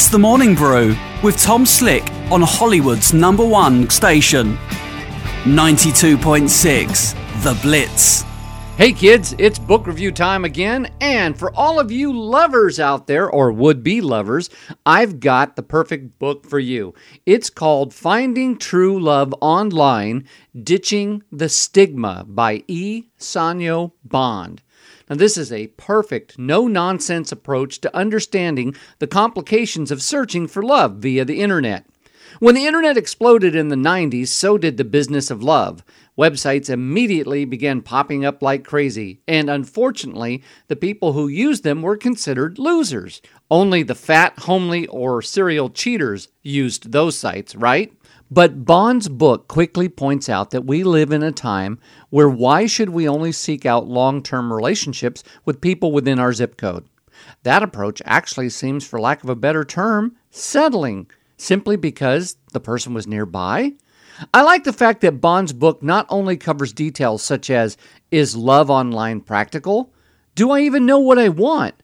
It's 0.00 0.08
the 0.08 0.18
Morning 0.18 0.54
Brew 0.54 0.96
with 1.22 1.36
Tom 1.36 1.66
Slick 1.66 2.10
on 2.32 2.40
Hollywood's 2.40 3.12
number 3.12 3.44
one 3.44 3.90
station. 3.90 4.56
92.6 5.44 7.42
The 7.42 7.60
Blitz. 7.60 8.24
Hey 8.78 8.92
kids, 8.92 9.34
it's 9.36 9.58
book 9.58 9.86
review 9.86 10.10
time 10.10 10.46
again, 10.46 10.90
and 11.02 11.38
for 11.38 11.54
all 11.54 11.78
of 11.78 11.92
you 11.92 12.18
lovers 12.18 12.80
out 12.80 13.08
there, 13.08 13.28
or 13.28 13.52
would 13.52 13.82
be 13.82 14.00
lovers, 14.00 14.48
I've 14.86 15.20
got 15.20 15.54
the 15.54 15.62
perfect 15.62 16.18
book 16.18 16.46
for 16.46 16.58
you. 16.58 16.94
It's 17.26 17.50
called 17.50 17.92
Finding 17.92 18.56
True 18.56 18.98
Love 18.98 19.34
Online 19.42 20.26
Ditching 20.58 21.24
the 21.30 21.50
Stigma 21.50 22.24
by 22.26 22.64
E. 22.66 23.04
Sanyo 23.18 23.92
Bond. 24.02 24.62
Now, 25.10 25.16
this 25.16 25.36
is 25.36 25.50
a 25.50 25.66
perfect, 25.66 26.38
no 26.38 26.68
nonsense 26.68 27.32
approach 27.32 27.80
to 27.80 27.96
understanding 27.96 28.76
the 29.00 29.08
complications 29.08 29.90
of 29.90 30.02
searching 30.02 30.46
for 30.46 30.62
love 30.62 30.98
via 30.98 31.24
the 31.24 31.40
internet. 31.40 31.84
When 32.38 32.54
the 32.54 32.66
internet 32.66 32.96
exploded 32.96 33.56
in 33.56 33.68
the 33.68 33.76
90s, 33.76 34.28
so 34.28 34.56
did 34.56 34.76
the 34.76 34.84
business 34.84 35.28
of 35.28 35.42
love. 35.42 35.82
Websites 36.16 36.70
immediately 36.70 37.44
began 37.44 37.82
popping 37.82 38.24
up 38.24 38.40
like 38.40 38.62
crazy, 38.62 39.20
and 39.26 39.50
unfortunately, 39.50 40.44
the 40.68 40.76
people 40.76 41.12
who 41.12 41.26
used 41.26 41.64
them 41.64 41.82
were 41.82 41.96
considered 41.96 42.60
losers. 42.60 43.20
Only 43.50 43.82
the 43.82 43.96
fat, 43.96 44.38
homely, 44.38 44.86
or 44.86 45.22
serial 45.22 45.70
cheaters 45.70 46.28
used 46.44 46.92
those 46.92 47.18
sites, 47.18 47.56
right? 47.56 47.92
But 48.30 48.64
Bond's 48.64 49.08
book 49.08 49.48
quickly 49.48 49.88
points 49.88 50.28
out 50.28 50.50
that 50.50 50.64
we 50.64 50.84
live 50.84 51.10
in 51.10 51.22
a 51.22 51.32
time 51.32 51.80
where 52.10 52.28
why 52.28 52.66
should 52.66 52.90
we 52.90 53.08
only 53.08 53.32
seek 53.32 53.66
out 53.66 53.88
long 53.88 54.22
term 54.22 54.52
relationships 54.52 55.24
with 55.44 55.60
people 55.60 55.90
within 55.90 56.20
our 56.20 56.32
zip 56.32 56.56
code? 56.56 56.88
That 57.42 57.64
approach 57.64 58.00
actually 58.04 58.50
seems, 58.50 58.86
for 58.86 59.00
lack 59.00 59.24
of 59.24 59.30
a 59.30 59.34
better 59.34 59.64
term, 59.64 60.16
settling 60.30 61.10
simply 61.36 61.76
because 61.76 62.36
the 62.52 62.60
person 62.60 62.94
was 62.94 63.06
nearby? 63.06 63.72
I 64.32 64.42
like 64.42 64.64
the 64.64 64.72
fact 64.72 65.00
that 65.00 65.20
Bond's 65.20 65.52
book 65.52 65.82
not 65.82 66.06
only 66.08 66.36
covers 66.36 66.72
details 66.72 67.22
such 67.22 67.50
as 67.50 67.76
is 68.10 68.36
love 68.36 68.70
online 68.70 69.22
practical? 69.22 69.92
Do 70.34 70.50
I 70.52 70.60
even 70.60 70.86
know 70.86 70.98
what 70.98 71.18
I 71.18 71.30
want? 71.30 71.74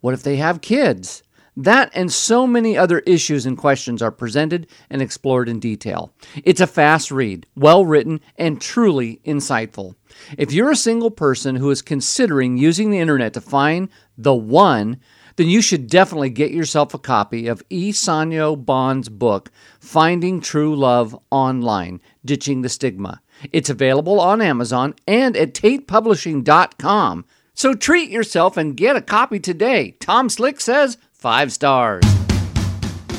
What 0.00 0.14
if 0.14 0.22
they 0.22 0.36
have 0.36 0.62
kids? 0.62 1.22
That 1.56 1.90
and 1.94 2.12
so 2.12 2.46
many 2.46 2.76
other 2.76 3.00
issues 3.00 3.46
and 3.46 3.58
questions 3.58 4.02
are 4.02 4.12
presented 4.12 4.66
and 4.88 5.02
explored 5.02 5.48
in 5.48 5.60
detail. 5.60 6.12
It's 6.44 6.60
a 6.60 6.66
fast 6.66 7.10
read, 7.10 7.46
well 7.56 7.84
written, 7.84 8.20
and 8.36 8.60
truly 8.60 9.20
insightful. 9.24 9.94
If 10.38 10.52
you're 10.52 10.70
a 10.70 10.76
single 10.76 11.10
person 11.10 11.56
who 11.56 11.70
is 11.70 11.82
considering 11.82 12.56
using 12.56 12.90
the 12.90 12.98
internet 12.98 13.34
to 13.34 13.40
find 13.40 13.88
the 14.16 14.34
one, 14.34 15.00
then 15.36 15.48
you 15.48 15.62
should 15.62 15.86
definitely 15.86 16.30
get 16.30 16.50
yourself 16.50 16.92
a 16.92 16.98
copy 16.98 17.46
of 17.46 17.62
E. 17.70 17.92
Sanyo 17.92 18.62
Bond's 18.62 19.08
book, 19.08 19.50
Finding 19.80 20.40
True 20.40 20.76
Love 20.76 21.18
Online 21.30 22.00
Ditching 22.24 22.62
the 22.62 22.68
Stigma. 22.68 23.22
It's 23.52 23.70
available 23.70 24.20
on 24.20 24.42
Amazon 24.42 24.94
and 25.06 25.36
at 25.36 25.54
TatePublishing.com. 25.54 27.24
So 27.54 27.74
treat 27.74 28.10
yourself 28.10 28.56
and 28.56 28.76
get 28.76 28.96
a 28.96 29.02
copy 29.02 29.40
today. 29.40 29.92
Tom 30.00 30.28
Slick 30.28 30.60
says 30.60 30.98
five 31.20 31.52
stars. 31.52 32.02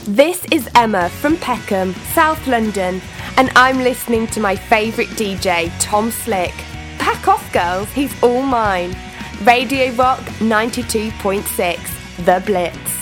This 0.08 0.44
is 0.52 0.68
Emma 0.74 1.10
from 1.10 1.38
Peckham, 1.38 1.94
South 2.14 2.48
London, 2.48 3.00
and 3.38 3.52
I'm 3.56 3.78
listening 3.78 4.26
to 4.28 4.40
my 4.40 4.56
favourite 4.56 5.12
DJ, 5.12 5.72
Tom 5.80 6.10
Slick. 6.10 6.54
Pack 6.98 7.28
off, 7.28 7.54
girls, 7.54 7.90
he's 7.92 8.12
all 8.24 8.42
mine. 8.42 8.96
Radio 9.44 9.94
Rock 9.94 10.22
92.6. 10.40 12.26
The 12.26 12.44
Blitz. 12.46 13.01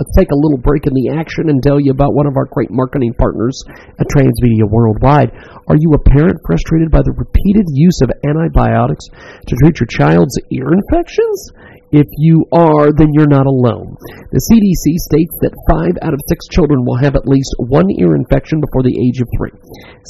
Let's 0.00 0.16
take 0.16 0.32
a 0.32 0.40
little 0.40 0.56
break 0.56 0.88
in 0.88 0.96
the 0.96 1.12
action 1.12 1.52
and 1.52 1.60
tell 1.60 1.76
you 1.76 1.92
about 1.92 2.16
one 2.16 2.24
of 2.24 2.32
our 2.40 2.48
great 2.48 2.72
marketing 2.72 3.12
partners 3.20 3.60
at 4.00 4.08
Transmedia 4.08 4.64
Worldwide. 4.64 5.28
Are 5.68 5.76
you 5.76 5.92
a 5.92 6.00
parent 6.00 6.40
frustrated 6.48 6.88
by 6.88 7.04
the 7.04 7.12
repeated 7.12 7.68
use 7.68 8.00
of 8.00 8.08
antibiotics 8.24 9.04
to 9.12 9.52
treat 9.60 9.76
your 9.76 9.92
child's 9.92 10.40
ear 10.56 10.72
infections? 10.72 11.52
If 11.90 12.06
you 12.22 12.46
are, 12.54 12.94
then 12.94 13.10
you're 13.10 13.26
not 13.26 13.50
alone. 13.50 13.98
The 14.30 14.46
CDC 14.46 14.94
states 15.10 15.34
that 15.42 15.58
five 15.66 15.98
out 16.06 16.14
of 16.14 16.22
six 16.30 16.46
children 16.46 16.86
will 16.86 17.02
have 17.02 17.18
at 17.18 17.26
least 17.26 17.50
one 17.58 17.90
ear 17.98 18.14
infection 18.14 18.62
before 18.62 18.86
the 18.86 18.94
age 18.94 19.18
of 19.18 19.26
three. 19.34 19.50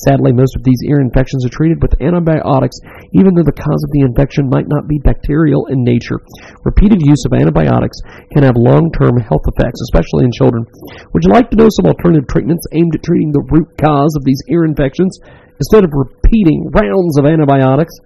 Sadly, 0.04 0.36
most 0.36 0.52
of 0.60 0.62
these 0.62 0.84
ear 0.84 1.00
infections 1.00 1.40
are 1.40 1.56
treated 1.56 1.80
with 1.80 1.96
antibiotics, 2.04 2.76
even 3.16 3.32
though 3.32 3.48
the 3.48 3.56
cause 3.56 3.80
of 3.80 3.92
the 3.96 4.04
infection 4.04 4.52
might 4.52 4.68
not 4.68 4.92
be 4.92 5.00
bacterial 5.00 5.72
in 5.72 5.80
nature. 5.80 6.20
Repeated 6.68 7.00
use 7.00 7.24
of 7.24 7.32
antibiotics 7.32 7.96
can 8.36 8.44
have 8.44 8.60
long 8.60 8.92
term 9.00 9.16
health 9.16 9.48
effects, 9.48 9.80
especially 9.88 10.28
in 10.28 10.36
children. 10.36 10.68
Would 11.16 11.24
you 11.24 11.32
like 11.32 11.48
to 11.48 11.56
know 11.56 11.72
some 11.72 11.88
alternative 11.88 12.28
treatments 12.28 12.68
aimed 12.76 12.92
at 12.92 13.08
treating 13.08 13.32
the 13.32 13.48
root 13.48 13.72
cause 13.80 14.12
of 14.20 14.28
these 14.28 14.44
ear 14.52 14.68
infections 14.68 15.16
instead 15.56 15.88
of 15.88 15.96
repeating 15.96 16.68
rounds 16.76 17.16
of 17.16 17.24
antibiotics? 17.24 17.96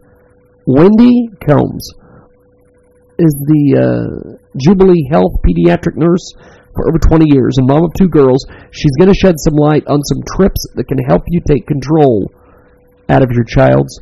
Wendy 0.62 1.26
Combs 1.42 1.90
is 3.18 3.34
the 3.46 3.64
uh, 3.78 4.36
Jubilee 4.58 5.08
Health 5.10 5.32
pediatric 5.44 5.96
nurse 5.96 6.34
for 6.74 6.88
over 6.88 6.98
20 6.98 7.26
years 7.30 7.54
and 7.58 7.66
mom 7.66 7.84
of 7.84 7.92
two 7.94 8.08
girls. 8.08 8.44
She's 8.70 8.94
going 8.98 9.12
to 9.12 9.18
shed 9.18 9.36
some 9.38 9.54
light 9.54 9.86
on 9.86 10.02
some 10.02 10.22
trips 10.36 10.66
that 10.74 10.88
can 10.88 10.98
help 10.98 11.22
you 11.28 11.40
take 11.46 11.66
control 11.66 12.32
out 13.08 13.22
of 13.22 13.30
your 13.30 13.44
child's 13.44 14.00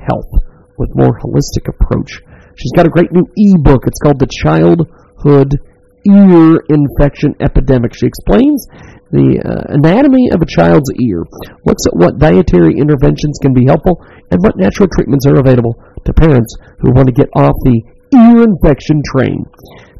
health 0.00 0.32
with 0.78 0.90
more 0.94 1.18
holistic 1.20 1.68
approach. 1.68 2.20
She's 2.56 2.72
got 2.72 2.86
a 2.86 2.90
great 2.90 3.12
new 3.12 3.26
e-book. 3.36 3.84
It's 3.86 3.98
called 4.00 4.20
The 4.20 4.30
Childhood 4.30 5.58
Ear 6.06 6.62
Infection 6.70 7.34
Epidemic. 7.40 7.94
She 7.94 8.06
explains 8.06 8.66
the 9.10 9.38
uh, 9.42 9.74
anatomy 9.78 10.30
of 10.34 10.42
a 10.42 10.48
child's 10.48 10.90
ear, 10.98 11.22
looks 11.64 11.86
at 11.86 11.94
what 11.94 12.18
dietary 12.18 12.74
interventions 12.74 13.38
can 13.42 13.52
be 13.54 13.66
helpful, 13.66 14.02
and 14.30 14.42
what 14.42 14.56
natural 14.56 14.88
treatments 14.90 15.26
are 15.26 15.38
available 15.38 15.78
to 16.04 16.12
parents 16.12 16.56
who 16.80 16.90
want 16.90 17.06
to 17.06 17.14
get 17.14 17.28
off 17.34 17.54
the 17.62 17.82
ear 18.12 18.42
infection 18.42 19.02
train. 19.12 19.44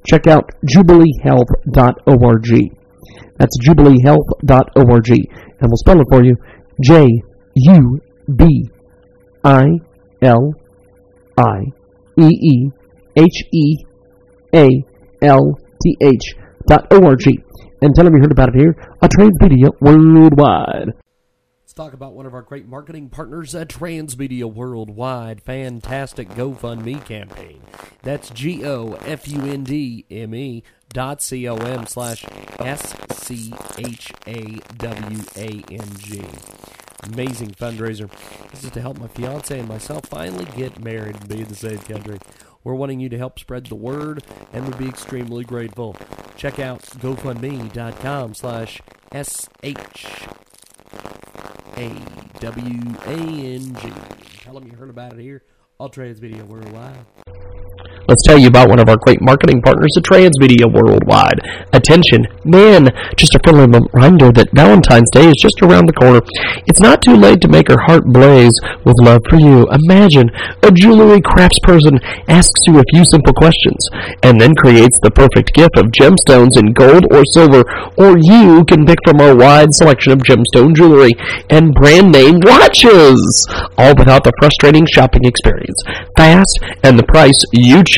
Check 0.06 0.26
out 0.26 0.50
jubileehealth.org. 0.74 2.48
That's 3.38 3.58
jubileehealth.org. 3.66 5.10
And 5.10 5.70
we'll 5.70 5.76
spell 5.76 6.00
it 6.00 6.06
for 6.10 6.24
you 6.24 6.36
J 6.80 7.22
U 7.54 8.00
B 8.36 8.70
I 9.44 9.64
L 10.22 10.54
I 11.38 11.60
E 12.18 12.26
E 12.26 12.70
H 13.16 13.44
E 13.52 13.76
A 14.54 14.84
L 15.22 15.58
T 15.82 15.96
H 16.00 16.34
dot 16.66 16.86
O-R-G. 16.90 17.38
And 17.82 17.94
tell 17.94 18.04
them 18.04 18.14
you 18.14 18.20
heard 18.20 18.32
about 18.32 18.50
it 18.50 18.56
here 18.56 18.74
on 19.02 19.08
Transmedia 19.08 19.70
Worldwide. 19.80 21.03
Talk 21.74 21.92
about 21.92 22.12
one 22.12 22.24
of 22.24 22.34
our 22.34 22.42
great 22.42 22.68
marketing 22.68 23.08
partners 23.08 23.52
at 23.52 23.66
Transmedia 23.66 24.44
Worldwide. 24.44 25.42
Fantastic 25.42 26.28
GoFundMe 26.28 27.04
campaign. 27.04 27.62
That's 28.04 28.30
G 28.30 28.64
O 28.64 28.92
F 29.04 29.26
U 29.26 29.42
N 29.42 29.64
D 29.64 30.06
M 30.08 30.36
E 30.36 30.62
dot 30.90 31.20
C 31.20 31.48
O 31.48 31.56
M 31.56 31.84
slash 31.86 32.24
S 32.60 32.94
C 33.16 33.52
H 33.78 34.12
A 34.28 34.60
W 34.76 35.20
A 35.36 35.64
N 35.68 35.96
G. 35.98 36.22
Amazing 37.02 37.50
fundraiser. 37.50 38.08
This 38.52 38.62
is 38.62 38.70
to 38.70 38.80
help 38.80 38.98
my 38.98 39.08
fiance 39.08 39.58
and 39.58 39.68
myself 39.68 40.06
finally 40.06 40.46
get 40.56 40.78
married 40.78 41.16
and 41.16 41.28
be 41.28 41.40
in 41.40 41.48
the 41.48 41.56
same 41.56 41.78
country. 41.78 42.20
We're 42.62 42.74
wanting 42.74 43.00
you 43.00 43.08
to 43.08 43.18
help 43.18 43.40
spread 43.40 43.66
the 43.66 43.74
word 43.74 44.22
and 44.52 44.64
would 44.64 44.78
be 44.78 44.86
extremely 44.86 45.42
grateful. 45.42 45.96
Check 46.36 46.60
out 46.60 46.82
GoFundMe.com 46.82 48.34
slash 48.34 48.80
S-H 49.10 50.06
A 51.76 51.90
W 52.40 52.80
A 53.06 53.12
N 53.12 53.74
G. 53.74 53.92
Tell 54.42 54.54
them 54.54 54.66
you 54.66 54.76
heard 54.76 54.90
about 54.90 55.12
it 55.12 55.20
here 55.20 55.42
on 55.80 55.90
Transmedia 55.90 56.42
Worldwide. 56.46 57.04
Let's 58.06 58.22
tell 58.26 58.36
you 58.36 58.48
about 58.48 58.68
one 58.68 58.78
of 58.78 58.88
our 58.88 58.98
great 58.98 59.22
marketing 59.22 59.62
partners 59.62 59.96
at 59.96 60.04
Transmedia 60.04 60.68
Worldwide. 60.68 61.40
Attention, 61.72 62.28
man, 62.44 62.92
just 63.16 63.34
a 63.34 63.40
friendly 63.42 63.64
reminder 63.64 64.28
that 64.32 64.52
Valentine's 64.52 65.08
Day 65.08 65.24
is 65.24 65.40
just 65.40 65.56
around 65.62 65.88
the 65.88 65.96
corner. 65.96 66.20
It's 66.68 66.80
not 66.80 67.00
too 67.00 67.16
late 67.16 67.40
to 67.40 67.48
make 67.48 67.68
her 67.68 67.80
heart 67.88 68.04
blaze 68.04 68.52
with 68.84 69.00
love 69.00 69.24
for 69.30 69.40
you. 69.40 69.64
Imagine 69.88 70.28
a 70.60 70.70
jewelry 70.70 71.24
craftsperson 71.24 71.96
asks 72.28 72.60
you 72.68 72.76
a 72.76 72.88
few 72.92 73.08
simple 73.08 73.32
questions 73.32 73.80
and 74.22 74.36
then 74.38 74.52
creates 74.54 75.00
the 75.00 75.10
perfect 75.10 75.56
gift 75.56 75.80
of 75.80 75.88
gemstones 75.96 76.60
in 76.60 76.76
gold 76.76 77.08
or 77.08 77.24
silver, 77.32 77.64
or 77.96 78.20
you 78.20 78.68
can 78.68 78.84
pick 78.84 79.00
from 79.08 79.20
our 79.20 79.34
wide 79.34 79.72
selection 79.72 80.12
of 80.12 80.20
gemstone 80.20 80.76
jewelry 80.76 81.16
and 81.48 81.72
brand 81.72 82.12
name 82.12 82.36
watches, 82.44 83.16
all 83.80 83.96
without 83.96 84.24
the 84.24 84.32
frustrating 84.36 84.84
shopping 84.84 85.24
experience. 85.24 85.80
Fast 86.20 86.52
and 86.84 86.98
the 86.98 87.08
price 87.08 87.40
you 87.52 87.80
choose. 87.80 87.93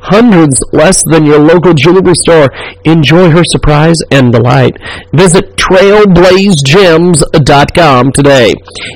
Hundreds 0.00 0.58
less 0.72 1.02
than 1.10 1.26
your 1.26 1.38
local 1.38 1.74
jewelry 1.74 2.14
store. 2.14 2.48
Enjoy 2.84 3.30
her 3.30 3.44
surprise 3.44 3.98
and 4.10 4.32
delight. 4.32 4.76
Visit 5.12 5.56
trailblazegems.com 5.56 8.12
today 8.12 8.54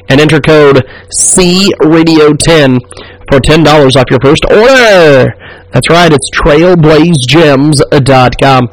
and 0.08 0.20
enter 0.20 0.40
code 0.40 0.84
CRadio10 1.20 2.80
for 3.30 3.40
$10 3.40 3.96
off 3.96 4.04
your 4.10 4.20
first 4.22 4.44
order. 4.50 5.32
That's 5.72 5.88
right, 5.88 6.12
it's 6.12 6.28
trailblazegems.com. 6.34 8.68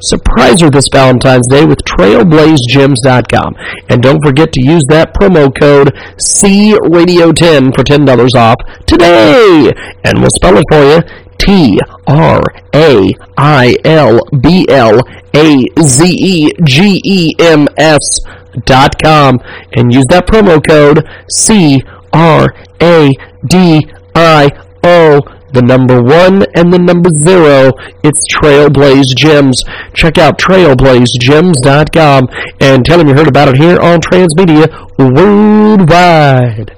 Surprise 0.00 0.60
her 0.60 0.70
this 0.70 0.86
Valentine's 0.92 1.48
Day 1.48 1.64
with 1.64 1.82
trailblazegems.com. 1.84 3.56
And 3.88 4.00
don't 4.02 4.22
forget 4.24 4.52
to 4.52 4.62
use 4.62 4.84
that 4.88 5.12
promo 5.14 5.52
code 5.58 5.92
CRadio10 6.16 7.74
for 7.74 7.82
$10 7.82 8.36
off 8.36 8.58
today. 8.86 9.72
And 10.04 10.20
we'll 10.20 10.30
spell 10.30 10.56
it 10.56 10.64
for 10.70 10.84
you. 10.84 11.02
T 11.38 11.80
R 12.06 12.42
A 12.74 13.12
I 13.36 13.76
L 13.84 14.20
B 14.40 14.66
L 14.68 15.00
A 15.34 15.64
Z 15.80 16.04
E 16.04 16.52
G 16.64 17.00
E 17.04 17.34
M 17.38 17.68
S 17.76 18.20
dot 18.64 19.00
com 19.02 19.38
and 19.72 19.92
use 19.94 20.06
that 20.08 20.26
promo 20.26 20.60
code 20.66 21.06
C 21.30 21.80
R 22.12 22.54
A 22.80 23.14
D 23.46 23.88
I 24.14 24.50
O 24.84 25.20
the 25.52 25.62
number 25.62 26.02
one 26.02 26.44
and 26.54 26.72
the 26.72 26.78
number 26.78 27.10
zero. 27.10 27.72
It's 28.04 28.22
Trailblaze 28.34 29.16
Gems. 29.16 29.62
Check 29.94 30.18
out 30.18 30.38
trailblazegems.com 30.38 32.28
and 32.60 32.84
tell 32.84 32.98
them 32.98 33.08
you 33.08 33.14
heard 33.14 33.28
about 33.28 33.48
it 33.48 33.56
here 33.56 33.78
on 33.80 34.00
Transmedia 34.00 34.68
Worldwide. 34.98 36.77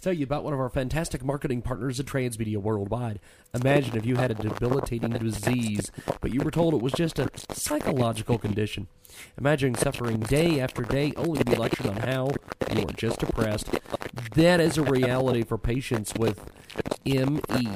Tell 0.00 0.14
you 0.14 0.24
about 0.24 0.44
one 0.44 0.54
of 0.54 0.60
our 0.60 0.70
fantastic 0.70 1.22
marketing 1.22 1.60
partners 1.60 2.00
at 2.00 2.06
Transmedia 2.06 2.56
Worldwide. 2.56 3.20
Imagine 3.54 3.98
if 3.98 4.06
you 4.06 4.16
had 4.16 4.30
a 4.30 4.34
debilitating 4.34 5.10
disease, 5.10 5.92
but 6.22 6.32
you 6.32 6.40
were 6.40 6.50
told 6.50 6.72
it 6.72 6.80
was 6.80 6.94
just 6.94 7.18
a 7.18 7.28
psychological 7.52 8.38
condition. 8.38 8.88
Imagine 9.38 9.74
suffering 9.74 10.20
day 10.20 10.58
after 10.58 10.82
day 10.82 11.12
only 11.16 11.40
to 11.40 11.44
be 11.44 11.54
lectured 11.54 11.86
on 11.86 11.96
how 11.98 12.30
you 12.74 12.82
are 12.82 12.92
just 12.92 13.20
depressed. 13.20 13.68
That 14.36 14.58
is 14.58 14.78
a 14.78 14.82
reality 14.82 15.42
for 15.42 15.58
patients 15.58 16.14
with 16.18 16.50
ME. 17.04 17.74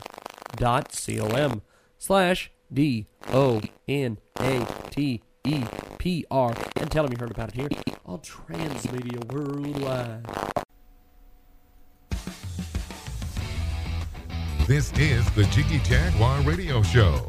dot 0.57 0.93
C-O-M 0.93 1.63
slash 1.99 2.51
D-O-N-A-T 2.73 3.13
E 5.45 5.65
P 5.99 6.25
R 6.31 6.55
and 6.77 6.89
tell 6.91 7.03
them 7.05 7.13
you 7.13 7.19
heard 7.19 7.33
about 7.33 7.49
it 7.49 7.55
here 7.57 7.69
on 8.07 8.21
Transmedia 8.21 9.25
Worldwide. 9.33 10.25
This 14.67 14.93
is 14.93 15.29
the 15.33 15.43
Jiggy 15.47 15.81
Jaguar 15.81 16.41
Radio 16.43 16.83
Show. 16.83 17.29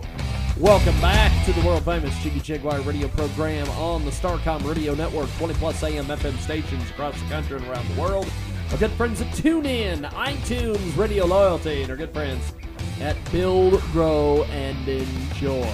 Welcome 0.59 0.99
back 1.01 1.43
to 1.45 1.51
the 1.53 1.65
world 1.65 1.83
famous 1.83 2.15
Jiggy 2.19 2.39
Jaguar 2.39 2.79
radio 2.81 3.07
program 3.07 3.67
on 3.71 4.05
the 4.05 4.11
Starcom 4.11 4.63
Radio 4.63 4.93
Network, 4.93 5.27
20 5.39 5.55
plus 5.55 5.81
AM 5.81 6.05
FM 6.05 6.37
stations 6.37 6.87
across 6.91 7.19
the 7.19 7.27
country 7.29 7.57
and 7.57 7.65
around 7.65 7.87
the 7.89 7.99
world. 7.99 8.31
Our 8.71 8.77
good 8.77 8.91
friends 8.91 9.19
at 9.19 9.27
TuneIn, 9.29 10.07
iTunes, 10.11 10.95
Radio 10.95 11.25
Loyalty, 11.25 11.81
and 11.81 11.89
our 11.89 11.97
good 11.97 12.13
friends 12.13 12.53
at 13.01 13.17
Build, 13.31 13.81
Grow, 13.91 14.43
and 14.51 14.87
Enjoy 14.87 15.67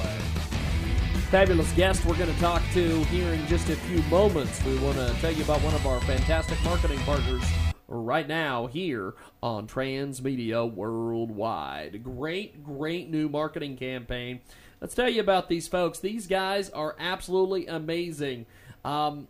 fabulous 1.30 1.72
guest 1.74 2.04
we're 2.06 2.18
going 2.18 2.34
to 2.34 2.40
talk 2.40 2.64
to 2.74 3.04
here 3.04 3.32
in 3.34 3.46
just 3.46 3.70
a 3.70 3.76
few 3.76 4.02
moments. 4.04 4.64
We 4.66 4.80
want 4.80 4.98
to 4.98 5.14
tell 5.22 5.32
you 5.32 5.44
about 5.44 5.62
one 5.62 5.76
of 5.76 5.86
our 5.86 6.02
fantastic 6.02 6.58
marketing 6.64 6.98
partners 7.02 7.44
right 7.90 8.28
now 8.28 8.68
here 8.68 9.16
on 9.42 9.68
Transmedia 9.68 10.72
Worldwide. 10.72 12.04
Great, 12.04 12.64
great 12.64 13.10
new 13.10 13.28
marketing 13.28 13.76
campaign. 13.76 14.42
Let's 14.80 14.96
tell 14.96 15.10
you 15.10 15.20
about 15.20 15.50
these 15.50 15.68
folks. 15.68 16.00
These 16.00 16.28
guys 16.28 16.70
are 16.70 16.96
absolutely 17.00 17.68
amazing. 17.68 18.46
Um, 18.86 19.28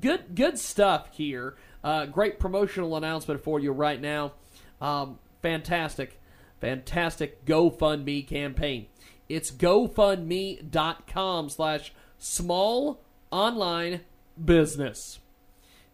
good, 0.00 0.34
good 0.34 0.58
stuff 0.58 1.08
here. 1.12 1.56
Uh, 1.82 2.06
great 2.06 2.38
promotional 2.38 2.96
announcement 2.96 3.40
for 3.42 3.60
you 3.60 3.72
right 3.72 4.00
now. 4.00 4.32
Um, 4.80 5.18
fantastic, 5.40 6.20
fantastic 6.60 7.44
GoFundMe 7.46 8.26
campaign. 8.26 8.86
It's 9.28 9.50
gofundme.com 9.50 11.48
slash 11.48 11.92
small 12.18 13.02
online 13.30 14.00
business. 14.42 15.20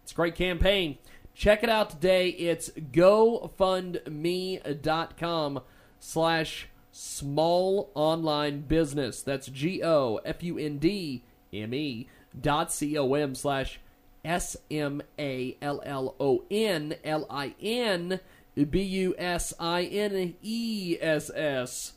It's 0.03 0.11
a 0.11 0.15
great 0.15 0.35
campaign. 0.35 0.97
Check 1.35 1.63
it 1.63 1.69
out 1.69 1.89
today. 1.89 2.29
It's 2.29 2.69
gofundme.com 2.69 5.61
slash 5.99 6.69
small 6.91 7.89
online 7.95 8.61
business. 8.61 9.23
That's 9.23 9.47
G 9.47 9.81
O 9.83 10.19
F 10.23 10.43
U 10.43 10.59
N 10.59 10.77
D 10.77 11.23
M 11.51 11.73
E 11.73 12.07
dot 12.39 12.71
C 12.71 12.97
O 12.97 13.13
M 13.15 13.35
slash 13.35 13.81
S 14.23 14.55
M 14.69 15.01
A 15.17 15.57
L 15.61 15.81
L 15.85 16.15
O 16.19 16.43
N 16.51 16.95
L 17.03 17.25
I 17.29 17.55
N 17.61 18.19
B 18.55 18.81
U 18.81 19.15
S 19.17 19.53
I 19.59 19.83
N 19.85 20.35
E 20.41 20.97
S 21.01 21.31
S 21.33 21.93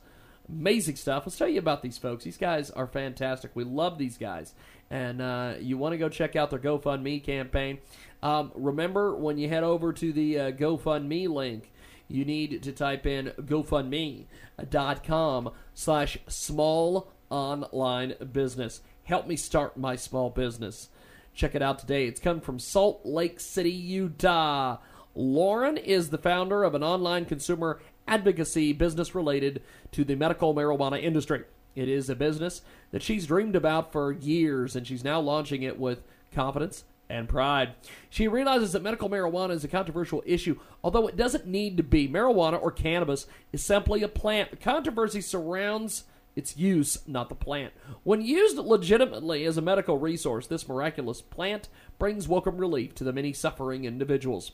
amazing 0.49 0.97
stuff. 0.97 1.25
Let's 1.27 1.39
tell 1.39 1.49
you 1.49 1.59
about 1.59 1.83
these 1.83 1.99
folks. 1.99 2.25
These 2.25 2.37
guys 2.37 2.71
are 2.71 2.87
fantastic. 2.87 3.51
We 3.55 3.65
love 3.65 3.99
these 3.99 4.17
guys. 4.17 4.55
And 4.91 5.21
uh, 5.21 5.55
you 5.61 5.79
want 5.79 5.95
to 5.95 5.99
go 5.99 6.09
check 6.09 6.37
out 6.37 6.51
their 6.51 6.59
GoFundMe 6.59 7.23
campaign. 7.23 7.79
Um, 8.23 8.53
remember, 8.55 9.15
when 9.15 9.39
you 9.39 9.49
head 9.49 9.65
over 9.65 9.93
to 9.93 10.13
the 10.13 10.39
uh, 10.39 10.53
GoFundMe 10.53 11.29
link, 11.29 11.73
you 12.09 12.25
need 12.25 12.63
to 12.63 12.73
type 12.73 13.07
in 13.07 13.33
GoFundMe.com 13.41 15.51
slash 15.75 16.19
small 16.29 17.13
online 17.31 18.15
business. 18.33 18.81
Help 19.05 19.27
me 19.27 19.37
start 19.37 19.77
my 19.77 19.97
small 19.97 20.31
business. 20.31 20.89
Check 21.35 21.55
it 21.55 21.63
out 21.63 21.79
today. 21.79 22.07
It's 22.07 22.21
come 22.21 22.41
from 22.41 22.59
Salt 22.59 23.03
Lake 23.05 23.41
City, 23.41 23.71
Utah. 23.71 24.79
Lauren 25.15 25.77
is 25.77 26.11
the 26.11 26.19
founder 26.19 26.65
of 26.65 26.75
an 26.75 26.83
online 26.83 27.25
consumer 27.25 27.81
advocacy 28.09 28.73
business 28.73 29.15
related 29.15 29.63
to 29.93 30.05
the 30.05 30.15
medical 30.15 30.55
marijuana 30.55 31.03
industry. 31.03 31.45
It 31.75 31.89
is 31.89 32.09
a 32.09 32.15
business 32.15 32.63
that 32.91 33.03
she's 33.03 33.27
dreamed 33.27 33.57
about 33.57 33.93
for 33.93 34.13
years, 34.13 34.77
and 34.77 34.87
she's 34.87 35.05
now 35.05 35.21
launching 35.21 35.63
it 35.63 35.79
with 35.79 36.03
confidence 36.33 36.85
and 37.09 37.29
pride. 37.29 37.75
She 38.11 38.29
realizes 38.29 38.73
that 38.73 38.83
medical 38.83 39.09
marijuana 39.09 39.51
is 39.51 39.65
a 39.65 39.69
controversial 39.69 40.23
issue, 40.27 40.59
although 40.83 41.07
it 41.07 41.17
doesn't 41.17 41.47
need 41.47 41.77
to 41.77 41.83
be. 41.83 42.09
Marijuana 42.09 42.61
or 42.61 42.71
cannabis 42.71 43.27
is 43.53 43.65
simply 43.65 44.03
a 44.03 44.09
plant. 44.09 44.51
The 44.51 44.57
controversy 44.57 45.21
surrounds 45.21 46.05
its 46.35 46.57
use, 46.57 46.99
not 47.07 47.29
the 47.29 47.35
plant. 47.35 47.73
When 48.03 48.21
used 48.21 48.59
legitimately 48.59 49.45
as 49.45 49.57
a 49.57 49.63
medical 49.63 49.99
resource, 49.99 50.47
this 50.47 50.69
miraculous 50.69 51.23
plant 51.23 51.69
brings 51.99 52.29
welcome 52.29 52.59
relief 52.59 52.95
to 52.97 53.05
the 53.05 53.13
many 53.13 53.33
suffering 53.33 53.85
individuals. 53.85 54.53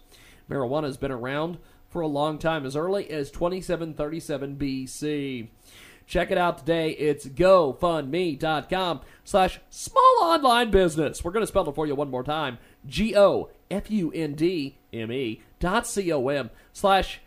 Marijuana 0.48 0.84
has 0.84 0.96
been 0.96 1.10
around 1.10 1.58
for 1.88 2.00
a 2.00 2.06
long 2.06 2.38
time, 2.38 2.64
as 2.64 2.76
early 2.76 3.10
as 3.10 3.30
2737 3.30 4.56
BC. 4.56 5.48
Check 6.12 6.30
it 6.30 6.36
out 6.36 6.58
today. 6.58 6.90
It's 6.90 7.24
gofundme.com 7.24 9.00
slash 9.24 9.60
small 9.70 10.18
online 10.20 10.70
business. 10.70 11.24
We're 11.24 11.30
going 11.30 11.42
to 11.42 11.46
spell 11.46 11.66
it 11.66 11.74
for 11.74 11.86
you 11.86 11.94
one 11.94 12.10
more 12.10 12.22
time. 12.22 12.58
G 12.86 13.16
O 13.16 13.48
F 13.70 13.90
U 13.90 14.12
N 14.12 14.34
D 14.34 14.76
M 14.92 15.10
E 15.10 15.40
dot 15.58 15.86
C 15.86 16.12
O 16.12 16.28
M 16.28 16.50
slash 16.74 17.22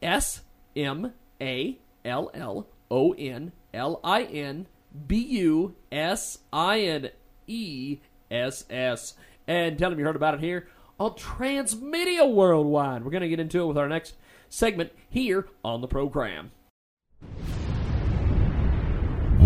S 0.00 0.42
M 0.76 1.14
A 1.40 1.78
L 2.04 2.30
L 2.32 2.68
O 2.92 3.10
N 3.14 3.50
L 3.74 3.98
I 4.04 4.22
N 4.22 4.68
B 5.08 5.16
U 5.16 5.74
S 5.90 6.38
I 6.52 6.78
N 6.82 7.10
E 7.48 7.98
S 8.30 8.64
S. 8.70 9.14
And 9.48 9.76
tell 9.76 9.90
them 9.90 9.98
you 9.98 10.04
heard 10.04 10.14
about 10.14 10.34
it 10.34 10.40
here 10.40 10.68
on 11.00 11.14
Transmedia 11.14 12.32
Worldwide. 12.32 13.02
We're 13.04 13.10
going 13.10 13.22
to 13.22 13.28
get 13.28 13.40
into 13.40 13.62
it 13.62 13.66
with 13.66 13.78
our 13.78 13.88
next 13.88 14.14
segment 14.48 14.92
here 15.10 15.48
on 15.64 15.80
the 15.80 15.88
program. 15.88 16.52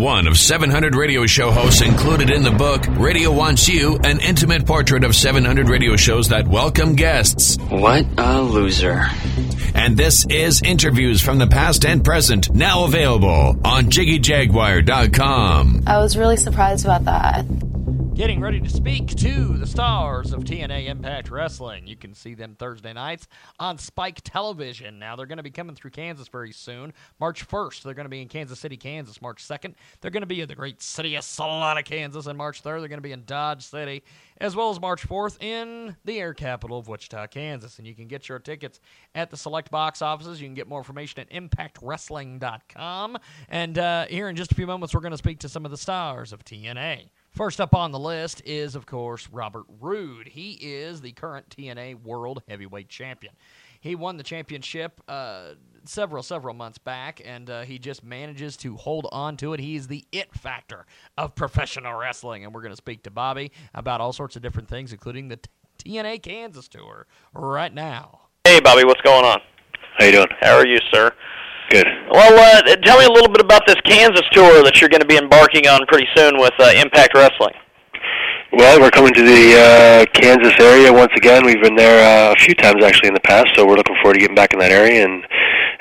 One 0.02 0.26
of 0.26 0.36
700 0.36 0.96
radio 0.96 1.26
show 1.26 1.52
hosts 1.52 1.80
included 1.80 2.28
in 2.28 2.42
the 2.42 2.50
book 2.50 2.84
Radio 2.98 3.30
Wants 3.30 3.68
You, 3.68 3.98
an 4.02 4.18
intimate 4.18 4.66
portrait 4.66 5.04
of 5.04 5.14
700 5.14 5.68
radio 5.68 5.94
shows 5.94 6.30
that 6.30 6.48
welcome 6.48 6.96
guests. 6.96 7.56
What 7.70 8.04
a 8.18 8.42
loser. 8.42 9.06
And 9.76 9.96
this 9.96 10.26
is 10.28 10.60
interviews 10.60 11.22
from 11.22 11.38
the 11.38 11.46
past 11.46 11.86
and 11.86 12.04
present, 12.04 12.52
now 12.52 12.82
available 12.82 13.60
on 13.64 13.84
JiggyJaguar.com. 13.90 15.84
I 15.86 15.98
was 15.98 16.16
really 16.16 16.36
surprised 16.36 16.84
about 16.84 17.04
that. 17.04 17.44
Getting 18.14 18.40
ready 18.40 18.60
to 18.60 18.68
speak 18.68 19.06
to 19.16 19.56
the 19.56 19.66
stars 19.66 20.34
of 20.34 20.44
TNA 20.44 20.86
Impact 20.86 21.30
Wrestling. 21.30 21.86
You 21.86 21.96
can 21.96 22.12
see 22.12 22.34
them 22.34 22.54
Thursday 22.58 22.92
nights 22.92 23.26
on 23.58 23.78
Spike 23.78 24.20
Television. 24.22 24.98
Now, 24.98 25.16
they're 25.16 25.24
going 25.24 25.38
to 25.38 25.42
be 25.42 25.50
coming 25.50 25.74
through 25.74 25.92
Kansas 25.92 26.28
very 26.28 26.52
soon. 26.52 26.92
March 27.18 27.48
1st, 27.48 27.82
they're 27.82 27.94
going 27.94 28.04
to 28.04 28.10
be 28.10 28.20
in 28.20 28.28
Kansas 28.28 28.60
City, 28.60 28.76
Kansas. 28.76 29.22
March 29.22 29.42
2nd, 29.42 29.74
they're 30.00 30.10
going 30.10 30.20
to 30.20 30.26
be 30.26 30.42
in 30.42 30.48
the 30.48 30.54
great 30.54 30.82
city 30.82 31.14
of 31.14 31.24
Salina, 31.24 31.82
Kansas. 31.82 32.26
And 32.26 32.36
March 32.36 32.62
3rd, 32.62 32.80
they're 32.80 32.88
going 32.88 32.98
to 32.98 33.00
be 33.00 33.12
in 33.12 33.24
Dodge 33.24 33.64
City, 33.64 34.02
as 34.36 34.54
well 34.54 34.68
as 34.68 34.78
March 34.78 35.08
4th 35.08 35.42
in 35.42 35.96
the 36.04 36.20
air 36.20 36.34
capital 36.34 36.78
of 36.78 36.88
Wichita, 36.88 37.28
Kansas. 37.28 37.78
And 37.78 37.86
you 37.86 37.94
can 37.94 38.08
get 38.08 38.28
your 38.28 38.40
tickets 38.40 38.78
at 39.14 39.30
the 39.30 39.38
select 39.38 39.70
box 39.70 40.02
offices. 40.02 40.38
You 40.38 40.48
can 40.48 40.54
get 40.54 40.68
more 40.68 40.80
information 40.80 41.20
at 41.20 41.30
impactwrestling.com. 41.30 43.18
And 43.48 43.78
uh, 43.78 44.04
here 44.04 44.28
in 44.28 44.36
just 44.36 44.52
a 44.52 44.54
few 44.54 44.66
moments, 44.66 44.94
we're 44.94 45.00
going 45.00 45.12
to 45.12 45.18
speak 45.18 45.38
to 45.38 45.48
some 45.48 45.64
of 45.64 45.70
the 45.70 45.78
stars 45.78 46.34
of 46.34 46.44
TNA. 46.44 47.08
First 47.32 47.62
up 47.62 47.74
on 47.74 47.92
the 47.92 47.98
list 47.98 48.42
is, 48.44 48.74
of 48.74 48.84
course, 48.84 49.26
Robert 49.32 49.64
Roode. 49.80 50.28
He 50.28 50.52
is 50.60 51.00
the 51.00 51.12
current 51.12 51.48
TNA 51.48 52.02
World 52.02 52.42
Heavyweight 52.46 52.90
Champion. 52.90 53.32
He 53.80 53.94
won 53.94 54.18
the 54.18 54.22
championship 54.22 55.00
uh, 55.08 55.54
several, 55.86 56.22
several 56.22 56.52
months 56.52 56.76
back, 56.76 57.22
and 57.24 57.48
uh, 57.48 57.62
he 57.62 57.78
just 57.78 58.04
manages 58.04 58.58
to 58.58 58.76
hold 58.76 59.08
on 59.12 59.38
to 59.38 59.54
it. 59.54 59.60
He's 59.60 59.86
the 59.86 60.04
it 60.12 60.34
factor 60.34 60.84
of 61.16 61.34
professional 61.34 61.94
wrestling, 61.94 62.44
and 62.44 62.54
we're 62.54 62.60
going 62.60 62.72
to 62.72 62.76
speak 62.76 63.02
to 63.04 63.10
Bobby 63.10 63.50
about 63.72 64.02
all 64.02 64.12
sorts 64.12 64.36
of 64.36 64.42
different 64.42 64.68
things, 64.68 64.92
including 64.92 65.28
the 65.28 65.40
TNA 65.78 66.22
Kansas 66.22 66.68
tour 66.68 67.06
right 67.32 67.72
now. 67.72 68.20
Hey, 68.44 68.60
Bobby, 68.60 68.84
what's 68.84 69.00
going 69.00 69.24
on? 69.24 69.40
How 69.96 70.04
you 70.04 70.12
doing? 70.12 70.28
How 70.42 70.58
are 70.58 70.66
you, 70.66 70.78
sir? 70.92 71.10
Good. 71.70 71.86
Well, 72.10 72.34
uh, 72.38 72.76
tell 72.76 72.98
me 72.98 73.06
a 73.06 73.10
little 73.10 73.32
bit 73.32 73.40
about 73.40 73.66
this 73.66 73.76
Kansas 73.84 74.24
tour 74.32 74.62
that 74.62 74.80
you're 74.80 74.90
going 74.90 75.00
to 75.00 75.06
be 75.06 75.16
embarking 75.16 75.66
on 75.66 75.86
pretty 75.86 76.06
soon 76.14 76.36
with 76.38 76.52
uh, 76.58 76.72
Impact 76.76 77.14
Wrestling. 77.14 77.54
Well, 78.52 78.80
we're 78.80 78.90
coming 78.90 79.14
to 79.14 79.22
the 79.22 79.56
uh, 79.56 80.04
Kansas 80.12 80.52
area 80.60 80.92
once 80.92 81.12
again. 81.16 81.46
We've 81.46 81.62
been 81.62 81.76
there 81.76 82.04
uh, 82.04 82.32
a 82.32 82.36
few 82.36 82.54
times 82.54 82.84
actually 82.84 83.08
in 83.08 83.14
the 83.14 83.24
past, 83.24 83.48
so 83.56 83.66
we're 83.66 83.76
looking 83.76 83.96
forward 84.02 84.14
to 84.14 84.20
getting 84.20 84.36
back 84.36 84.52
in 84.52 84.58
that 84.58 84.70
area 84.70 85.04
and 85.04 85.24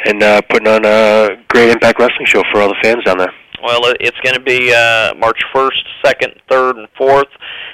and 0.05 0.23
uh, 0.23 0.41
putting 0.49 0.67
on 0.67 0.85
a 0.85 1.35
great 1.49 1.69
Impact 1.69 1.99
Wrestling 1.99 2.25
show 2.25 2.43
for 2.51 2.61
all 2.61 2.69
the 2.69 2.79
fans 2.81 3.03
down 3.03 3.17
there. 3.17 3.33
Well, 3.61 3.93
it's 3.99 4.17
going 4.21 4.33
to 4.33 4.41
be 4.41 4.73
uh, 4.73 5.13
March 5.15 5.39
1st, 5.53 5.83
2nd, 6.03 6.37
3rd, 6.49 6.79
and 6.79 6.87
4th. 6.99 7.29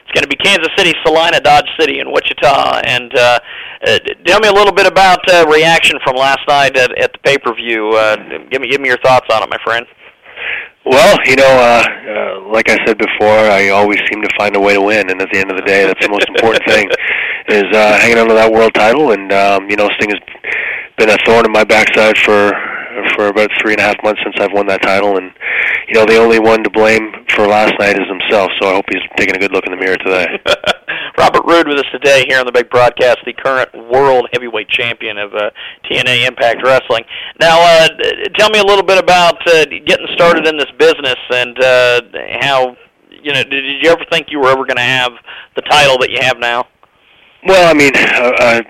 It's 0.08 0.16
going 0.16 0.24
to 0.24 0.32
be 0.32 0.38
Kansas 0.38 0.72
City, 0.78 0.94
Salina, 1.06 1.42
Dodge 1.42 1.68
City, 1.78 2.00
and 2.00 2.10
Wichita. 2.10 2.80
And 2.86 3.14
uh, 3.14 3.40
uh, 3.86 4.00
tell 4.26 4.40
me 4.40 4.48
a 4.48 4.54
little 4.54 4.72
bit 4.72 4.88
about 4.88 5.20
uh, 5.30 5.46
reaction 5.52 6.00
from 6.02 6.16
last 6.16 6.40
night 6.48 6.78
at, 6.78 6.98
at 6.98 7.12
the 7.12 7.20
pay-per-view. 7.26 7.90
Uh, 7.90 8.16
give 8.50 8.62
me 8.62 8.70
give 8.70 8.80
me 8.80 8.88
your 8.88 9.00
thoughts 9.00 9.28
on 9.34 9.44
it, 9.44 9.50
my 9.50 9.58
friend. 9.66 9.86
Well, 10.86 11.18
you 11.26 11.36
know, 11.36 11.44
uh, 11.44 11.84
uh, 11.84 12.54
like 12.54 12.70
I 12.70 12.78
said 12.86 12.98
before, 12.98 13.36
I 13.52 13.68
always 13.70 14.00
seem 14.10 14.22
to 14.22 14.30
find 14.38 14.56
a 14.56 14.60
way 14.62 14.76
to 14.76 14.82
win, 14.82 15.10
and 15.10 15.22
at 15.22 15.28
the 15.34 15.40
end 15.40 15.52
of 15.52 15.58
the 15.58 15.64
day, 15.64 15.86
that's 15.86 16.00
the 16.00 16.10
most 16.10 16.26
important 16.30 16.64
thing 16.70 16.88
is 17.50 17.66
uh, 17.76 18.00
hanging 18.00 18.18
on 18.18 18.30
to 18.30 18.34
that 18.34 18.50
world 18.50 18.74
title. 18.76 19.12
And 19.12 19.34
um, 19.34 19.70
you 19.70 19.76
know, 19.76 19.90
Sting 20.00 20.12
has 20.12 20.24
been 20.98 21.10
a 21.10 21.18
thorn 21.26 21.46
in 21.46 21.52
my 21.52 21.66
backside 21.66 22.18
for 22.20 22.56
for 23.18 23.28
about 23.28 23.50
three 23.60 23.74
and 23.74 23.82
a 23.82 23.84
half 23.84 23.98
months 24.04 24.22
since 24.24 24.36
I've 24.40 24.54
won 24.54 24.68
that 24.68 24.84
title, 24.84 25.18
and 25.18 25.34
you 25.90 25.96
know, 25.96 26.06
the 26.06 26.18
only 26.18 26.40
one 26.40 26.64
to 26.64 26.70
blame 26.70 27.12
for 27.36 27.48
last 27.48 27.74
night 27.80 27.98
is 27.98 28.08
himself. 28.08 28.52
So 28.62 28.70
I 28.70 28.76
hope 28.76 28.86
he's 28.90 29.02
taking 29.18 29.36
a 29.36 29.40
good 29.40 29.52
look 29.52 29.66
in 29.66 29.72
the 29.72 29.82
mirror 29.82 29.98
today. 29.98 30.40
Robert 31.18 31.44
Roode 31.46 31.68
with 31.68 31.80
us 31.80 31.86
today 31.92 32.26
here 32.28 32.40
on 32.40 32.46
the 32.46 32.52
big 32.52 32.70
broadcast, 32.70 33.20
the 33.26 33.34
current 33.34 33.70
world 33.92 34.28
heavyweight 34.34 34.70
champion 34.70 35.18
of 35.18 35.34
uh, 35.34 35.50
TNA 35.90 36.28
Impact 36.28 36.62
Wrestling. 36.64 37.04
Now, 37.40 37.60
uh, 37.60 37.88
tell 38.38 38.50
me 38.50 38.60
a 38.60 38.64
little 38.64 38.84
bit 38.84 38.98
about 38.98 39.36
uh, 39.48 39.66
getting 39.66 40.08
started 40.14 40.48
in 40.48 40.58
this 40.58 40.72
business 40.78 41.18
and 41.30 41.60
uh, 41.60 42.02
how 42.40 42.78
you 43.10 43.34
know. 43.34 43.44
Did 43.44 43.84
you 43.84 43.90
ever 43.90 44.06
think 44.12 44.28
you 44.30 44.40
were 44.40 44.50
ever 44.50 44.66
going 44.66 44.78
to 44.78 44.82
have 44.82 45.12
the 45.56 45.62
title 45.64 45.98
that 46.00 46.12
you 46.12 46.20
have 46.22 46.38
now? 46.40 46.66
Well, 47.46 47.70
I 47.70 47.74
mean, 47.74 47.92
uh, 47.96 48.32
uh, 48.40 48.62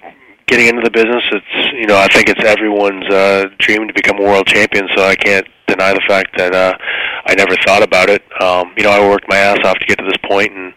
getting 0.47 0.67
into 0.67 0.81
the 0.81 0.91
business, 0.91 1.23
it's 1.31 1.73
you 1.73 1.85
know, 1.87 1.97
I 1.97 2.07
think 2.07 2.29
it's 2.29 2.43
everyone's 2.43 3.07
uh, 3.13 3.45
dream 3.59 3.87
to 3.87 3.93
become 3.93 4.19
a 4.19 4.23
world 4.23 4.47
champion. 4.47 4.87
So 4.95 5.03
I 5.03 5.15
can't 5.15 5.47
deny 5.67 5.93
the 5.93 6.01
fact 6.07 6.37
that 6.37 6.55
uh, 6.55 6.73
I 7.25 7.35
never 7.35 7.55
thought 7.65 7.83
about 7.83 8.09
it. 8.09 8.23
Um, 8.41 8.71
you 8.77 8.83
know, 8.83 8.91
I 8.91 9.07
worked 9.07 9.27
my 9.27 9.37
ass 9.37 9.59
off 9.65 9.77
to 9.77 9.85
get 9.85 9.99
to 9.99 10.05
this 10.05 10.17
point, 10.25 10.51
and 10.51 10.73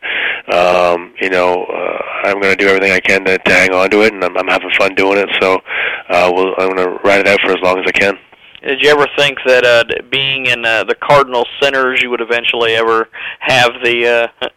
um, 0.53 1.15
you 1.21 1.31
know, 1.31 1.65
uh, 1.65 2.29
I'm 2.29 2.41
going 2.41 2.57
to 2.57 2.63
do 2.63 2.69
everything 2.69 2.93
I 2.93 3.01
can 3.01 3.25
to, 3.25 3.39
to 3.39 3.53
hang 3.53 3.73
on 3.73 3.91
to 3.91 4.03
it, 4.03 4.13
and 4.13 4.23
I'm, 4.25 4.37
I'm 4.37 4.49
having 4.49 4.71
fun 4.79 4.95
doing 4.95 5.19
it. 5.19 5.29
So 5.41 5.61
uh, 6.11 6.31
we'll, 6.35 6.55
I'm 6.59 6.75
going 6.75 6.85
to 6.85 6.99
ride 7.05 7.21
it 7.21 7.29
out 7.29 7.41
for 7.41 7.53
as 7.53 7.63
long 7.63 7.79
as 7.79 7.85
I 7.87 7.93
can. 7.93 8.19
Did 8.63 8.83
you 8.83 8.91
ever 8.91 9.07
think 9.17 9.39
that 9.47 9.65
uh, 9.65 9.85
being 10.11 10.47
in 10.47 10.65
uh, 10.65 10.85
the 10.85 10.95
Cardinal 10.95 11.47
Centers, 11.63 12.03
you 12.03 12.11
would 12.11 12.21
eventually 12.21 12.75
ever 12.75 13.09
have 13.41 13.71
the 13.83 14.31
uh, 14.43 14.49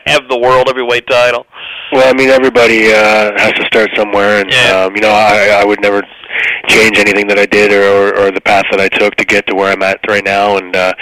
have 0.06 0.28
the 0.28 0.38
world 0.38 0.68
heavyweight 0.68 1.06
title? 1.06 1.46
Well, 1.92 2.08
I 2.08 2.16
mean, 2.16 2.30
everybody 2.30 2.86
uh, 2.92 3.32
has 3.36 3.52
to 3.52 3.64
start 3.66 3.90
somewhere, 3.96 4.40
and 4.40 4.50
Yeah. 4.50 4.84
um, 4.84 4.94
you 4.96 5.02
know, 5.02 5.10
I, 5.10 5.60
I 5.60 5.64
would 5.64 5.80
never 5.82 6.02
change 6.68 6.98
anything 6.98 7.26
that 7.26 7.38
I 7.38 7.46
did 7.46 7.72
or, 7.72 7.82
or, 7.82 8.26
or 8.26 8.30
the 8.30 8.40
path 8.40 8.64
that 8.70 8.80
I 8.80 8.88
took 8.88 9.14
to 9.16 9.24
get 9.24 9.46
to 9.48 9.54
where 9.54 9.72
I'm 9.72 9.82
at 9.82 9.98
right 10.08 10.24
now. 10.24 10.56
And 10.56 10.74
uh, 10.74 10.92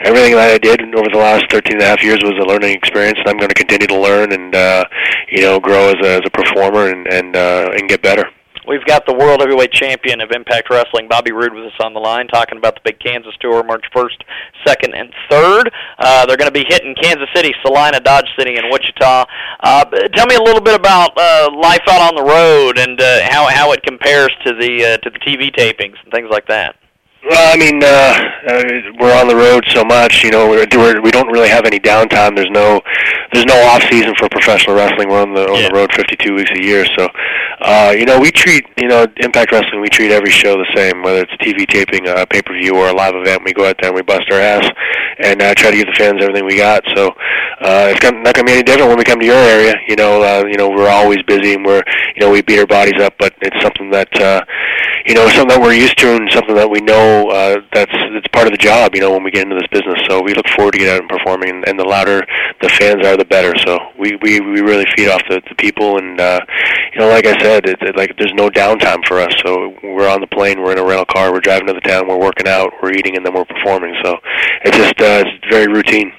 everything 0.00 0.34
that 0.36 0.50
I 0.50 0.58
did 0.58 0.80
over 0.94 1.08
the 1.12 1.18
last 1.18 1.50
13 1.50 1.74
and 1.74 1.82
a 1.82 1.86
half 1.86 2.02
years 2.02 2.20
was 2.22 2.34
a 2.40 2.46
learning 2.48 2.74
experience, 2.74 3.18
and 3.18 3.28
I'm 3.28 3.36
going 3.36 3.48
to 3.48 3.54
continue 3.54 3.86
to 3.88 3.98
learn 3.98 4.32
and 4.32 4.54
uh, 4.54 4.84
you 5.30 5.42
know 5.42 5.60
grow 5.60 5.90
as 5.90 5.96
a, 6.02 6.14
as 6.16 6.20
a 6.24 6.30
performer 6.30 6.88
and 6.88 7.06
and 7.08 7.36
uh, 7.36 7.70
and 7.74 7.88
get 7.88 8.00
better. 8.02 8.24
We've 8.68 8.84
got 8.84 9.06
the 9.06 9.14
world 9.14 9.40
heavyweight 9.40 9.72
champion 9.72 10.20
of 10.20 10.30
Impact 10.30 10.68
Wrestling, 10.68 11.08
Bobby 11.08 11.32
Roode, 11.32 11.54
with 11.54 11.64
us 11.64 11.80
on 11.80 11.94
the 11.94 12.00
line, 12.00 12.28
talking 12.28 12.58
about 12.58 12.74
the 12.74 12.82
big 12.84 13.00
Kansas 13.00 13.32
tour, 13.40 13.64
March 13.64 13.84
1st, 13.96 14.20
2nd, 14.66 14.92
and 14.92 15.10
3rd. 15.30 15.70
Uh, 15.98 16.26
they're 16.26 16.36
going 16.36 16.52
to 16.52 16.52
be 16.52 16.66
hitting 16.68 16.94
Kansas 17.00 17.28
City, 17.34 17.54
Salina, 17.64 17.98
Dodge 17.98 18.28
City, 18.38 18.56
and 18.56 18.66
Wichita. 18.70 19.24
Uh, 19.60 19.84
tell 20.14 20.26
me 20.26 20.34
a 20.34 20.42
little 20.42 20.60
bit 20.60 20.74
about 20.74 21.16
uh, 21.16 21.48
life 21.56 21.80
out 21.88 22.12
on 22.12 22.14
the 22.14 22.22
road 22.22 22.78
and 22.78 23.00
uh, 23.00 23.20
how 23.30 23.48
how 23.48 23.72
it 23.72 23.82
compares 23.82 24.30
to 24.44 24.52
the 24.52 24.84
uh, 24.84 24.96
to 24.98 25.08
the 25.08 25.18
TV 25.20 25.50
tapings 25.50 25.96
and 26.04 26.12
things 26.12 26.28
like 26.30 26.46
that. 26.48 26.76
Well, 27.24 27.52
I 27.52 27.58
mean, 27.58 27.82
uh, 27.82 28.14
uh, 28.46 28.94
we're 29.00 29.18
on 29.18 29.26
the 29.26 29.34
road 29.34 29.64
so 29.74 29.84
much. 29.84 30.22
You 30.22 30.30
know, 30.30 30.48
we're, 30.48 30.66
we're 30.70 31.02
we 31.02 31.10
don't 31.10 31.26
really 31.26 31.48
have 31.48 31.66
any 31.66 31.80
downtime. 31.80 32.36
There's 32.36 32.50
no 32.50 32.80
there's 33.32 33.44
no 33.44 33.58
off 33.66 33.82
season 33.90 34.14
for 34.16 34.28
professional 34.28 34.76
wrestling. 34.76 35.08
We're 35.08 35.22
on 35.22 35.34
the 35.34 35.42
on 35.50 35.62
the 35.62 35.70
road 35.74 35.90
52 35.94 36.34
weeks 36.34 36.50
a 36.54 36.62
year. 36.62 36.86
So, 36.96 37.08
uh, 37.60 37.92
you 37.96 38.06
know, 38.06 38.20
we 38.20 38.30
treat 38.30 38.64
you 38.76 38.86
know 38.86 39.04
Impact 39.16 39.50
Wrestling. 39.50 39.80
We 39.80 39.88
treat 39.88 40.12
every 40.12 40.30
show 40.30 40.56
the 40.56 40.70
same, 40.76 41.02
whether 41.02 41.22
it's 41.22 41.34
TV 41.42 41.66
taping, 41.66 42.06
a 42.06 42.24
pay 42.24 42.40
per 42.40 42.54
view, 42.54 42.76
or 42.76 42.88
a 42.88 42.94
live 42.94 43.16
event. 43.16 43.42
We 43.44 43.52
go 43.52 43.68
out 43.68 43.76
there 43.80 43.90
and 43.90 43.96
we 43.96 44.02
bust 44.02 44.30
our 44.30 44.40
ass 44.40 44.70
and 45.18 45.42
uh, 45.42 45.54
try 45.54 45.72
to 45.72 45.76
give 45.76 45.86
the 45.86 45.98
fans 45.98 46.22
everything 46.22 46.46
we 46.46 46.56
got. 46.56 46.84
So, 46.94 47.08
uh, 47.60 47.90
it's 47.90 48.02
not 48.02 48.14
going 48.22 48.34
to 48.34 48.44
be 48.44 48.52
any 48.52 48.62
different 48.62 48.88
when 48.88 48.98
we 48.98 49.04
come 49.04 49.18
to 49.18 49.26
your 49.26 49.34
area. 49.34 49.74
You 49.88 49.96
know, 49.96 50.22
uh, 50.22 50.44
you 50.46 50.56
know, 50.56 50.70
we're 50.70 50.88
always 50.88 51.20
busy 51.24 51.54
and 51.54 51.66
we're 51.66 51.82
you 52.14 52.20
know 52.20 52.30
we 52.30 52.42
beat 52.42 52.60
our 52.60 52.66
bodies 52.66 53.02
up, 53.02 53.14
but 53.18 53.34
it's 53.42 53.60
something 53.60 53.90
that 53.90 54.14
uh, 54.22 54.40
you 55.04 55.14
know 55.14 55.28
something 55.30 55.48
that 55.48 55.60
we're 55.60 55.74
used 55.74 55.98
to 55.98 56.14
and 56.14 56.30
something 56.30 56.54
that 56.54 56.70
we 56.70 56.80
know 56.80 57.17
uh, 57.26 57.56
that's 57.72 57.92
it's 58.14 58.28
part 58.28 58.46
of 58.46 58.52
the 58.52 58.58
job. 58.58 58.94
You 58.94 59.00
know, 59.00 59.12
when 59.12 59.24
we 59.24 59.30
get 59.30 59.42
into 59.42 59.56
this 59.56 59.66
business, 59.70 59.98
so 60.08 60.22
we 60.22 60.34
look 60.34 60.46
forward 60.54 60.72
to 60.72 60.78
get 60.78 60.94
out 60.94 61.00
and 61.00 61.08
performing. 61.08 61.50
And, 61.50 61.68
and 61.68 61.78
the 61.78 61.84
louder 61.84 62.22
the 62.62 62.68
fans 62.78 63.06
are, 63.06 63.16
the 63.16 63.24
better. 63.24 63.54
So 63.66 63.78
we 63.98 64.16
we 64.22 64.40
we 64.40 64.60
really 64.60 64.86
feed 64.96 65.08
off 65.08 65.22
the, 65.28 65.42
the 65.48 65.54
people, 65.56 65.98
and 65.98 66.20
uh, 66.20 66.40
you 66.92 67.00
know, 67.00 67.08
like 67.08 67.26
I 67.26 67.38
said, 67.42 67.66
it, 67.66 67.82
it, 67.82 67.96
like 67.96 68.16
there's 68.18 68.34
no 68.34 68.48
downtime 68.48 69.04
for 69.06 69.18
us. 69.18 69.34
So 69.44 69.74
we're 69.82 70.08
on 70.08 70.20
the 70.20 70.26
plane, 70.28 70.62
we're 70.62 70.72
in 70.72 70.78
a 70.78 70.84
rental 70.84 71.06
car, 71.06 71.32
we're 71.32 71.40
driving 71.40 71.66
to 71.68 71.74
the 71.74 71.80
town, 71.80 72.08
we're 72.08 72.18
working 72.18 72.48
out, 72.48 72.72
we're 72.82 72.92
eating, 72.92 73.16
and 73.16 73.24
then 73.24 73.34
we're 73.34 73.44
performing. 73.44 73.94
So 74.04 74.16
it's 74.64 74.76
just 74.76 75.00
uh, 75.00 75.24
it's 75.26 75.46
very 75.50 75.66
routine. 75.66 76.12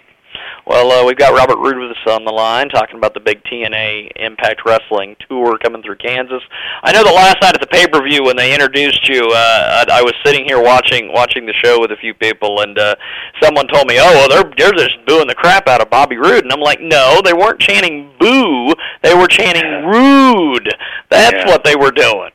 Well, 0.69 0.91
uh, 0.91 1.03
we've 1.03 1.17
got 1.17 1.33
Robert 1.33 1.57
us 1.57 1.97
on 2.05 2.25
the 2.25 2.31
line 2.31 2.69
talking 2.69 2.97
about 2.97 3.15
the 3.15 3.19
big 3.19 3.43
TNA 3.45 4.11
Impact 4.17 4.61
Wrestling 4.67 5.15
tour 5.27 5.57
coming 5.57 5.81
through 5.81 5.95
Kansas. 5.95 6.43
I 6.83 6.91
know 6.91 7.03
the 7.03 7.11
last 7.11 7.37
night 7.41 7.55
at 7.55 7.59
the 7.59 7.65
pay-per-view 7.65 8.23
when 8.23 8.35
they 8.35 8.53
introduced 8.53 9.09
you, 9.09 9.31
uh, 9.33 9.85
I, 9.89 9.99
I 9.99 10.01
was 10.03 10.13
sitting 10.23 10.45
here 10.45 10.61
watching 10.61 11.11
watching 11.11 11.47
the 11.47 11.53
show 11.53 11.81
with 11.81 11.91
a 11.91 11.95
few 11.95 12.13
people, 12.13 12.61
and 12.61 12.77
uh, 12.77 12.93
someone 13.41 13.67
told 13.67 13.87
me, 13.87 13.97
"Oh, 13.99 14.13
well, 14.13 14.29
they're 14.29 14.53
they're 14.57 14.77
just 14.77 15.03
booing 15.07 15.27
the 15.27 15.33
crap 15.33 15.67
out 15.67 15.81
of 15.81 15.89
Bobby 15.89 16.17
Roode," 16.17 16.43
and 16.43 16.53
I'm 16.53 16.59
like, 16.61 16.79
"No, 16.79 17.19
they 17.25 17.33
weren't 17.33 17.59
chanting 17.59 18.11
boo, 18.19 18.75
they 19.01 19.15
were 19.15 19.27
chanting 19.27 19.87
rude. 19.87 20.69
That's 21.09 21.33
Yeah. 21.33 21.47
what 21.47 21.63
they 21.63 21.75
were 21.75 21.91
doing." 21.91 22.29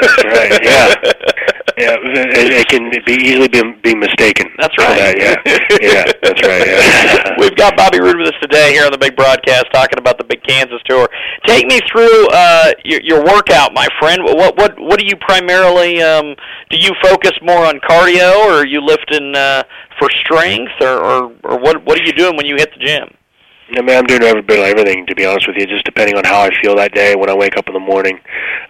That's 0.00 0.24
right. 0.24 0.64
Yeah. 0.64 1.12
Yeah, 1.78 1.96
it, 1.96 2.52
it 2.52 2.68
can 2.68 2.90
be 2.90 3.14
easily 3.14 3.48
be, 3.48 3.62
be 3.82 3.94
mistaken. 3.94 4.52
That's 4.58 4.76
right. 4.76 5.16
that, 5.16 5.16
yeah, 5.16 5.40
yeah, 5.80 6.04
that's 6.22 6.42
right. 6.44 6.66
Yeah. 6.68 7.34
We've 7.38 7.56
got 7.56 7.76
Bobby 7.76 7.98
Roode 7.98 8.18
with 8.18 8.28
us 8.28 8.38
today 8.42 8.72
here 8.72 8.84
on 8.84 8.92
the 8.92 8.98
big 8.98 9.16
broadcast, 9.16 9.66
talking 9.72 9.98
about 9.98 10.18
the 10.18 10.24
big 10.24 10.42
Kansas 10.44 10.80
tour. 10.84 11.08
Take 11.46 11.66
me 11.66 11.80
through 11.90 12.28
uh, 12.30 12.72
your, 12.84 13.00
your 13.02 13.24
workout, 13.24 13.72
my 13.72 13.88
friend. 13.98 14.22
What 14.22 14.56
what 14.56 14.78
what 14.78 14.98
do 14.98 15.06
you 15.06 15.16
primarily 15.16 16.02
um, 16.02 16.36
do? 16.68 16.76
You 16.76 16.92
focus 17.02 17.32
more 17.40 17.64
on 17.64 17.80
cardio, 17.80 18.36
or 18.44 18.60
are 18.60 18.66
you 18.66 18.82
lifting 18.84 19.34
uh, 19.34 19.62
for 19.98 20.10
strength, 20.20 20.72
or, 20.82 21.00
or 21.00 21.32
or 21.44 21.58
what 21.58 21.82
what 21.86 21.98
are 21.98 22.04
you 22.04 22.12
doing 22.12 22.36
when 22.36 22.44
you 22.44 22.56
hit 22.56 22.70
the 22.76 22.84
gym? 22.84 23.16
I 23.74 23.80
mean, 23.80 23.96
I'm 23.96 24.04
doing 24.04 24.22
every 24.22 24.42
bit 24.42 24.58
of 24.58 24.64
everything 24.66 25.06
to 25.06 25.14
be 25.14 25.24
honest 25.24 25.48
with 25.48 25.56
you, 25.56 25.66
just 25.66 25.84
depending 25.84 26.16
on 26.16 26.24
how 26.24 26.42
I 26.42 26.50
feel 26.60 26.76
that 26.76 26.92
day 26.92 27.16
when 27.16 27.30
I 27.30 27.34
wake 27.34 27.56
up 27.56 27.68
in 27.68 27.74
the 27.74 27.80
morning. 27.80 28.18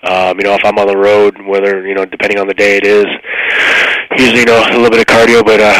Um, 0.04 0.38
you 0.38 0.44
know, 0.44 0.54
if 0.54 0.64
I'm 0.64 0.78
on 0.78 0.86
the 0.86 0.96
road, 0.96 1.40
whether 1.46 1.86
you 1.86 1.94
know, 1.94 2.04
depending 2.04 2.38
on 2.38 2.46
the 2.46 2.54
day 2.54 2.76
it 2.76 2.86
is, 2.86 3.06
usually 4.16 4.40
you 4.40 4.46
know 4.46 4.62
a 4.62 4.78
little 4.78 4.90
bit 4.90 5.00
of 5.00 5.06
cardio, 5.06 5.44
but 5.44 5.60
uh, 5.60 5.74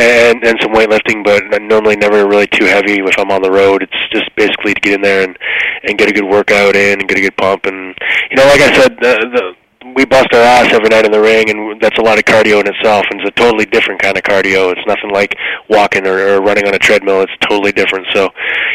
and 0.00 0.44
and 0.44 0.58
some 0.62 0.72
weightlifting, 0.72 1.24
but 1.24 1.42
normally 1.62 1.96
never 1.96 2.26
really 2.26 2.46
too 2.46 2.66
heavy. 2.66 3.00
If 3.02 3.18
I'm 3.18 3.30
on 3.30 3.42
the 3.42 3.50
road, 3.50 3.82
it's 3.82 4.08
just 4.12 4.34
basically 4.36 4.74
to 4.74 4.80
get 4.80 4.94
in 4.94 5.02
there 5.02 5.24
and 5.26 5.36
and 5.84 5.98
get 5.98 6.08
a 6.08 6.12
good 6.12 6.28
workout 6.28 6.76
in 6.76 7.00
and 7.00 7.08
get 7.08 7.18
a 7.18 7.22
good 7.22 7.36
pump. 7.36 7.66
And 7.66 7.94
you 8.30 8.36
know, 8.36 8.44
like 8.46 8.60
I 8.60 8.74
said, 8.74 8.96
the, 9.00 9.14
the 9.32 9.54
we 9.94 10.04
bust 10.04 10.28
our 10.32 10.40
ass 10.40 10.72
every 10.72 10.88
night 10.88 11.04
in 11.04 11.12
the 11.12 11.20
ring, 11.20 11.50
and 11.50 11.80
that's 11.80 11.98
a 11.98 12.02
lot 12.02 12.18
of 12.18 12.24
cardio 12.24 12.60
in 12.60 12.66
itself. 12.66 13.04
And 13.10 13.20
it's 13.20 13.28
a 13.28 13.32
totally 13.32 13.66
different 13.66 14.00
kind 14.00 14.16
of 14.16 14.22
cardio. 14.22 14.72
It's 14.72 14.86
nothing 14.86 15.10
like 15.10 15.36
walking 15.68 16.06
or, 16.06 16.18
or 16.18 16.40
running 16.40 16.66
on 16.66 16.74
a 16.74 16.78
treadmill. 16.78 17.22
It's 17.22 17.32
totally 17.48 17.72
different. 17.72 18.06
So, 18.14 18.30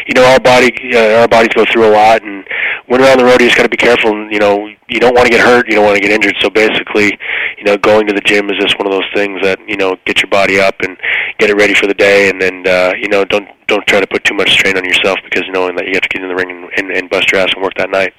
you 0.06 0.14
know, 0.14 0.24
our 0.24 0.40
body, 0.40 0.72
uh, 0.94 1.20
our 1.20 1.28
bodies 1.28 1.54
go 1.54 1.64
through 1.72 1.88
a 1.88 1.92
lot, 1.92 2.22
and 2.22 2.44
when 2.86 3.00
you're 3.00 3.10
on 3.10 3.18
the 3.18 3.24
road, 3.24 3.40
you 3.40 3.48
just 3.48 3.56
got 3.56 3.64
to 3.64 3.68
be 3.68 3.76
careful. 3.76 4.12
You 4.30 4.38
know, 4.38 4.68
you 4.88 5.00
don't 5.00 5.14
want 5.14 5.26
to 5.26 5.30
get 5.30 5.40
hurt, 5.40 5.68
you 5.68 5.74
don't 5.74 5.84
want 5.84 5.96
to 5.96 6.02
get 6.02 6.10
injured. 6.10 6.36
So 6.40 6.50
basically, 6.50 7.18
you 7.58 7.64
know, 7.64 7.76
going 7.76 8.06
to 8.06 8.12
the 8.12 8.20
gym 8.20 8.50
is 8.50 8.58
just 8.58 8.78
one 8.78 8.86
of 8.86 8.92
those 8.92 9.08
things 9.14 9.40
that 9.42 9.58
you 9.66 9.76
know 9.76 9.96
get 10.04 10.22
your 10.22 10.30
body 10.30 10.60
up 10.60 10.76
and 10.80 10.96
get 11.38 11.50
it 11.50 11.56
ready 11.56 11.74
for 11.74 11.86
the 11.86 11.94
day, 11.94 12.28
and 12.28 12.40
then 12.40 12.66
uh, 12.66 12.92
you 13.00 13.08
know 13.08 13.24
don't 13.24 13.48
don't 13.66 13.86
try 13.86 14.00
to 14.00 14.06
put 14.06 14.24
too 14.24 14.34
much 14.34 14.50
strain 14.50 14.76
on 14.76 14.84
yourself 14.84 15.18
because 15.24 15.44
knowing 15.50 15.76
that 15.76 15.86
you 15.86 15.92
have 15.94 16.02
to 16.02 16.08
get 16.08 16.22
in 16.22 16.28
the 16.28 16.34
ring 16.34 16.50
and, 16.50 16.70
and, 16.76 16.96
and 16.96 17.10
bust 17.10 17.32
your 17.32 17.40
ass 17.40 17.50
and 17.54 17.62
work 17.62 17.74
that 17.76 17.90
night. 17.90 18.12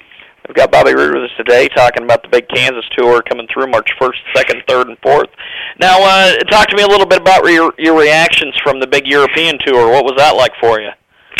We've 0.48 0.54
got 0.54 0.70
Bobby 0.70 0.94
Roode 0.94 1.14
with 1.14 1.24
us 1.24 1.36
today 1.36 1.66
talking 1.68 2.04
about 2.04 2.22
the 2.22 2.28
big 2.28 2.46
Kansas 2.48 2.84
tour 2.96 3.20
coming 3.22 3.48
through 3.52 3.66
March 3.66 3.88
1st, 4.00 4.18
2nd, 4.36 4.66
3rd, 4.66 4.88
and 4.90 5.00
4th. 5.00 5.28
Now, 5.80 5.98
uh, 6.00 6.36
talk 6.44 6.68
to 6.68 6.76
me 6.76 6.84
a 6.84 6.86
little 6.86 7.06
bit 7.06 7.20
about 7.20 7.44
your, 7.50 7.72
your 7.78 7.98
reactions 7.98 8.54
from 8.62 8.78
the 8.78 8.86
big 8.86 9.08
European 9.08 9.58
tour. 9.66 9.90
What 9.90 10.04
was 10.04 10.14
that 10.18 10.36
like 10.36 10.52
for 10.60 10.80
you? 10.80 10.90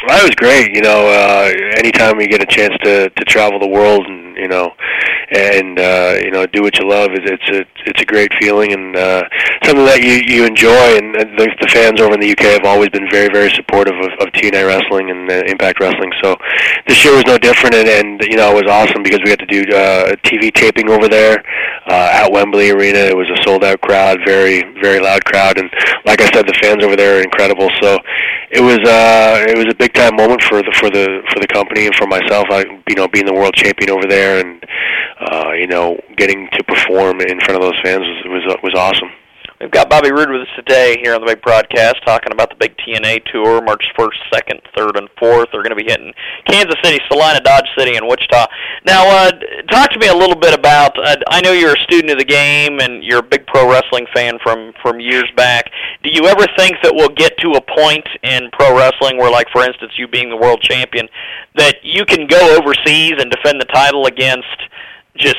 That 0.04 0.22
was 0.22 0.34
great. 0.36 0.76
You 0.76 0.82
know, 0.82 1.08
uh, 1.08 1.48
anytime 1.78 2.18
we 2.18 2.28
get 2.28 2.42
a 2.42 2.46
chance 2.46 2.76
to 2.84 3.08
to 3.08 3.24
travel 3.24 3.58
the 3.58 3.66
world 3.66 4.04
and 4.04 4.36
you 4.36 4.46
know, 4.46 4.70
and 5.32 5.80
uh, 5.80 6.20
you 6.20 6.30
know, 6.30 6.44
do 6.44 6.60
what 6.60 6.78
you 6.78 6.86
love, 6.86 7.16
it's 7.16 7.24
it's 7.24 7.48
a 7.48 7.64
it's 7.88 8.02
a 8.02 8.04
great 8.04 8.30
feeling 8.38 8.72
and 8.76 8.94
uh, 8.94 9.24
something 9.64 9.86
that 9.86 10.04
you 10.04 10.20
you 10.28 10.44
enjoy. 10.44 11.00
And, 11.00 11.16
and 11.16 11.38
the, 11.38 11.48
the 11.64 11.68
fans 11.72 11.98
over 12.00 12.12
in 12.12 12.20
the 12.20 12.30
UK 12.30 12.60
have 12.60 12.68
always 12.68 12.90
been 12.90 13.08
very 13.10 13.32
very 13.32 13.48
supportive 13.56 13.96
of, 13.96 14.12
of 14.20 14.28
TNA 14.36 14.68
wrestling 14.68 15.10
and 15.10 15.30
uh, 15.30 15.48
Impact 15.48 15.80
Wrestling. 15.80 16.12
So 16.22 16.36
this 16.86 17.02
year 17.02 17.16
was 17.16 17.24
no 17.24 17.38
different, 17.38 17.74
and, 17.74 17.88
and 17.88 18.20
you 18.28 18.36
know, 18.36 18.52
it 18.52 18.64
was 18.64 18.70
awesome 18.70 19.02
because 19.02 19.20
we 19.24 19.32
got 19.32 19.40
to 19.40 19.48
do 19.48 19.64
uh, 19.72 20.12
TV 20.28 20.52
taping 20.52 20.90
over 20.90 21.08
there 21.08 21.40
uh, 21.88 22.20
at 22.20 22.30
Wembley 22.30 22.70
Arena. 22.70 23.00
It 23.00 23.16
was 23.16 23.32
a 23.32 23.42
sold 23.48 23.64
out 23.64 23.80
crowd, 23.80 24.20
very 24.26 24.60
very 24.76 25.00
loud 25.00 25.24
crowd, 25.24 25.56
and 25.56 25.72
like 26.04 26.20
I 26.20 26.28
said, 26.36 26.46
the 26.46 26.58
fans 26.60 26.84
over 26.84 26.96
there 26.96 27.18
are 27.18 27.22
incredible. 27.22 27.70
So 27.80 27.96
it 28.52 28.60
was 28.60 28.78
uh, 28.84 29.44
it 29.48 29.56
was 29.56 29.66
a 29.72 29.74
big 29.74 29.85
time 29.94 30.16
moment 30.16 30.42
for 30.42 30.62
the 30.62 30.72
for 30.80 30.90
the 30.90 31.22
for 31.32 31.40
the 31.40 31.46
company 31.46 31.86
and 31.86 31.94
for 31.94 32.06
myself. 32.06 32.46
I 32.50 32.64
you 32.88 32.96
know 32.96 33.08
being 33.08 33.26
the 33.26 33.34
world 33.34 33.54
champion 33.54 33.90
over 33.90 34.06
there 34.06 34.40
and 34.40 34.64
uh, 35.20 35.52
you 35.52 35.66
know 35.66 35.98
getting 36.16 36.48
to 36.52 36.64
perform 36.64 37.20
in 37.20 37.40
front 37.40 37.56
of 37.56 37.62
those 37.62 37.78
fans 37.82 38.04
was 38.26 38.44
was 38.46 38.56
was 38.62 38.74
awesome. 38.74 39.10
We've 39.60 39.70
got 39.70 39.88
Bobby 39.88 40.12
Roode 40.12 40.28
with 40.28 40.42
us 40.42 40.54
today 40.54 40.98
here 41.02 41.14
on 41.14 41.22
the 41.22 41.26
big 41.26 41.40
broadcast 41.40 41.96
talking 42.04 42.30
about 42.30 42.50
the 42.50 42.56
big 42.56 42.76
TNA 42.76 43.24
tour, 43.32 43.62
March 43.62 43.84
1st, 43.98 44.20
2nd, 44.34 44.60
3rd, 44.76 44.98
and 44.98 45.08
4th. 45.16 45.46
They're 45.50 45.62
going 45.62 45.70
to 45.70 45.82
be 45.82 45.88
hitting 45.88 46.12
Kansas 46.46 46.76
City, 46.84 46.98
Salina, 47.10 47.40
Dodge 47.40 47.64
City, 47.76 47.96
and 47.96 48.06
Wichita. 48.06 48.48
Now, 48.84 49.08
uh, 49.08 49.30
talk 49.70 49.90
to 49.92 49.98
me 49.98 50.08
a 50.08 50.14
little 50.14 50.36
bit 50.36 50.52
about, 50.52 50.98
uh, 50.98 51.16
I 51.28 51.40
know 51.40 51.52
you're 51.52 51.74
a 51.74 51.80
student 51.84 52.10
of 52.10 52.18
the 52.18 52.26
game 52.26 52.80
and 52.80 53.02
you're 53.02 53.20
a 53.20 53.22
big 53.22 53.46
pro 53.46 53.70
wrestling 53.70 54.06
fan 54.14 54.38
from, 54.42 54.74
from 54.82 55.00
years 55.00 55.30
back. 55.36 55.70
Do 56.02 56.10
you 56.12 56.26
ever 56.26 56.44
think 56.58 56.76
that 56.82 56.92
we'll 56.94 57.16
get 57.16 57.32
to 57.38 57.52
a 57.52 57.60
point 57.62 58.06
in 58.24 58.50
pro 58.52 58.76
wrestling 58.76 59.16
where, 59.16 59.30
like, 59.30 59.48
for 59.52 59.64
instance, 59.64 59.92
you 59.96 60.06
being 60.06 60.28
the 60.28 60.36
world 60.36 60.60
champion, 60.60 61.08
that 61.54 61.76
you 61.82 62.04
can 62.04 62.26
go 62.26 62.58
overseas 62.58 63.14
and 63.18 63.30
defend 63.30 63.58
the 63.58 63.72
title 63.72 64.04
against 64.04 64.68
just 65.16 65.38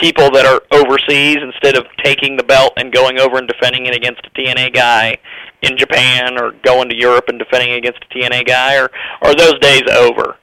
people 0.00 0.30
that 0.30 0.46
are 0.46 0.62
overseas 0.72 1.38
instead 1.42 1.76
of 1.76 1.84
taking 2.02 2.36
the 2.36 2.42
belt 2.44 2.72
and 2.76 2.92
going 2.92 3.18
over 3.18 3.38
and 3.38 3.48
defending 3.48 3.86
it 3.86 3.94
against 3.94 4.20
a 4.26 4.30
TNA 4.30 4.74
guy 4.74 5.16
in 5.62 5.76
Japan 5.76 6.40
or 6.40 6.52
going 6.62 6.88
to 6.88 6.96
Europe 6.96 7.24
and 7.28 7.38
defending 7.38 7.72
against 7.72 8.00
a 8.04 8.14
TNA 8.14 8.46
guy, 8.46 8.76
or 8.78 8.90
are 9.22 9.34
those 9.34 9.58
days 9.60 9.82
over? 9.90 10.36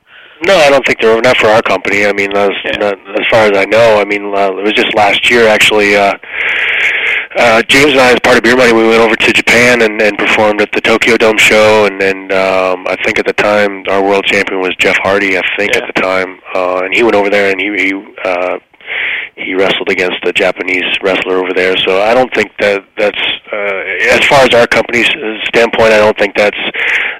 No, 0.45 0.55
I 0.57 0.69
don't 0.69 0.85
think 0.85 0.99
they're 0.99 1.11
over. 1.11 1.21
Not 1.21 1.37
for 1.37 1.47
our 1.47 1.61
company. 1.61 2.05
I 2.05 2.11
mean, 2.11 2.35
as, 2.35 2.49
not, 2.77 2.99
as 3.19 3.25
far 3.31 3.45
as 3.45 3.57
I 3.57 3.63
know, 3.65 3.99
I 3.99 4.03
mean, 4.05 4.35
uh, 4.35 4.51
it 4.57 4.63
was 4.63 4.73
just 4.73 4.93
last 4.93 5.29
year 5.29 5.47
actually. 5.47 5.95
Uh, 5.95 6.13
uh, 7.37 7.61
James 7.63 7.91
and 7.91 7.99
I, 7.99 8.11
as 8.13 8.19
part 8.21 8.37
of 8.37 8.43
Beer 8.43 8.55
Money, 8.55 8.71
we 8.71 8.87
went 8.87 9.01
over 9.01 9.15
to 9.15 9.33
Japan 9.33 9.81
and, 9.81 10.01
and 10.01 10.17
performed 10.17 10.61
at 10.61 10.71
the 10.71 10.79
Tokyo 10.79 11.17
Dome 11.17 11.37
show, 11.37 11.85
and, 11.85 12.01
and 12.01 12.31
um, 12.31 12.87
I 12.87 12.95
think 13.03 13.19
at 13.19 13.25
the 13.25 13.33
time 13.33 13.83
our 13.89 14.01
world 14.01 14.23
champion 14.25 14.61
was 14.61 14.73
Jeff 14.79 14.97
Hardy. 15.03 15.37
I 15.37 15.41
think 15.57 15.73
Yeah. 15.73 15.81
at 15.83 15.93
the 15.93 16.01
time, 16.01 16.39
uh, 16.53 16.81
and 16.83 16.93
he 16.93 17.03
went 17.03 17.15
over 17.15 17.29
there 17.29 17.51
and 17.51 17.59
he 17.59 17.67
he 17.75 17.93
uh, 18.23 18.57
he 19.35 19.53
wrestled 19.53 19.89
against 19.89 20.23
a 20.25 20.33
Japanese 20.33 20.85
wrestler 21.01 21.37
over 21.37 21.53
there. 21.53 21.75
So 21.77 22.01
I 22.01 22.13
don't 22.13 22.33
think 22.33 22.51
that 22.59 22.85
that's 22.97 23.21
uh, 23.51 24.15
as 24.15 24.25
far 24.25 24.43
as 24.43 24.53
our 24.53 24.67
company's 24.67 25.09
standpoint. 25.45 25.91
I 25.93 25.99
don't 25.99 26.17
think 26.17 26.35
that's 26.35 26.59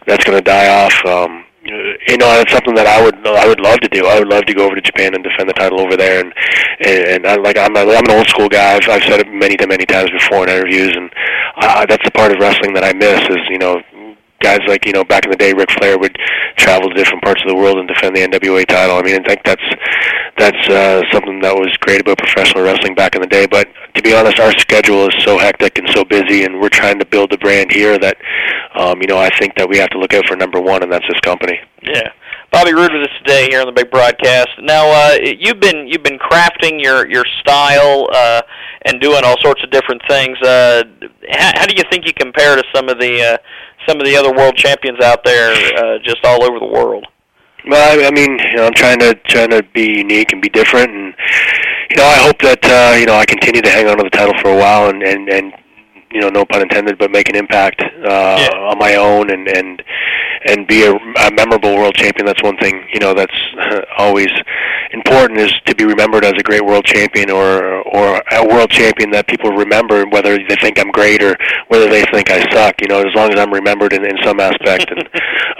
that's 0.08 0.24
going 0.24 0.38
to 0.38 0.44
die 0.44 0.70
off. 0.70 0.96
Um, 1.06 1.46
you 1.66 2.18
know, 2.18 2.30
it's 2.40 2.52
something 2.52 2.76
that 2.76 2.86
I 2.86 3.04
would 3.04 3.26
I 3.26 3.48
would 3.48 3.60
love 3.60 3.80
to 3.80 3.90
do. 3.90 4.06
I 4.06 4.20
would 4.20 4.28
love 4.28 4.46
to 4.46 4.54
go 4.54 4.66
over 4.66 4.76
to 4.76 4.82
Japan 4.82 5.16
and 5.16 5.24
defend 5.24 5.50
the 5.50 5.54
title 5.54 5.82
over 5.82 5.98
there. 5.98 6.24
And 6.24 6.34
and, 6.80 7.26
I, 7.26 7.36
like 7.36 7.58
I'm 7.58 7.76
a, 7.76 7.82
I'm 7.82 8.06
an 8.06 8.12
old 8.12 8.28
school 8.28 8.48
guy. 8.48 8.76
I've, 8.76 8.88
I've 8.88 9.04
said 9.04 9.20
it 9.20 9.28
many 9.28 9.58
many 9.66 9.86
times 9.86 10.12
before 10.12 10.44
in 10.44 10.50
interviews, 10.50 10.94
and 10.96 11.10
I, 11.58 11.86
that's 11.88 12.06
the 12.06 12.12
part 12.12 12.32
of 12.32 12.40
wrestling 12.40 12.74
that 12.74 12.84
I 12.84 12.94
miss. 12.94 13.20
Is 13.30 13.44
you 13.50 13.58
know 13.58 13.82
guys 14.42 14.60
like 14.68 14.86
you 14.86 14.92
know 14.92 15.04
back 15.04 15.26
in 15.26 15.32
the 15.32 15.38
day, 15.38 15.54
Ric 15.54 15.70
Flair 15.72 15.98
would 15.98 16.18
travel 16.58 16.90
to 16.90 16.96
different 16.96 17.24
parts 17.24 17.42
of 17.42 17.50
the 17.50 17.56
world 17.56 17.78
and 17.78 17.88
defend 17.88 18.16
the 18.16 18.22
NWA 18.22 18.66
title. 18.66 18.98
I 18.98 19.02
mean, 19.02 19.20
I 19.20 19.24
think 19.24 19.42
that's 19.44 19.64
that's 20.38 20.70
uh, 20.70 21.02
something 21.12 21.40
that 21.42 21.56
was 21.56 21.76
great 21.80 22.02
about 22.02 22.18
professional 22.18 22.64
wrestling 22.64 22.96
back 22.96 23.16
in 23.16 23.22
the 23.22 23.28
day. 23.28 23.46
But 23.46 23.68
to 23.96 24.02
be 24.02 24.14
honest, 24.14 24.40
our 24.40 24.52
schedule 24.60 25.08
is 25.08 25.16
so 25.24 25.38
hectic 25.38 25.78
and 25.78 25.90
so 25.94 26.04
busy, 26.04 26.44
and 26.44 26.60
we're 26.60 26.70
trying 26.70 27.00
to 27.00 27.06
build 27.06 27.32
a 27.34 27.38
brand 27.38 27.72
here 27.72 27.98
that 28.00 28.18
um, 28.76 29.02
you 29.02 29.08
know 29.08 29.18
I 29.18 29.30
think 29.40 29.56
that 29.56 29.68
we 29.68 29.78
have 29.78 29.90
to 29.90 30.00
look 30.00 30.14
out 30.14 30.26
for 30.28 30.36
number 30.36 30.62
one, 30.62 30.84
and 30.84 30.92
that's 30.92 31.08
this 31.08 31.20
company. 31.22 31.60
Yeah. 31.82 32.10
Bobby 32.52 32.74
Roode 32.74 32.94
with 32.94 33.10
us 33.10 33.18
today 33.18 33.48
here 33.50 33.60
on 33.60 33.66
the 33.66 33.74
big 33.74 33.92
broadcast. 33.92 34.48
Now, 34.62 34.88
uh, 34.88 35.18
you've 35.22 35.60
been 35.60 35.88
you've 35.88 36.04
been 36.04 36.18
crafting 36.18 36.82
your 36.82 37.06
your 37.10 37.26
style 37.42 38.08
uh, 38.14 38.42
and 38.86 39.02
doing 39.02 39.26
all 39.26 39.36
sorts 39.42 39.62
of 39.62 39.72
different 39.72 40.02
things. 40.08 40.38
Uh, 40.42 40.84
how, 41.32 41.52
how 41.56 41.66
do 41.66 41.76
you 41.76 41.84
think 41.92 42.06
you 42.06 42.14
compare 42.14 42.56
to 42.56 42.64
some 42.74 42.88
of 42.88 42.98
the 42.98 43.22
uh, 43.22 43.38
some 43.88 44.00
of 44.00 44.06
the 44.06 44.16
other 44.16 44.34
world 44.34 44.56
champions 44.56 45.00
out 45.04 45.24
there, 45.24 45.52
uh, 45.78 46.00
just 46.04 46.24
all 46.24 46.44
over 46.44 46.60
the 46.60 46.66
world? 46.66 47.06
Well, 47.68 48.00
I, 48.00 48.08
I 48.08 48.12
mean, 48.12 48.38
you 48.52 48.58
know, 48.58 48.68
I'm 48.68 48.74
trying 48.74 49.00
to 49.00 49.16
trying 49.26 49.50
to 49.50 49.64
be 49.74 49.98
unique 49.98 50.32
and 50.32 50.42
be 50.42 50.50
different, 50.50 50.92
and 50.92 51.14
you 51.90 51.98
know, 51.98 52.06
I 52.06 52.18
hope 52.18 52.40
that 52.40 52.64
uh, 52.64 52.96
you 52.98 53.06
know 53.06 53.16
I 53.16 53.26
continue 53.26 53.62
to 53.62 53.70
hang 53.70 53.88
on 53.88 53.98
to 53.98 54.04
the 54.04 54.10
title 54.10 54.36
for 54.42 54.52
a 54.52 54.58
while, 54.58 54.90
and 54.90 55.02
and 55.02 55.30
and 55.30 55.54
you 56.16 56.22
know, 56.22 56.30
no 56.30 56.46
pun 56.46 56.62
intended, 56.62 56.98
but 56.98 57.12
make 57.12 57.28
an 57.28 57.36
impact 57.36 57.82
uh, 57.82 58.50
on 58.72 58.80
my 58.80 58.96
own, 58.96 59.30
and 59.30 59.48
and 59.50 59.84
and 60.46 60.68
be 60.68 60.84
a, 60.84 60.94
a 60.94 61.32
memorable 61.34 61.76
world 61.76 61.96
champion. 61.96 62.26
That's 62.26 62.42
one 62.42 62.56
thing, 62.58 62.88
you 62.94 63.00
know, 63.00 63.14
that's 63.14 63.36
uh, 63.60 63.82
always 63.98 64.30
important 64.92 65.40
is 65.40 65.52
to 65.66 65.76
be 65.76 65.86
remembered 65.86 66.24
as 66.24 66.34
a 66.40 66.44
great 66.44 66.64
world 66.64 66.86
champion 66.86 67.30
or 67.30 67.82
or 67.90 68.22
a 68.32 68.48
world 68.48 68.70
champion 68.70 69.12
that 69.12 69.28
people 69.28 69.52
remember, 69.52 70.06
whether 70.08 70.38
they 70.38 70.56
think 70.62 70.80
I'm 70.80 70.92
great 70.92 71.22
or 71.22 71.36
whether 71.68 71.90
they 71.90 72.04
think 72.14 72.30
I 72.30 72.50
suck. 72.52 72.76
You 72.82 72.88
know, 72.88 73.02
as 73.02 73.14
long 73.14 73.34
as 73.34 73.40
I'm 73.40 73.52
remembered 73.52 73.92
in, 73.92 74.06
in 74.06 74.18
some 74.24 74.40
aspect, 74.40 74.90
and 74.92 75.10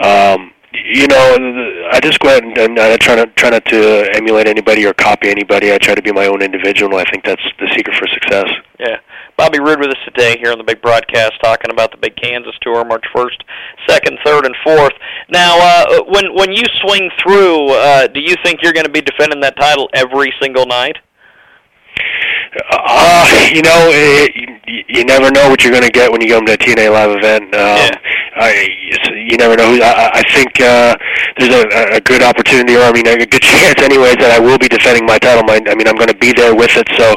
um, 0.00 0.52
you 0.72 1.06
know, 1.08 1.88
I 1.90 2.00
just 2.00 2.20
go 2.20 2.28
ahead 2.28 2.44
and, 2.44 2.56
and 2.56 2.78
I 2.78 2.96
try 2.96 3.16
not 3.16 3.34
try 3.36 3.50
not 3.50 3.64
to 3.66 4.08
emulate 4.14 4.46
anybody 4.46 4.86
or 4.86 4.94
copy 4.94 5.28
anybody. 5.28 5.72
I 5.72 5.78
try 5.78 5.94
to 5.94 6.02
be 6.02 6.12
my 6.12 6.26
own 6.26 6.42
individual, 6.42 6.96
and 6.96 7.06
I 7.06 7.10
think 7.10 7.24
that's 7.24 7.42
the 7.58 7.68
secret 7.74 7.96
for 7.96 8.06
success. 8.08 8.48
Yeah. 8.78 8.98
Bobby 9.36 9.60
Roode 9.60 9.80
with 9.80 9.90
us 9.90 10.02
today 10.04 10.38
here 10.40 10.50
on 10.50 10.58
the 10.58 10.64
big 10.64 10.80
broadcast 10.80 11.32
talking 11.42 11.70
about 11.70 11.90
the 11.90 11.98
big 11.98 12.16
Kansas 12.16 12.54
tour, 12.62 12.84
March 12.84 13.04
1st, 13.14 13.42
2nd, 13.88 14.16
3rd, 14.24 14.46
and 14.46 14.56
4th. 14.66 14.96
Now, 15.28 15.58
uh, 15.60 16.04
when 16.08 16.34
when 16.34 16.52
you 16.52 16.64
swing 16.80 17.10
through, 17.22 17.68
uh, 17.72 18.06
do 18.06 18.20
you 18.20 18.34
think 18.42 18.60
you're 18.62 18.72
going 18.72 18.86
to 18.86 18.92
be 18.92 19.02
defending 19.02 19.40
that 19.40 19.56
title 19.56 19.90
every 19.92 20.32
single 20.40 20.64
night? 20.64 20.96
Uh, 22.70 23.48
you 23.52 23.60
know, 23.60 23.90
it, 23.92 24.34
you, 24.66 24.84
you 24.88 25.04
never 25.04 25.30
know 25.30 25.50
what 25.50 25.62
you're 25.62 25.72
going 25.72 25.84
to 25.84 25.90
get 25.90 26.10
when 26.10 26.22
you 26.22 26.28
go 26.28 26.40
to 26.40 26.52
a 26.52 26.56
TNA 26.56 26.90
live 26.90 27.10
event. 27.10 27.54
Um, 27.54 27.90
I, 28.36 28.68
you 29.26 29.36
never 29.36 29.56
know. 29.56 29.66
I, 29.82 30.20
I 30.20 30.22
think 30.32 30.60
uh, 30.60 30.94
there's 31.38 31.52
a, 31.52 31.98
a 31.98 32.00
good 32.00 32.22
opportunity, 32.22 32.76
or 32.76 32.86
I 32.86 32.92
mean, 32.92 33.06
a 33.06 33.26
good 33.26 33.42
chance, 33.42 33.82
anyways, 33.82 34.16
that 34.22 34.30
I 34.30 34.38
will 34.38 34.58
be 34.58 34.68
defending 34.68 35.04
my 35.04 35.18
title. 35.18 35.42
My, 35.42 35.58
I 35.66 35.74
mean, 35.74 35.88
I'm 35.88 35.98
going 35.98 36.12
to 36.12 36.16
be 36.18 36.32
there 36.32 36.54
with 36.54 36.70
it, 36.76 36.86
so 36.96 37.14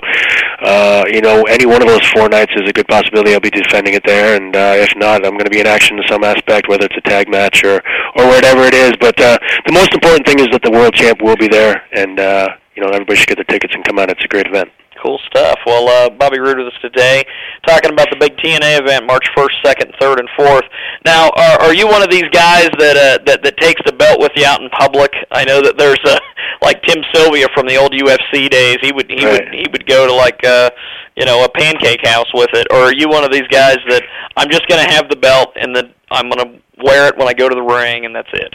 uh, 0.62 1.05
you 1.07 1.22
know, 1.22 1.43
any 1.43 1.66
one 1.66 1.82
of 1.82 1.88
those 1.88 2.05
four 2.12 2.28
nights 2.28 2.51
is 2.55 2.68
a 2.68 2.74
good 2.74 2.88
possibility 2.88 3.34
I'll 3.34 3.39
be 3.39 3.49
defending 3.49 3.93
it 3.93 4.03
there. 4.05 4.36
And 4.36 4.55
uh, 4.55 4.76
if 4.76 4.91
not, 4.97 5.26
I'm 5.26 5.34
going 5.34 5.45
to 5.45 5.53
be 5.53 5.62
in 5.62 5.68
action 5.68 5.97
in 5.97 6.03
some 6.07 6.24
aspect, 6.24 6.68
whether 6.68 6.86
it's 6.86 6.97
a 6.97 7.10
tag 7.10 7.30
match 7.30 7.64
or 7.64 7.82
or 8.16 8.28
whatever 8.28 8.64
it 8.64 8.74
is. 8.74 8.93
But 8.99 9.20
uh, 9.22 9.38
the 9.66 9.74
most 9.74 9.93
important 9.93 10.26
thing 10.26 10.39
is 10.39 10.47
that 10.51 10.62
the 10.64 10.72
world 10.72 10.93
champ 10.93 11.22
will 11.22 11.38
be 11.38 11.47
there, 11.47 11.84
and 11.93 12.20
uh, 12.20 12.49
you 12.76 12.84
know, 12.84 12.89
everybody 12.89 13.18
should 13.18 13.30
get 13.30 13.38
their 13.38 13.45
tickets 13.45 13.74
and 13.76 13.84
come 13.84 13.99
out. 13.99 14.10
It's 14.10 14.24
a 14.24 14.28
great 14.28 14.47
event. 14.47 14.70
Cool 15.02 15.20
stuff. 15.28 15.58
Well, 15.66 15.88
uh, 15.88 16.10
Bobby 16.10 16.39
Roode 16.39 16.58
with 16.58 16.68
us 16.68 16.80
today, 16.82 17.24
talking 17.66 17.91
about 17.93 18.10
the 18.12 18.18
big 18.20 18.36
TNA 18.38 18.82
event, 18.82 19.06
March 19.08 19.26
1st, 19.38 19.64
2nd, 19.64 19.95
3rd, 19.97 20.20
and 20.20 20.30
4th. 20.38 20.68
Now, 21.06 21.30
are, 21.38 21.62
are 21.62 21.74
you 21.74 21.88
one 21.88 22.04
of 22.04 22.10
these 22.10 22.28
guys 22.34 22.68
that, 22.80 22.97
uh, 22.97 23.24
that 23.26 23.41
that 23.43 23.56
takes 23.58 23.80
the 23.86 23.93
belt 23.93 24.20
with 24.20 24.34
you 24.36 24.43
out 24.45 24.62
in 24.62 24.70
public? 24.72 25.12
I 25.32 25.45
know 25.45 25.62
that 25.62 25.78
there's 25.78 26.00
uh, 26.06 26.20
like 26.62 26.84
Tim 26.84 27.02
Sylvia 27.14 27.47
from 27.54 27.66
the 27.68 27.78
old 27.78 27.93
UFC 27.93 28.50
days. 28.50 28.78
He 28.82 28.91
would 28.91 29.10
he 29.10 29.26
Right. 29.26 29.45
would 29.45 29.54
he 29.54 29.66
would 29.72 29.86
go 29.88 30.06
to 30.06 30.14
like 30.14 30.43
uh, 30.43 30.70
you 31.16 31.24
know 31.26 31.45
a 31.45 31.50
pancake 31.50 32.06
house 32.06 32.28
with 32.34 32.50
it. 32.54 32.68
Or 32.72 32.80
are 32.91 32.93
you 32.93 33.08
one 33.08 33.24
of 33.24 33.32
these 33.32 33.47
guys 33.50 33.78
that 33.88 34.04
I'm 34.36 34.50
just 34.50 34.68
going 34.68 34.84
to 34.86 34.91
have 34.95 35.10
the 35.10 35.16
belt 35.16 35.54
and 35.56 35.74
then 35.74 35.93
I'm 36.12 36.30
going 36.30 36.43
to 36.43 36.62
wear 36.84 37.08
it 37.08 37.18
when 37.18 37.28
I 37.30 37.34
go 37.34 37.47
to 37.47 37.56
the 37.56 37.62
ring 37.64 38.04
and 38.06 38.14
that's 38.14 38.30
it? 38.34 38.54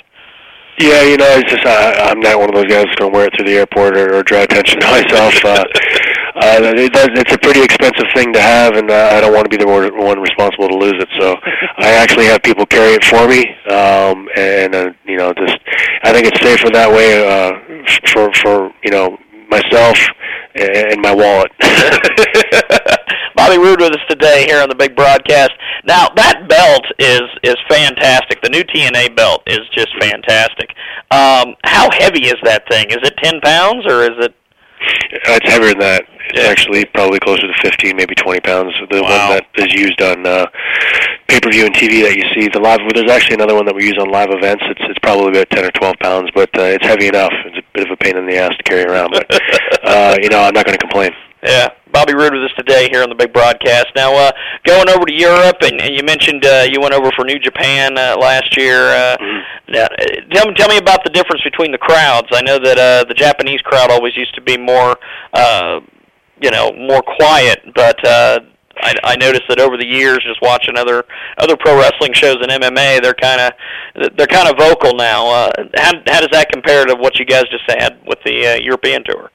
Yeah, 0.79 1.03
you 1.03 1.17
know, 1.17 1.31
it's 1.39 1.51
just 1.51 1.65
I, 1.65 2.11
I'm 2.11 2.19
not 2.19 2.39
one 2.39 2.49
of 2.49 2.55
those 2.57 2.67
guys 2.67 2.85
that's 2.87 2.99
going 2.99 3.13
to 3.13 3.17
wear 3.17 3.27
it 3.27 3.35
through 3.37 3.47
the 3.47 3.59
airport 3.59 3.97
or, 3.97 4.17
or 4.17 4.23
draw 4.25 4.43
attention 4.43 4.81
to 4.81 4.87
myself. 4.91 5.35
Uh, 5.45 5.63
uh, 6.35 6.75
it 6.75 6.93
does, 6.93 7.09
it's 7.15 7.33
a 7.33 7.39
pretty 7.39 7.63
expensive 7.63 8.07
thing 8.13 8.33
to 8.33 8.41
have, 8.41 8.75
and 8.75 8.91
uh, 8.91 9.11
I 9.13 9.21
don't 9.21 9.33
want 9.33 9.45
to 9.45 9.57
be 9.57 9.57
the 9.57 9.71
one 9.71 9.87
one 9.97 10.19
responsible 10.19 10.67
to 10.69 10.77
lose 10.77 10.99
it. 10.99 11.09
So 11.21 11.37
I 11.79 11.95
actually 11.95 12.27
have 12.27 12.43
people 12.43 12.67
carry 12.67 12.95
it 12.95 13.05
for 13.05 13.29
me, 13.29 13.47
um, 13.71 14.29
and 14.35 14.75
uh, 14.75 14.91
you 15.07 15.17
know, 15.17 15.33
just 15.33 15.59
I 16.03 16.13
think 16.13 16.27
it's 16.27 16.41
safer 16.41 16.71
that 16.71 16.91
way 16.91 17.23
uh, 17.23 17.55
for 18.11 18.33
for 18.35 18.75
you 18.83 18.91
know 18.91 19.17
myself 19.55 19.99
and, 20.55 21.01
my 21.01 21.15
wallet. 21.15 21.51
Bobby 23.37 23.59
Roode 23.59 23.81
with 23.81 23.93
us 23.93 24.05
today 24.09 24.45
here 24.47 24.63
on 24.63 24.69
the 24.69 24.75
big 24.75 24.95
broadcast. 24.97 25.53
Now 25.85 26.09
that 26.15 26.47
belt 26.49 26.85
is 26.99 27.23
is 27.43 27.57
fantastic. 27.69 28.41
The 28.43 28.51
new 28.51 28.63
TNA 28.63 29.17
belt 29.17 29.43
is 29.47 29.61
just 29.73 29.91
fantastic. 30.01 30.71
Um, 31.11 31.55
how 31.65 31.91
heavy 31.99 32.27
is 32.27 32.37
that 32.45 32.63
thing? 32.71 32.87
Is 32.91 32.99
it 33.03 33.15
ten 33.23 33.41
pounds 33.41 33.87
or 33.87 34.03
is 34.03 34.17
it? 34.25 34.35
Uh, 35.27 35.39
it's 35.41 35.51
heavier 35.51 35.71
than 35.71 35.79
that. 35.81 36.05
It's 36.31 36.49
actually 36.49 36.85
probably 36.87 37.19
closer 37.21 37.47
to 37.47 37.55
15, 37.63 37.97
maybe 37.97 38.15
20 38.15 38.41
pounds. 38.41 38.73
The 38.91 39.03
one 39.03 39.13
that 39.13 39.47
is 39.57 39.73
used 39.73 40.01
on 40.01 40.27
uh, 40.27 40.47
pay-per-view 41.29 41.67
and 41.67 41.75
TV 41.75 42.03
that 42.03 42.17
you 42.17 42.25
see. 42.35 42.49
The 42.49 42.61
live. 42.61 42.81
There's 42.95 43.11
actually 43.11 43.35
another 43.35 43.55
one 43.55 43.67
that 43.67 43.75
we 43.75 43.85
use 43.85 43.99
on 43.99 44.11
live 44.11 44.31
events. 44.31 44.65
It's 44.67 44.81
it's 44.89 44.99
probably 45.01 45.37
about 45.37 45.51
10 45.51 45.65
or 45.65 45.71
12 45.71 45.97
pounds, 46.01 46.31
but 46.35 46.51
uh, 46.59 46.75
it's 46.75 46.87
heavy 46.87 47.09
enough. 47.09 47.33
It's 47.47 47.59
a 47.59 47.65
bit 47.75 47.87
of 47.87 47.93
a 47.93 47.97
pain 47.97 48.17
in 48.17 48.27
the 48.27 48.37
ass 48.37 48.57
to 48.57 48.63
carry 48.63 48.85
around, 48.85 49.11
but 49.13 49.27
uh, 49.85 50.17
you 50.23 50.29
know 50.29 50.41
I'm 50.41 50.55
not 50.55 50.65
going 50.65 50.77
to 50.77 50.83
complain. 50.83 51.13
Yeah, 51.45 51.69
Bobby 51.93 52.15
Roode 52.15 52.33
with 52.33 52.45
us 52.45 52.57
today 52.57 52.89
here 52.91 53.03
on 53.03 53.11
the 53.11 53.15
big 53.15 53.35
broadcast. 53.35 53.89
Now, 53.95 54.17
uh, 54.17 54.33
going 54.65 54.89
over 54.89 55.05
to 55.05 55.13
Europe, 55.13 55.59
and, 55.61 55.79
and 55.79 55.95
you 55.95 56.03
mentioned 56.03 56.45
uh, 56.47 56.67
you 56.67 56.81
went 56.81 56.95
over 56.95 57.11
for 57.15 57.27
New 57.27 57.39
Japan 57.39 57.99
uh, 57.99 58.17
last 58.19 58.57
year. 58.57 58.89
Uh, 58.89 59.17
now, 59.69 59.85
uh, 59.85 59.89
tell 60.33 60.49
me, 60.49 60.55
tell 60.55 60.69
me 60.69 60.79
about 60.79 61.05
the 61.05 61.11
difference 61.11 61.43
between 61.45 61.71
the 61.71 61.79
crowds. 61.79 62.29
I 62.33 62.41
know 62.41 62.59
that 62.59 62.79
uh, 62.79 63.05
the 63.07 63.13
Japanese 63.13 63.61
crowd 63.61 63.91
always 63.91 64.17
used 64.17 64.35
to 64.37 64.41
be 64.41 64.57
more, 64.57 64.97
uh, 65.35 65.81
you 66.43 66.51
know, 66.51 66.73
more 66.73 67.03
quiet, 67.03 67.61
but 67.75 68.05
uh, 68.07 68.41
I, 68.77 68.95
I 69.05 69.17
noticed 69.17 69.45
that 69.49 69.61
over 69.61 69.77
the 69.77 69.87
years, 69.87 70.19
just 70.27 70.41
watching 70.43 70.77
other 70.77 71.05
other 71.39 71.57
pro 71.57 71.79
wrestling 71.79 72.13
shows 72.13 72.37
in 72.43 72.51
MMA, 72.51 73.03
they're 73.03 73.15
kind 73.15 73.41
of 73.41 74.17
they're 74.17 74.27
kind 74.27 74.49
of 74.49 74.59
vocal 74.59 74.95
now. 74.95 75.27
Uh, 75.27 75.51
how 75.77 75.93
how 76.07 76.21
does 76.21 76.31
that 76.33 76.49
compare 76.53 76.85
to 76.85 76.95
what 76.95 77.19
you 77.19 77.25
guys 77.25 77.45
just 77.51 77.65
had 77.69 77.99
with 78.07 78.19
the 78.25 78.47
uh, 78.47 78.55
European 78.57 79.05
tour? 79.05 79.31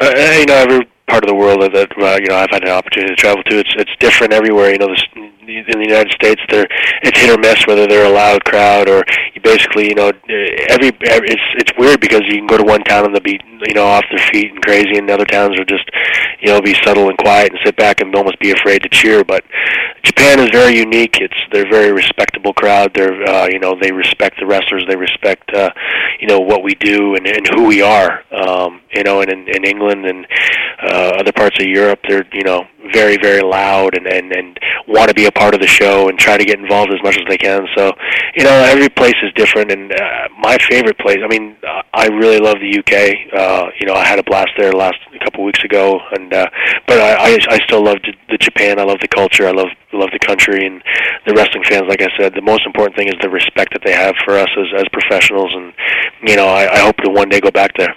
Uh, 0.00 0.14
you 0.38 0.46
know, 0.46 0.54
every 0.54 0.88
part 1.08 1.24
of 1.24 1.28
the 1.28 1.34
world 1.34 1.60
that, 1.60 1.90
uh, 1.98 2.18
you 2.20 2.28
know 2.28 2.36
I've 2.36 2.50
had 2.50 2.62
an 2.62 2.70
opportunity 2.70 3.14
to 3.14 3.20
travel 3.20 3.42
to, 3.44 3.58
it's 3.58 3.74
it's 3.76 3.94
different 3.98 4.32
everywhere. 4.32 4.70
You 4.70 4.78
know, 4.78 4.88
this, 4.88 5.04
in 5.14 5.78
the 5.78 5.86
United 5.86 6.12
States, 6.12 6.40
they're 6.48 6.66
it's 7.02 7.18
hit 7.18 7.30
or 7.30 7.38
miss 7.38 7.66
whether 7.66 7.86
they're 7.86 8.06
a 8.06 8.14
loud 8.14 8.44
crowd 8.44 8.88
or 8.88 9.02
basically, 9.42 9.88
you 9.88 9.94
know, 9.94 10.08
every, 10.68 10.92
every 11.06 11.28
it's 11.28 11.48
it's 11.56 11.72
weird 11.78 12.00
because 12.00 12.22
you 12.26 12.36
can 12.36 12.46
go 12.46 12.56
to 12.56 12.64
one 12.64 12.82
town 12.82 13.04
and 13.04 13.14
they'll 13.14 13.22
be 13.22 13.40
you 13.66 13.74
know 13.74 13.84
off 13.84 14.04
their 14.10 14.24
feet 14.32 14.52
and 14.52 14.62
crazy, 14.62 14.96
and 14.96 15.10
other 15.10 15.24
towns 15.24 15.58
are 15.58 15.64
just 15.64 15.88
you 16.40 16.48
know 16.48 16.60
be 16.60 16.74
subtle 16.82 17.08
and 17.08 17.18
quiet 17.18 17.50
and 17.50 17.60
sit 17.64 17.76
back 17.76 18.00
and 18.00 18.14
almost 18.14 18.38
be 18.40 18.50
afraid 18.50 18.82
to 18.82 18.88
cheer. 18.88 19.24
But 19.24 19.44
Japan 20.04 20.40
is 20.40 20.50
very 20.50 20.76
unique. 20.76 21.18
It's 21.20 21.36
they're 21.52 21.66
a 21.66 21.70
very 21.70 21.92
respectable 21.92 22.52
crowd. 22.52 22.92
They're 22.94 23.22
uh, 23.24 23.48
you 23.50 23.58
know 23.58 23.76
they 23.80 23.92
respect 23.92 24.38
the 24.40 24.46
wrestlers. 24.46 24.84
They 24.88 24.96
respect 24.96 25.50
uh, 25.54 25.70
you 26.20 26.26
know 26.26 26.40
what 26.40 26.62
we 26.62 26.74
do 26.74 27.14
and, 27.14 27.26
and 27.26 27.46
who 27.54 27.66
we 27.66 27.82
are. 27.82 28.24
Um, 28.32 28.80
you 28.92 29.02
know, 29.04 29.20
and 29.20 29.30
in, 29.30 29.48
in 29.48 29.64
England 29.64 30.06
and 30.06 30.26
uh, 30.82 31.12
other 31.18 31.32
parts 31.32 31.56
of 31.60 31.66
Europe, 31.66 32.00
they're 32.08 32.26
you 32.32 32.42
know 32.42 32.64
very 32.92 33.16
very 33.16 33.42
loud 33.42 33.96
and 33.96 34.06
and 34.06 34.32
and 34.34 34.58
want 34.88 35.08
to 35.08 35.14
be 35.14 35.26
a 35.26 35.32
part 35.32 35.54
of 35.54 35.60
the 35.60 35.66
show 35.66 36.08
and 36.08 36.18
try 36.18 36.36
to 36.36 36.44
get 36.44 36.58
involved 36.58 36.92
as 36.92 37.02
much 37.02 37.16
as 37.16 37.24
they 37.28 37.38
can. 37.38 37.66
So 37.76 37.92
you 38.34 38.44
know 38.44 38.50
every 38.50 38.88
place 38.88 39.14
is 39.22 39.31
different. 39.34 39.70
And 39.70 39.92
uh, 39.92 40.28
my 40.38 40.56
favorite 40.68 40.98
place, 40.98 41.18
I 41.22 41.28
mean, 41.28 41.56
uh, 41.66 41.82
I 41.92 42.06
really 42.08 42.38
love 42.38 42.56
the 42.60 42.78
UK. 42.78 43.32
Uh, 43.32 43.70
you 43.78 43.86
know, 43.86 43.94
I 43.94 44.04
had 44.04 44.18
a 44.18 44.22
blast 44.22 44.50
there 44.56 44.72
last 44.72 44.98
a 45.14 45.24
couple 45.24 45.44
weeks 45.44 45.62
ago, 45.64 46.00
and 46.12 46.32
uh, 46.32 46.46
but 46.86 46.98
I, 46.98 47.14
I 47.14 47.38
I 47.48 47.58
still 47.66 47.84
love 47.84 47.98
the, 48.04 48.14
the 48.30 48.38
Japan. 48.38 48.78
I 48.78 48.84
love 48.84 49.00
the 49.00 49.08
culture. 49.08 49.46
I 49.46 49.52
love 49.52 49.68
love 49.92 50.10
the 50.12 50.26
country 50.26 50.66
and 50.66 50.82
the 51.26 51.34
wrestling 51.34 51.64
fans. 51.64 51.84
Like 51.88 52.02
I 52.02 52.08
said, 52.18 52.34
the 52.34 52.42
most 52.42 52.66
important 52.66 52.96
thing 52.96 53.08
is 53.08 53.14
the 53.20 53.28
respect 53.30 53.72
that 53.72 53.82
they 53.84 53.92
have 53.92 54.14
for 54.24 54.34
us 54.34 54.48
as 54.56 54.80
as 54.80 54.84
professionals. 54.92 55.52
And 55.54 55.72
you 56.22 56.36
know, 56.36 56.46
I, 56.48 56.72
I 56.72 56.78
hope 56.78 56.96
to 56.98 57.10
one 57.10 57.28
day 57.28 57.40
go 57.40 57.50
back 57.50 57.72
there. 57.76 57.94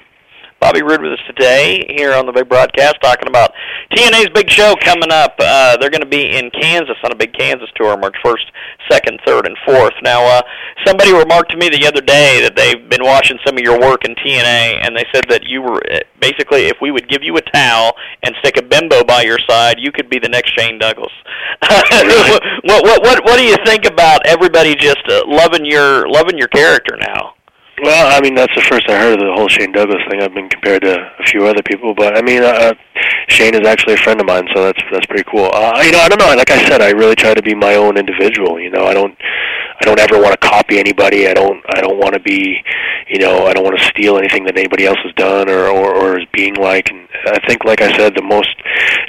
Bobby 0.66 0.82
Roode 0.82 1.04
with 1.04 1.12
us 1.12 1.26
today 1.28 1.86
here 1.96 2.12
on 2.16 2.26
the 2.26 2.32
big 2.32 2.50
broadcast 2.50 2.96
talking 3.00 3.28
about 3.28 3.54
TNA's 3.94 4.30
big 4.34 4.50
show 4.50 4.74
coming 4.82 5.12
up. 5.12 5.36
Uh, 5.38 5.78
they're 5.78 5.92
going 5.92 6.02
to 6.02 6.10
be 6.10 6.36
in 6.36 6.50
Kansas 6.50 6.98
on 7.04 7.12
a 7.12 7.16
big 7.16 7.38
Kansas 7.38 7.70
tour 7.76 7.96
March 7.96 8.16
1st, 8.26 8.50
2nd, 8.90 9.22
3rd, 9.28 9.46
and 9.46 9.58
4th. 9.68 9.94
Now, 10.02 10.26
uh, 10.26 10.42
somebody 10.84 11.14
remarked 11.14 11.52
to 11.52 11.58
me 11.58 11.70
the 11.70 11.86
other 11.86 12.02
day 12.02 12.42
that 12.42 12.56
they've 12.56 12.90
been 12.90 13.04
watching 13.04 13.38
some 13.46 13.58
of 13.58 13.62
your 13.62 13.80
work 13.80 14.06
in 14.06 14.16
TNA, 14.16 14.82
and 14.82 14.98
they 14.98 15.06
said 15.14 15.26
that 15.30 15.44
you 15.44 15.62
were 15.62 15.84
uh, 15.86 16.00
basically, 16.20 16.66
if 16.66 16.78
we 16.82 16.90
would 16.90 17.08
give 17.10 17.22
you 17.22 17.38
a 17.38 17.42
towel 17.54 17.94
and 18.24 18.34
stick 18.40 18.58
a 18.58 18.64
bimbo 18.64 19.04
by 19.04 19.22
your 19.22 19.38
side, 19.48 19.76
you 19.78 19.92
could 19.92 20.10
be 20.10 20.18
the 20.18 20.30
next 20.30 20.58
Shane 20.58 20.80
Douglas. 20.80 21.14
what, 21.62 22.84
what, 22.84 23.04
what, 23.04 23.24
what 23.24 23.38
do 23.38 23.44
you 23.44 23.58
think 23.68 23.86
about 23.86 24.26
everybody 24.26 24.74
just 24.74 25.06
uh, 25.10 25.22
loving 25.28 25.64
your 25.64 26.10
loving 26.10 26.40
your 26.40 26.48
character 26.48 26.98
now? 26.98 27.35
Well, 27.84 28.08
I 28.08 28.22
mean, 28.22 28.36
that's 28.36 28.56
the 28.56 28.62
first 28.62 28.88
I 28.90 28.98
heard 28.98 29.20
of 29.20 29.20
the 29.20 29.34
whole 29.36 29.50
Shane 29.50 29.74
Douglas 29.74 30.02
thing. 30.10 30.22
I've 30.22 30.34
been 30.34 30.48
compared 30.48 30.84
to 30.84 30.96
a 30.96 31.24
few 31.26 31.46
other 31.46 31.62
people, 31.62 31.94
but 31.94 32.18
I 32.18 32.22
mean, 32.22 32.42
uh, 32.42 32.74
Shane 33.28 33.54
is 33.54 33.68
actually 33.68 33.96
a 33.96 33.98
friend 33.98 34.20
of 34.22 34.26
mine, 34.26 34.48
so 34.56 34.64
that's 34.64 34.82
that's 34.92 35.06
pretty 35.08 35.26
cool. 35.30 35.52
Uh, 35.54 35.82
you 35.84 35.92
know, 35.92 36.00
I 36.00 36.08
don't 36.08 36.20
know. 36.20 36.34
Like 36.36 36.52
I 36.52 36.66
said, 36.70 36.82
I 36.82 36.92
really 36.92 37.16
try 37.16 37.34
to 37.34 37.42
be 37.42 37.54
my 37.54 37.76
own 37.76 37.98
individual. 37.98 38.62
You 38.62 38.70
know, 38.70 38.86
I 38.86 38.94
don't, 38.94 39.18
I 39.80 39.86
don't 39.86 40.00
ever 40.00 40.22
want 40.22 40.40
to 40.40 40.48
copy 40.48 40.80
anybody. 40.80 41.28
I 41.28 41.34
don't, 41.34 41.62
I 41.76 41.82
don't 41.82 41.98
want 41.98 42.14
to 42.14 42.20
be, 42.20 42.64
you 43.08 43.20
know, 43.20 43.46
I 43.46 43.54
don't 43.54 43.64
want 43.64 43.78
to 43.78 43.86
steal 43.86 44.18
anything 44.18 44.46
that 44.46 44.58
anybody 44.58 44.86
else 44.86 44.98
has 45.04 45.14
done 45.16 45.50
or, 45.50 45.68
or 45.68 45.94
or 45.94 46.20
is 46.20 46.26
being 46.34 46.56
like. 46.56 46.90
And 46.90 47.08
I 47.28 47.40
think, 47.46 47.66
like 47.66 47.82
I 47.82 47.96
said, 47.98 48.16
the 48.16 48.24
most 48.24 48.56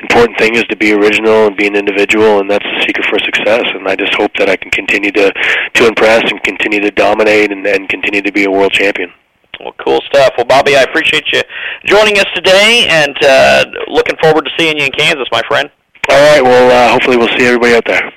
important 0.02 0.38
thing 0.38 0.56
is 0.56 0.64
to 0.64 0.76
be 0.76 0.92
original 0.92 1.46
and 1.46 1.56
be 1.56 1.66
an 1.66 1.76
individual, 1.76 2.40
and 2.40 2.50
that's 2.50 2.64
the 2.64 2.84
secret 2.86 3.06
for 3.06 3.18
success. 3.20 3.64
And 3.74 3.86
I 3.86 3.94
just 3.96 4.14
hope 4.14 4.32
that 4.38 4.48
I 4.48 4.56
can 4.56 4.70
continue 4.70 5.12
to 5.12 5.32
to 5.32 5.86
impress 5.86 6.30
and 6.30 6.42
continue 6.42 6.80
to 6.80 6.90
dominate 6.90 7.52
and, 7.52 7.64
and 7.66 7.88
continue 7.88 8.22
to 8.22 8.32
be 8.32 8.44
a 8.44 8.50
world 8.50 8.72
champion. 8.72 9.12
Well, 9.60 9.72
cool 9.82 10.00
stuff. 10.10 10.32
Well, 10.36 10.46
Bobby, 10.46 10.76
I 10.76 10.82
appreciate 10.82 11.24
you 11.32 11.42
joining 11.86 12.18
us 12.18 12.26
today, 12.34 12.86
and 12.90 13.16
uh, 13.22 13.64
looking 13.88 14.16
forward 14.20 14.44
to 14.44 14.50
seeing 14.58 14.78
you 14.78 14.84
in 14.84 14.92
Kansas, 14.92 15.28
my 15.32 15.42
friend. 15.48 15.70
All 16.10 16.32
right. 16.32 16.42
Well, 16.42 16.70
uh, 16.70 16.92
hopefully 16.92 17.16
we'll 17.16 17.34
see 17.38 17.46
everybody 17.46 17.74
out 17.74 17.84
there. 17.86 18.12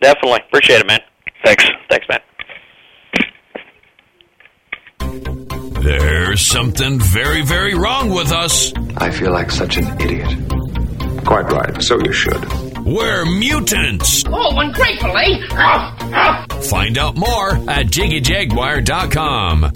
Definitely 0.00 0.40
appreciate 0.46 0.80
it, 0.80 0.86
man. 0.86 1.00
Thanks. 1.44 1.64
Thanks, 1.88 2.06
man. 2.08 2.20
There's 5.82 6.46
something 6.50 7.00
very, 7.00 7.42
very 7.42 7.74
wrong 7.74 8.10
with 8.10 8.32
us. 8.32 8.72
I 8.96 9.10
feel 9.10 9.32
like 9.32 9.50
such 9.50 9.76
an 9.76 10.00
idiot. 10.00 10.28
Quite 11.24 11.50
right, 11.50 11.82
so 11.82 11.98
you 12.00 12.12
should. 12.12 12.44
We're 12.84 13.24
mutants. 13.24 14.24
Oh, 14.26 14.58
ungratefully. 14.58 15.42
Find 16.68 16.98
out 16.98 17.16
more 17.16 17.50
at 17.70 17.86
JiggyJaguar.com. 17.86 19.72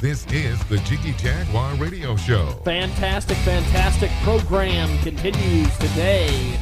This 0.00 0.26
is 0.26 0.62
the 0.64 0.76
Jiggy 0.84 1.12
Jaguar 1.14 1.74
Radio 1.76 2.14
Show. 2.16 2.46
Fantastic, 2.64 3.38
fantastic 3.38 4.10
program 4.22 4.98
continues 4.98 5.74
today 5.78 6.58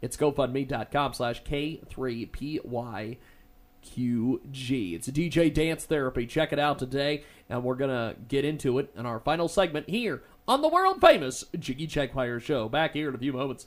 It's 0.00 0.16
GoFundMe.com 0.16 1.12
slash 1.12 1.42
K3PY. 1.42 3.16
QG. 3.84 4.94
It's 4.94 5.08
a 5.08 5.12
DJ 5.12 5.52
Dance 5.52 5.84
Therapy. 5.84 6.26
Check 6.26 6.52
it 6.52 6.58
out 6.58 6.78
today, 6.78 7.24
and 7.48 7.62
we're 7.62 7.74
going 7.74 7.90
to 7.90 8.16
get 8.28 8.44
into 8.44 8.78
it 8.78 8.92
in 8.96 9.06
our 9.06 9.20
final 9.20 9.48
segment 9.48 9.88
here 9.88 10.22
on 10.46 10.62
the 10.62 10.68
world 10.68 11.00
famous 11.00 11.44
Jiggy 11.58 11.86
Jaguar 11.86 12.40
Show. 12.40 12.68
Back 12.68 12.94
here 12.94 13.08
in 13.08 13.14
a 13.14 13.18
few 13.18 13.32
moments. 13.32 13.66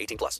18 0.01 0.17
plus. 0.17 0.39